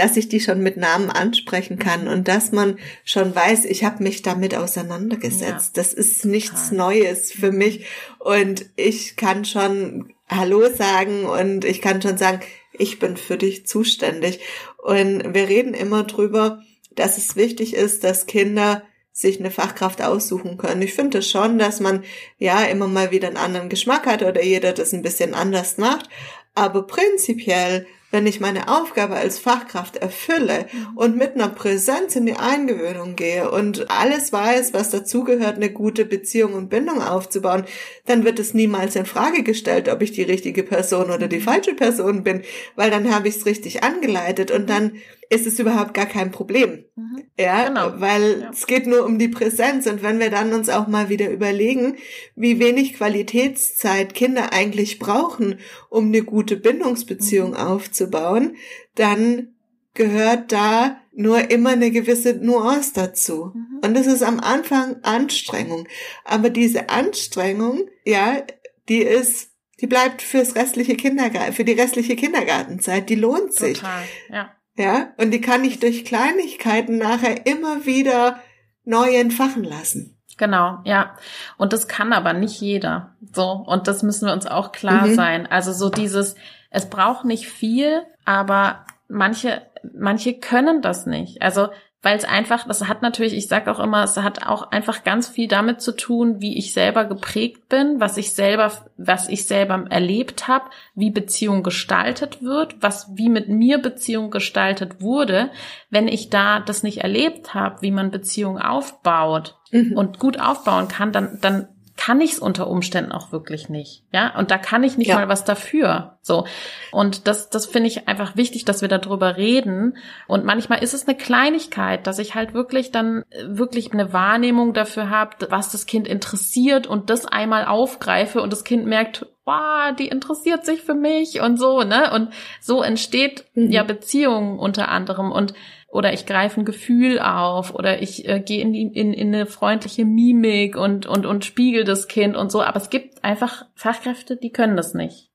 dass 0.00 0.16
ich 0.16 0.30
die 0.30 0.40
schon 0.40 0.62
mit 0.62 0.78
Namen 0.78 1.10
ansprechen 1.10 1.78
kann 1.78 2.08
und 2.08 2.26
dass 2.26 2.52
man 2.52 2.78
schon 3.04 3.34
weiß, 3.34 3.66
ich 3.66 3.84
habe 3.84 4.02
mich 4.02 4.22
damit 4.22 4.54
auseinandergesetzt. 4.54 5.76
Ja. 5.76 5.82
Das 5.82 5.92
ist 5.92 6.24
nichts 6.24 6.70
Neues 6.70 7.30
für 7.30 7.52
mich 7.52 7.84
und 8.18 8.64
ich 8.76 9.16
kann 9.16 9.44
schon 9.44 10.14
Hallo 10.26 10.70
sagen 10.74 11.26
und 11.26 11.66
ich 11.66 11.82
kann 11.82 12.00
schon 12.00 12.16
sagen, 12.16 12.40
ich 12.72 12.98
bin 12.98 13.18
für 13.18 13.36
dich 13.36 13.66
zuständig. 13.66 14.40
Und 14.78 15.34
wir 15.34 15.48
reden 15.50 15.74
immer 15.74 16.04
drüber, 16.04 16.62
dass 16.92 17.18
es 17.18 17.36
wichtig 17.36 17.74
ist, 17.74 18.02
dass 18.02 18.24
Kinder 18.24 18.82
sich 19.12 19.38
eine 19.38 19.50
Fachkraft 19.50 20.00
aussuchen 20.00 20.56
können. 20.56 20.80
Ich 20.80 20.94
finde 20.94 21.20
schon, 21.20 21.58
dass 21.58 21.80
man 21.80 22.04
ja 22.38 22.62
immer 22.62 22.86
mal 22.86 23.10
wieder 23.10 23.28
einen 23.28 23.36
anderen 23.36 23.68
Geschmack 23.68 24.06
hat 24.06 24.22
oder 24.22 24.42
jeder 24.42 24.72
das 24.72 24.94
ein 24.94 25.02
bisschen 25.02 25.34
anders 25.34 25.76
macht. 25.76 26.08
Aber 26.54 26.86
prinzipiell 26.86 27.86
wenn 28.10 28.26
ich 28.26 28.40
meine 28.40 28.68
Aufgabe 28.68 29.14
als 29.14 29.38
Fachkraft 29.38 29.96
erfülle 29.96 30.66
mhm. 30.72 30.96
und 30.96 31.16
mit 31.16 31.34
einer 31.34 31.48
Präsenz 31.48 32.16
in 32.16 32.26
die 32.26 32.36
Eingewöhnung 32.36 33.16
gehe 33.16 33.50
und 33.50 33.90
alles 33.90 34.32
weiß, 34.32 34.72
was 34.72 34.90
dazugehört, 34.90 35.56
eine 35.56 35.70
gute 35.70 36.04
Beziehung 36.04 36.54
und 36.54 36.70
Bindung 36.70 37.02
aufzubauen, 37.02 37.64
dann 38.06 38.24
wird 38.24 38.38
es 38.38 38.54
niemals 38.54 38.96
in 38.96 39.06
Frage 39.06 39.42
gestellt, 39.42 39.88
ob 39.88 40.02
ich 40.02 40.12
die 40.12 40.22
richtige 40.22 40.62
Person 40.62 41.10
oder 41.10 41.28
die 41.28 41.38
mhm. 41.38 41.42
falsche 41.42 41.74
Person 41.74 42.24
bin, 42.24 42.42
weil 42.76 42.90
dann 42.90 43.14
habe 43.14 43.28
ich 43.28 43.36
es 43.36 43.46
richtig 43.46 43.82
angeleitet 43.82 44.50
und 44.50 44.68
dann 44.68 44.92
ist 45.30 45.46
es 45.46 45.60
überhaupt 45.60 45.94
gar 45.94 46.06
kein 46.06 46.32
Problem. 46.32 46.84
Mhm. 46.96 47.22
Ja, 47.38 47.68
genau. 47.68 47.92
weil 48.00 48.40
ja. 48.42 48.50
es 48.50 48.66
geht 48.66 48.86
nur 48.86 49.06
um 49.06 49.18
die 49.18 49.28
Präsenz. 49.28 49.86
Und 49.86 50.02
wenn 50.02 50.18
wir 50.18 50.28
dann 50.28 50.52
uns 50.52 50.68
auch 50.68 50.88
mal 50.88 51.08
wieder 51.08 51.30
überlegen, 51.30 51.96
wie 52.34 52.58
wenig 52.58 52.94
Qualitätszeit 52.94 54.12
Kinder 54.12 54.52
eigentlich 54.52 54.98
brauchen, 54.98 55.60
um 55.88 56.06
eine 56.06 56.24
gute 56.24 56.56
Bindungsbeziehung 56.56 57.50
mhm. 57.50 57.56
aufzubauen, 57.56 58.56
dann 58.96 59.54
gehört 59.94 60.50
da 60.50 61.00
nur 61.12 61.50
immer 61.50 61.70
eine 61.70 61.92
gewisse 61.92 62.34
Nuance 62.34 62.92
dazu. 62.94 63.52
Mhm. 63.54 63.80
Und 63.84 63.96
das 63.96 64.08
ist 64.08 64.24
am 64.24 64.40
Anfang 64.40 64.96
Anstrengung. 65.02 65.86
Aber 66.24 66.50
diese 66.50 66.88
Anstrengung, 66.88 67.88
ja, 68.04 68.42
die 68.88 69.02
ist, 69.02 69.50
die 69.80 69.86
bleibt 69.86 70.22
fürs 70.22 70.56
restliche 70.56 70.96
Kindergarten, 70.96 71.52
für 71.52 71.64
die 71.64 71.72
restliche 71.72 72.16
Kindergartenzeit, 72.16 73.08
die 73.08 73.14
lohnt 73.14 73.54
sich. 73.54 73.78
Total, 73.78 74.02
ja. 74.28 74.50
Ja, 74.80 75.10
und 75.18 75.30
die 75.30 75.42
kann 75.42 75.62
ich 75.62 75.78
durch 75.78 76.06
Kleinigkeiten 76.06 76.96
nachher 76.96 77.46
immer 77.46 77.84
wieder 77.84 78.38
neu 78.86 79.14
entfachen 79.14 79.62
lassen. 79.62 80.16
Genau, 80.38 80.78
ja. 80.84 81.16
Und 81.58 81.74
das 81.74 81.86
kann 81.86 82.14
aber 82.14 82.32
nicht 82.32 82.62
jeder. 82.62 83.14
So. 83.30 83.50
Und 83.50 83.88
das 83.88 84.02
müssen 84.02 84.24
wir 84.24 84.32
uns 84.32 84.46
auch 84.46 84.72
klar 84.72 85.06
mhm. 85.06 85.14
sein. 85.14 85.46
Also 85.46 85.74
so 85.74 85.90
dieses, 85.90 86.34
es 86.70 86.88
braucht 86.88 87.26
nicht 87.26 87.46
viel, 87.46 88.02
aber 88.24 88.86
manche, 89.06 89.60
manche 89.82 90.32
können 90.32 90.80
das 90.80 91.04
nicht. 91.04 91.42
Also 91.42 91.68
weil 92.02 92.16
es 92.16 92.24
einfach, 92.24 92.66
das 92.66 92.88
hat 92.88 93.02
natürlich, 93.02 93.34
ich 93.34 93.46
sage 93.46 93.70
auch 93.70 93.78
immer, 93.78 94.02
es 94.02 94.16
hat 94.16 94.46
auch 94.46 94.70
einfach 94.70 95.04
ganz 95.04 95.28
viel 95.28 95.48
damit 95.48 95.82
zu 95.82 95.94
tun, 95.94 96.40
wie 96.40 96.56
ich 96.56 96.72
selber 96.72 97.04
geprägt 97.04 97.68
bin, 97.68 98.00
was 98.00 98.16
ich 98.16 98.32
selber, 98.32 98.72
was 98.96 99.28
ich 99.28 99.46
selber 99.46 99.84
erlebt 99.90 100.48
habe, 100.48 100.70
wie 100.94 101.10
Beziehung 101.10 101.62
gestaltet 101.62 102.42
wird, 102.42 102.76
was 102.80 103.10
wie 103.16 103.28
mit 103.28 103.48
mir 103.48 103.78
Beziehung 103.78 104.30
gestaltet 104.30 105.02
wurde. 105.02 105.50
Wenn 105.90 106.08
ich 106.08 106.30
da 106.30 106.60
das 106.60 106.82
nicht 106.82 106.98
erlebt 106.98 107.52
habe, 107.52 107.82
wie 107.82 107.90
man 107.90 108.10
Beziehung 108.10 108.58
aufbaut 108.58 109.58
mhm. 109.70 109.92
und 109.92 110.18
gut 110.18 110.40
aufbauen 110.40 110.88
kann, 110.88 111.12
dann 111.12 111.38
dann 111.42 111.68
kann 112.00 112.22
ich 112.22 112.32
es 112.32 112.38
unter 112.38 112.66
Umständen 112.66 113.12
auch 113.12 113.30
wirklich 113.30 113.68
nicht. 113.68 114.04
Ja, 114.10 114.34
und 114.38 114.50
da 114.50 114.56
kann 114.56 114.82
ich 114.84 114.96
nicht 114.96 115.08
ja. 115.08 115.16
mal 115.16 115.28
was 115.28 115.44
dafür. 115.44 116.16
So. 116.22 116.46
Und 116.92 117.28
das, 117.28 117.50
das 117.50 117.66
finde 117.66 117.88
ich 117.88 118.08
einfach 118.08 118.36
wichtig, 118.36 118.64
dass 118.64 118.80
wir 118.80 118.88
darüber 118.88 119.36
reden. 119.36 119.98
Und 120.26 120.46
manchmal 120.46 120.82
ist 120.82 120.94
es 120.94 121.06
eine 121.06 121.14
Kleinigkeit, 121.14 122.06
dass 122.06 122.18
ich 122.18 122.34
halt 122.34 122.54
wirklich 122.54 122.90
dann 122.90 123.24
äh, 123.28 123.44
wirklich 123.48 123.92
eine 123.92 124.14
Wahrnehmung 124.14 124.72
dafür 124.72 125.10
habe, 125.10 125.36
was 125.50 125.72
das 125.72 125.84
Kind 125.84 126.08
interessiert 126.08 126.86
und 126.86 127.10
das 127.10 127.26
einmal 127.26 127.66
aufgreife 127.66 128.40
und 128.40 128.50
das 128.50 128.64
Kind 128.64 128.86
merkt, 128.86 129.26
wow, 129.44 129.94
die 129.94 130.08
interessiert 130.08 130.64
sich 130.64 130.80
für 130.80 130.94
mich 130.94 131.42
und 131.42 131.58
so, 131.58 131.82
ne? 131.82 132.12
Und 132.14 132.30
so 132.62 132.82
entsteht 132.82 133.44
mhm. 133.52 133.70
ja 133.70 133.82
Beziehung 133.82 134.58
unter 134.58 134.88
anderem. 134.88 135.30
Und 135.32 135.52
oder 135.90 136.12
ich 136.12 136.24
greife 136.24 136.60
ein 136.60 136.64
Gefühl 136.64 137.18
auf 137.18 137.74
oder 137.74 138.00
ich 138.00 138.28
äh, 138.28 138.40
gehe 138.40 138.62
in, 138.62 138.74
in, 138.74 139.12
in 139.12 139.34
eine 139.34 139.46
freundliche 139.46 140.04
Mimik 140.04 140.76
und, 140.76 141.06
und, 141.06 141.26
und 141.26 141.44
spiegel 141.44 141.84
das 141.84 142.06
Kind 142.06 142.36
und 142.36 142.52
so. 142.52 142.62
Aber 142.62 142.76
es 142.76 142.90
gibt 142.90 143.24
einfach 143.24 143.66
Fachkräfte, 143.74 144.36
die 144.36 144.50
können 144.50 144.76
das 144.76 144.94
nicht. 144.94 145.30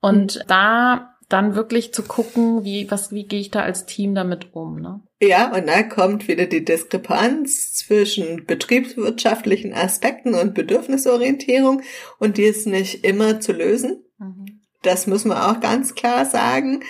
Und 0.00 0.36
mhm. 0.36 0.40
da 0.46 1.14
dann 1.28 1.54
wirklich 1.54 1.92
zu 1.92 2.02
gucken, 2.02 2.64
wie, 2.64 2.90
was, 2.90 3.12
wie 3.12 3.24
gehe 3.24 3.40
ich 3.40 3.50
da 3.50 3.60
als 3.60 3.84
Team 3.84 4.14
damit 4.14 4.54
um, 4.54 4.80
ne? 4.80 5.00
Ja, 5.20 5.52
und 5.54 5.66
da 5.66 5.82
kommt 5.82 6.28
wieder 6.28 6.46
die 6.46 6.64
Diskrepanz 6.64 7.74
zwischen 7.74 8.46
betriebswirtschaftlichen 8.46 9.74
Aspekten 9.74 10.34
und 10.34 10.54
Bedürfnisorientierung 10.54 11.82
und 12.18 12.38
die 12.38 12.44
ist 12.44 12.66
nicht 12.66 13.04
immer 13.04 13.40
zu 13.40 13.52
lösen. 13.52 14.04
Mhm. 14.18 14.60
Das 14.82 15.06
müssen 15.06 15.30
wir 15.30 15.50
auch 15.50 15.60
ganz 15.60 15.94
klar 15.94 16.24
sagen. 16.24 16.84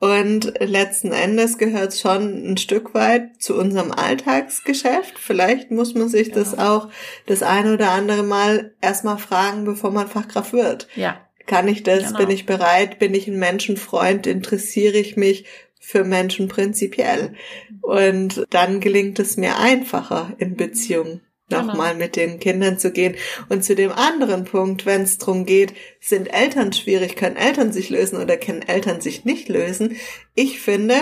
Und 0.00 0.52
letzten 0.60 1.12
Endes 1.12 1.56
gehört 1.56 1.92
es 1.92 2.00
schon 2.00 2.52
ein 2.52 2.56
Stück 2.56 2.94
weit 2.94 3.40
zu 3.40 3.56
unserem 3.56 3.90
Alltagsgeschäft. 3.90 5.18
Vielleicht 5.18 5.70
muss 5.70 5.94
man 5.94 6.08
sich 6.08 6.30
genau. 6.30 6.40
das 6.40 6.58
auch 6.58 6.88
das 7.26 7.42
eine 7.42 7.74
oder 7.74 7.90
andere 7.92 8.22
Mal 8.22 8.74
erstmal 8.80 9.18
fragen, 9.18 9.64
bevor 9.64 9.92
man 9.92 10.08
Fachkraft 10.08 10.52
wird. 10.52 10.88
Ja. 10.94 11.20
Kann 11.46 11.68
ich 11.68 11.82
das? 11.82 12.06
Genau. 12.06 12.18
Bin 12.18 12.30
ich 12.30 12.46
bereit? 12.46 12.98
Bin 12.98 13.14
ich 13.14 13.28
ein 13.28 13.38
Menschenfreund? 13.38 14.26
Interessiere 14.26 14.98
ich 14.98 15.16
mich 15.16 15.46
für 15.78 16.04
Menschen 16.04 16.48
prinzipiell? 16.48 17.34
Und 17.80 18.46
dann 18.50 18.80
gelingt 18.80 19.18
es 19.18 19.36
mir 19.36 19.58
einfacher 19.58 20.34
in 20.38 20.56
Beziehungen 20.56 21.20
nochmal 21.50 21.92
genau. 21.92 22.04
mit 22.04 22.16
den 22.16 22.40
Kindern 22.40 22.78
zu 22.78 22.90
gehen. 22.90 23.16
Und 23.48 23.64
zu 23.64 23.74
dem 23.74 23.92
anderen 23.92 24.44
Punkt, 24.44 24.86
wenn 24.86 25.02
es 25.02 25.18
darum 25.18 25.46
geht, 25.46 25.74
sind 26.00 26.26
Eltern 26.32 26.72
schwierig, 26.72 27.16
können 27.16 27.36
Eltern 27.36 27.72
sich 27.72 27.90
lösen 27.90 28.20
oder 28.20 28.36
können 28.36 28.62
Eltern 28.62 29.00
sich 29.00 29.24
nicht 29.24 29.48
lösen? 29.48 29.96
Ich 30.34 30.60
finde, 30.60 30.96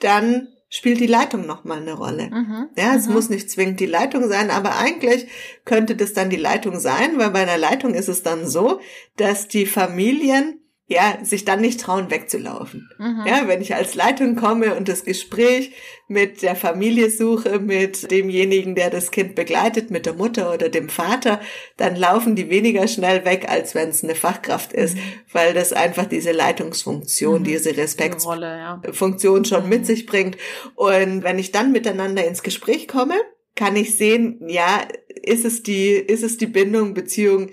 dann 0.00 0.48
spielt 0.68 1.00
die 1.00 1.06
Leitung 1.06 1.46
nochmal 1.46 1.82
eine 1.82 1.92
Rolle. 1.92 2.30
Mhm. 2.30 2.68
Ja, 2.78 2.94
es 2.96 3.06
mhm. 3.06 3.12
muss 3.12 3.28
nicht 3.28 3.50
zwingend 3.50 3.78
die 3.78 3.86
Leitung 3.86 4.26
sein, 4.28 4.50
aber 4.50 4.78
eigentlich 4.78 5.26
könnte 5.66 5.96
das 5.96 6.14
dann 6.14 6.30
die 6.30 6.36
Leitung 6.36 6.80
sein, 6.80 7.18
weil 7.18 7.30
bei 7.30 7.42
einer 7.42 7.58
Leitung 7.58 7.92
ist 7.92 8.08
es 8.08 8.22
dann 8.22 8.48
so, 8.48 8.80
dass 9.18 9.48
die 9.48 9.66
Familien 9.66 10.61
ja, 10.92 11.18
sich 11.22 11.44
dann 11.44 11.60
nicht 11.60 11.80
trauen, 11.80 12.10
wegzulaufen. 12.10 12.90
Mhm. 12.98 13.24
Ja, 13.26 13.48
wenn 13.48 13.62
ich 13.62 13.74
als 13.74 13.94
Leitung 13.94 14.36
komme 14.36 14.74
und 14.74 14.88
das 14.88 15.04
Gespräch 15.04 15.72
mit 16.06 16.42
der 16.42 16.54
Familie 16.54 17.10
suche, 17.10 17.58
mit 17.58 18.10
demjenigen, 18.10 18.74
der 18.74 18.90
das 18.90 19.10
Kind 19.10 19.34
begleitet, 19.34 19.90
mit 19.90 20.04
der 20.04 20.12
Mutter 20.12 20.52
oder 20.52 20.68
dem 20.68 20.90
Vater, 20.90 21.40
dann 21.78 21.96
laufen 21.96 22.36
die 22.36 22.50
weniger 22.50 22.86
schnell 22.86 23.24
weg, 23.24 23.46
als 23.48 23.74
wenn 23.74 23.88
es 23.88 24.04
eine 24.04 24.14
Fachkraft 24.14 24.72
ist, 24.72 24.96
mhm. 24.96 25.00
weil 25.32 25.54
das 25.54 25.72
einfach 25.72 26.04
diese 26.04 26.32
Leitungsfunktion, 26.32 27.40
mhm. 27.40 27.44
diese 27.44 27.76
Respektsfunktion 27.76 29.44
ja. 29.44 29.48
schon 29.48 29.68
mit 29.68 29.80
mhm. 29.80 29.84
sich 29.84 30.06
bringt. 30.06 30.36
Und 30.74 31.24
wenn 31.24 31.38
ich 31.38 31.52
dann 31.52 31.72
miteinander 31.72 32.26
ins 32.26 32.42
Gespräch 32.42 32.86
komme, 32.86 33.14
kann 33.54 33.76
ich 33.76 33.96
sehen, 33.96 34.40
ja, 34.46 34.82
ist 35.22 35.44
es 35.44 35.62
die, 35.62 35.90
ist 35.90 36.22
es 36.22 36.36
die 36.36 36.46
Bindung, 36.46 36.94
Beziehung 36.94 37.50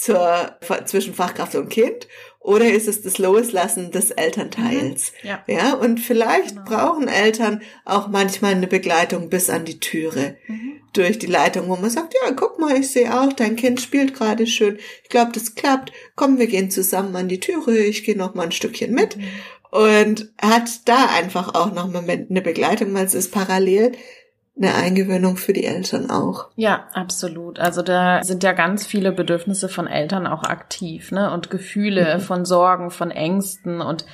zur, 0.00 0.56
zwischen 0.86 1.12
Fachkraft 1.12 1.54
und 1.56 1.68
Kind 1.68 2.08
oder 2.42 2.72
ist 2.72 2.88
es 2.88 3.02
das 3.02 3.18
Loslassen 3.18 3.90
des 3.90 4.10
Elternteils? 4.12 5.12
Mhm. 5.22 5.28
Ja. 5.28 5.44
ja, 5.46 5.74
und 5.74 6.00
vielleicht 6.00 6.50
Genau. 6.56 6.64
brauchen 6.64 7.06
Eltern 7.08 7.62
auch 7.84 8.08
manchmal 8.08 8.52
eine 8.54 8.66
Begleitung 8.66 9.28
bis 9.28 9.50
an 9.50 9.64
die 9.66 9.78
Türe 9.78 10.36
Mhm. 10.48 10.80
durch 10.94 11.18
die 11.18 11.26
Leitung, 11.26 11.68
wo 11.68 11.76
man 11.76 11.90
sagt, 11.90 12.14
ja, 12.14 12.32
guck 12.32 12.58
mal, 12.58 12.76
ich 12.78 12.88
sehe 12.90 13.12
auch, 13.20 13.32
dein 13.32 13.56
Kind 13.56 13.80
spielt 13.80 14.14
gerade 14.14 14.46
schön. 14.46 14.78
Ich 15.02 15.08
glaube, 15.10 15.32
das 15.32 15.54
klappt. 15.54 15.92
Komm, 16.16 16.38
wir 16.38 16.46
gehen 16.46 16.70
zusammen 16.70 17.14
an 17.14 17.28
die 17.28 17.40
Türe. 17.40 17.76
Ich 17.78 18.04
gehe 18.04 18.16
noch 18.16 18.34
mal 18.34 18.44
ein 18.44 18.52
Stückchen 18.52 18.92
mit 18.94 19.16
Mhm. 19.16 19.22
und 19.70 20.32
hat 20.40 20.68
da 20.86 21.06
einfach 21.16 21.54
auch 21.54 21.72
noch 21.72 21.90
mal 21.92 22.02
eine 22.08 22.42
Begleitung, 22.42 22.92
weil 22.94 23.04
es 23.06 23.14
ist 23.14 23.30
parallel 23.32 23.92
eine 24.56 24.74
Eingewöhnung 24.74 25.36
für 25.36 25.52
die 25.52 25.64
Eltern 25.64 26.10
auch. 26.10 26.48
Ja, 26.56 26.88
absolut. 26.92 27.58
Also 27.58 27.82
da 27.82 28.22
sind 28.22 28.42
ja 28.42 28.52
ganz 28.52 28.86
viele 28.86 29.12
Bedürfnisse 29.12 29.68
von 29.68 29.86
Eltern 29.86 30.26
auch 30.26 30.42
aktiv, 30.42 31.12
ne? 31.12 31.32
Und 31.32 31.50
Gefühle 31.50 32.16
Mhm. 32.16 32.20
von 32.20 32.44
Sorgen, 32.44 32.90
von 32.90 33.10
Ängsten 33.10 33.80
und 33.80 34.04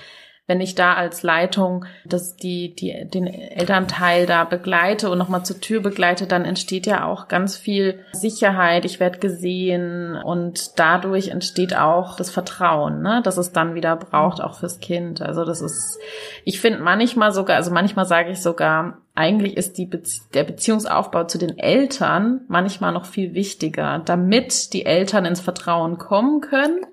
wenn 0.46 0.60
ich 0.60 0.76
da 0.76 0.94
als 0.94 1.24
Leitung 1.24 1.86
das, 2.04 2.36
die, 2.36 2.74
die, 2.74 3.08
den 3.08 3.26
Elternteil 3.26 4.26
da 4.26 4.44
begleite 4.44 5.10
und 5.10 5.18
nochmal 5.18 5.44
zur 5.44 5.60
Tür 5.60 5.80
begleite, 5.80 6.26
dann 6.26 6.44
entsteht 6.44 6.86
ja 6.86 7.04
auch 7.04 7.26
ganz 7.26 7.56
viel 7.56 8.00
Sicherheit. 8.12 8.84
Ich 8.84 9.00
werde 9.00 9.18
gesehen 9.18 10.14
und 10.14 10.78
dadurch 10.78 11.28
entsteht 11.28 11.76
auch 11.76 12.16
das 12.16 12.30
Vertrauen, 12.30 13.02
ne, 13.02 13.22
dass 13.24 13.38
es 13.38 13.52
dann 13.52 13.74
wieder 13.74 13.96
braucht, 13.96 14.40
auch 14.40 14.54
fürs 14.60 14.78
Kind. 14.78 15.20
Also 15.20 15.44
das 15.44 15.60
ist, 15.60 15.98
ich 16.44 16.60
finde 16.60 16.78
manchmal 16.78 17.32
sogar, 17.32 17.56
also 17.56 17.72
manchmal 17.72 18.06
sage 18.06 18.30
ich 18.30 18.40
sogar, 18.40 18.98
eigentlich 19.16 19.56
ist 19.56 19.78
die 19.78 19.86
Bezie 19.86 20.20
der 20.34 20.44
Beziehungsaufbau 20.44 21.24
zu 21.24 21.38
den 21.38 21.58
Eltern 21.58 22.42
manchmal 22.48 22.92
noch 22.92 23.06
viel 23.06 23.34
wichtiger, 23.34 24.00
damit 24.04 24.72
die 24.74 24.86
Eltern 24.86 25.24
ins 25.24 25.40
Vertrauen 25.40 25.98
kommen 25.98 26.40
können 26.40 26.86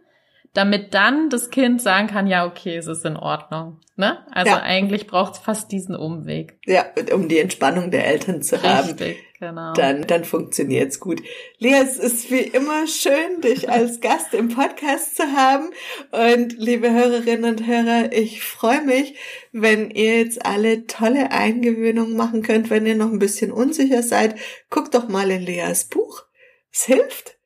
damit 0.54 0.94
dann 0.94 1.30
das 1.30 1.50
Kind 1.50 1.82
sagen 1.82 2.08
kann, 2.08 2.28
ja, 2.28 2.46
okay, 2.46 2.76
es 2.78 2.86
ist 2.88 3.06
in 3.06 3.18
Ordnung. 3.18 3.80
Ne? 3.96 4.20
Also 4.32 4.52
Ja. 4.52 4.62
eigentlich 4.62 5.08
braucht 5.08 5.34
es 5.34 5.40
fast 5.40 5.72
diesen 5.72 5.96
Umweg. 5.96 6.58
Ja, 6.66 6.86
um 7.14 7.28
die 7.28 7.40
Entspannung 7.40 7.90
der 7.92 8.06
Eltern 8.08 8.42
zu 8.44 8.62
haben. 8.62 8.90
Richtig, 8.90 9.18
genau. 9.40 9.74
Dann, 9.74 10.04
dann 10.08 10.26
funktioniert's 10.26 11.00
gut. 11.00 11.22
Lea, 11.58 11.74
es 11.82 11.98
ist 11.98 12.32
wie 12.32 12.42
immer 12.42 12.88
schön, 12.88 13.42
dich 13.42 13.70
als 13.72 14.00
Gast 14.00 14.34
im 14.36 14.50
Podcast 14.50 15.16
zu 15.16 15.24
haben. 15.24 15.72
Und 16.12 16.58
liebe 16.58 16.92
Hörerinnen 16.92 17.46
und 17.46 17.66
Hörer, 17.68 18.12
ich 18.12 18.44
freue 18.44 18.82
mich, 18.84 19.16
wenn 19.52 19.90
ihr 19.92 20.20
jetzt 20.20 20.46
alle 20.46 20.86
tolle 20.86 21.32
Eingewöhnungen 21.32 22.16
machen 22.16 22.44
könnt. 22.44 22.70
Wenn 22.70 22.86
ihr 22.86 22.96
noch 22.96 23.12
ein 23.12 23.20
bisschen 23.20 23.52
unsicher 23.52 24.04
seid, 24.04 24.36
guckt 24.70 24.94
doch 24.94 25.08
mal 25.08 25.30
in 25.32 25.42
Leas 25.42 25.86
Buch. 25.86 26.24
Es 26.72 26.84
hilft. 26.86 27.38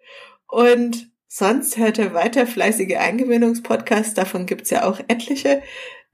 Und 0.47 1.09
sonst 1.37 1.77
hört 1.77 1.97
ihr 1.97 2.13
weiter 2.13 2.47
fleißige 2.47 2.97
Eingewöhnungspodcasts. 2.97 4.13
Davon 4.13 4.45
gibt's 4.45 4.69
ja 4.69 4.87
auch 4.87 4.99
etliche 5.07 5.61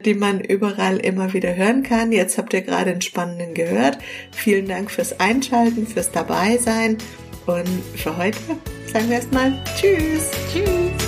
die 0.05 0.13
man 0.13 0.41
überall 0.41 0.97
immer 0.97 1.33
wieder 1.33 1.55
hören 1.55 1.83
kann. 1.83 2.11
Jetzt 2.11 2.37
habt 2.37 2.53
ihr 2.53 2.61
gerade 2.61 2.91
einen 2.91 3.01
spannenden 3.01 3.53
gehört. 3.53 3.97
Vielen 4.31 4.67
Dank 4.67 4.91
fürs 4.91 5.19
Einschalten, 5.19 5.87
fürs 5.87 6.11
Dabeisein 6.11 6.97
und 7.45 7.67
für 7.95 8.15
heute 8.17 8.37
sagen 8.91 9.09
wir 9.09 9.17
erstmal 9.17 9.53
Tschüss. 9.75 10.29
Tschüss. 10.51 11.02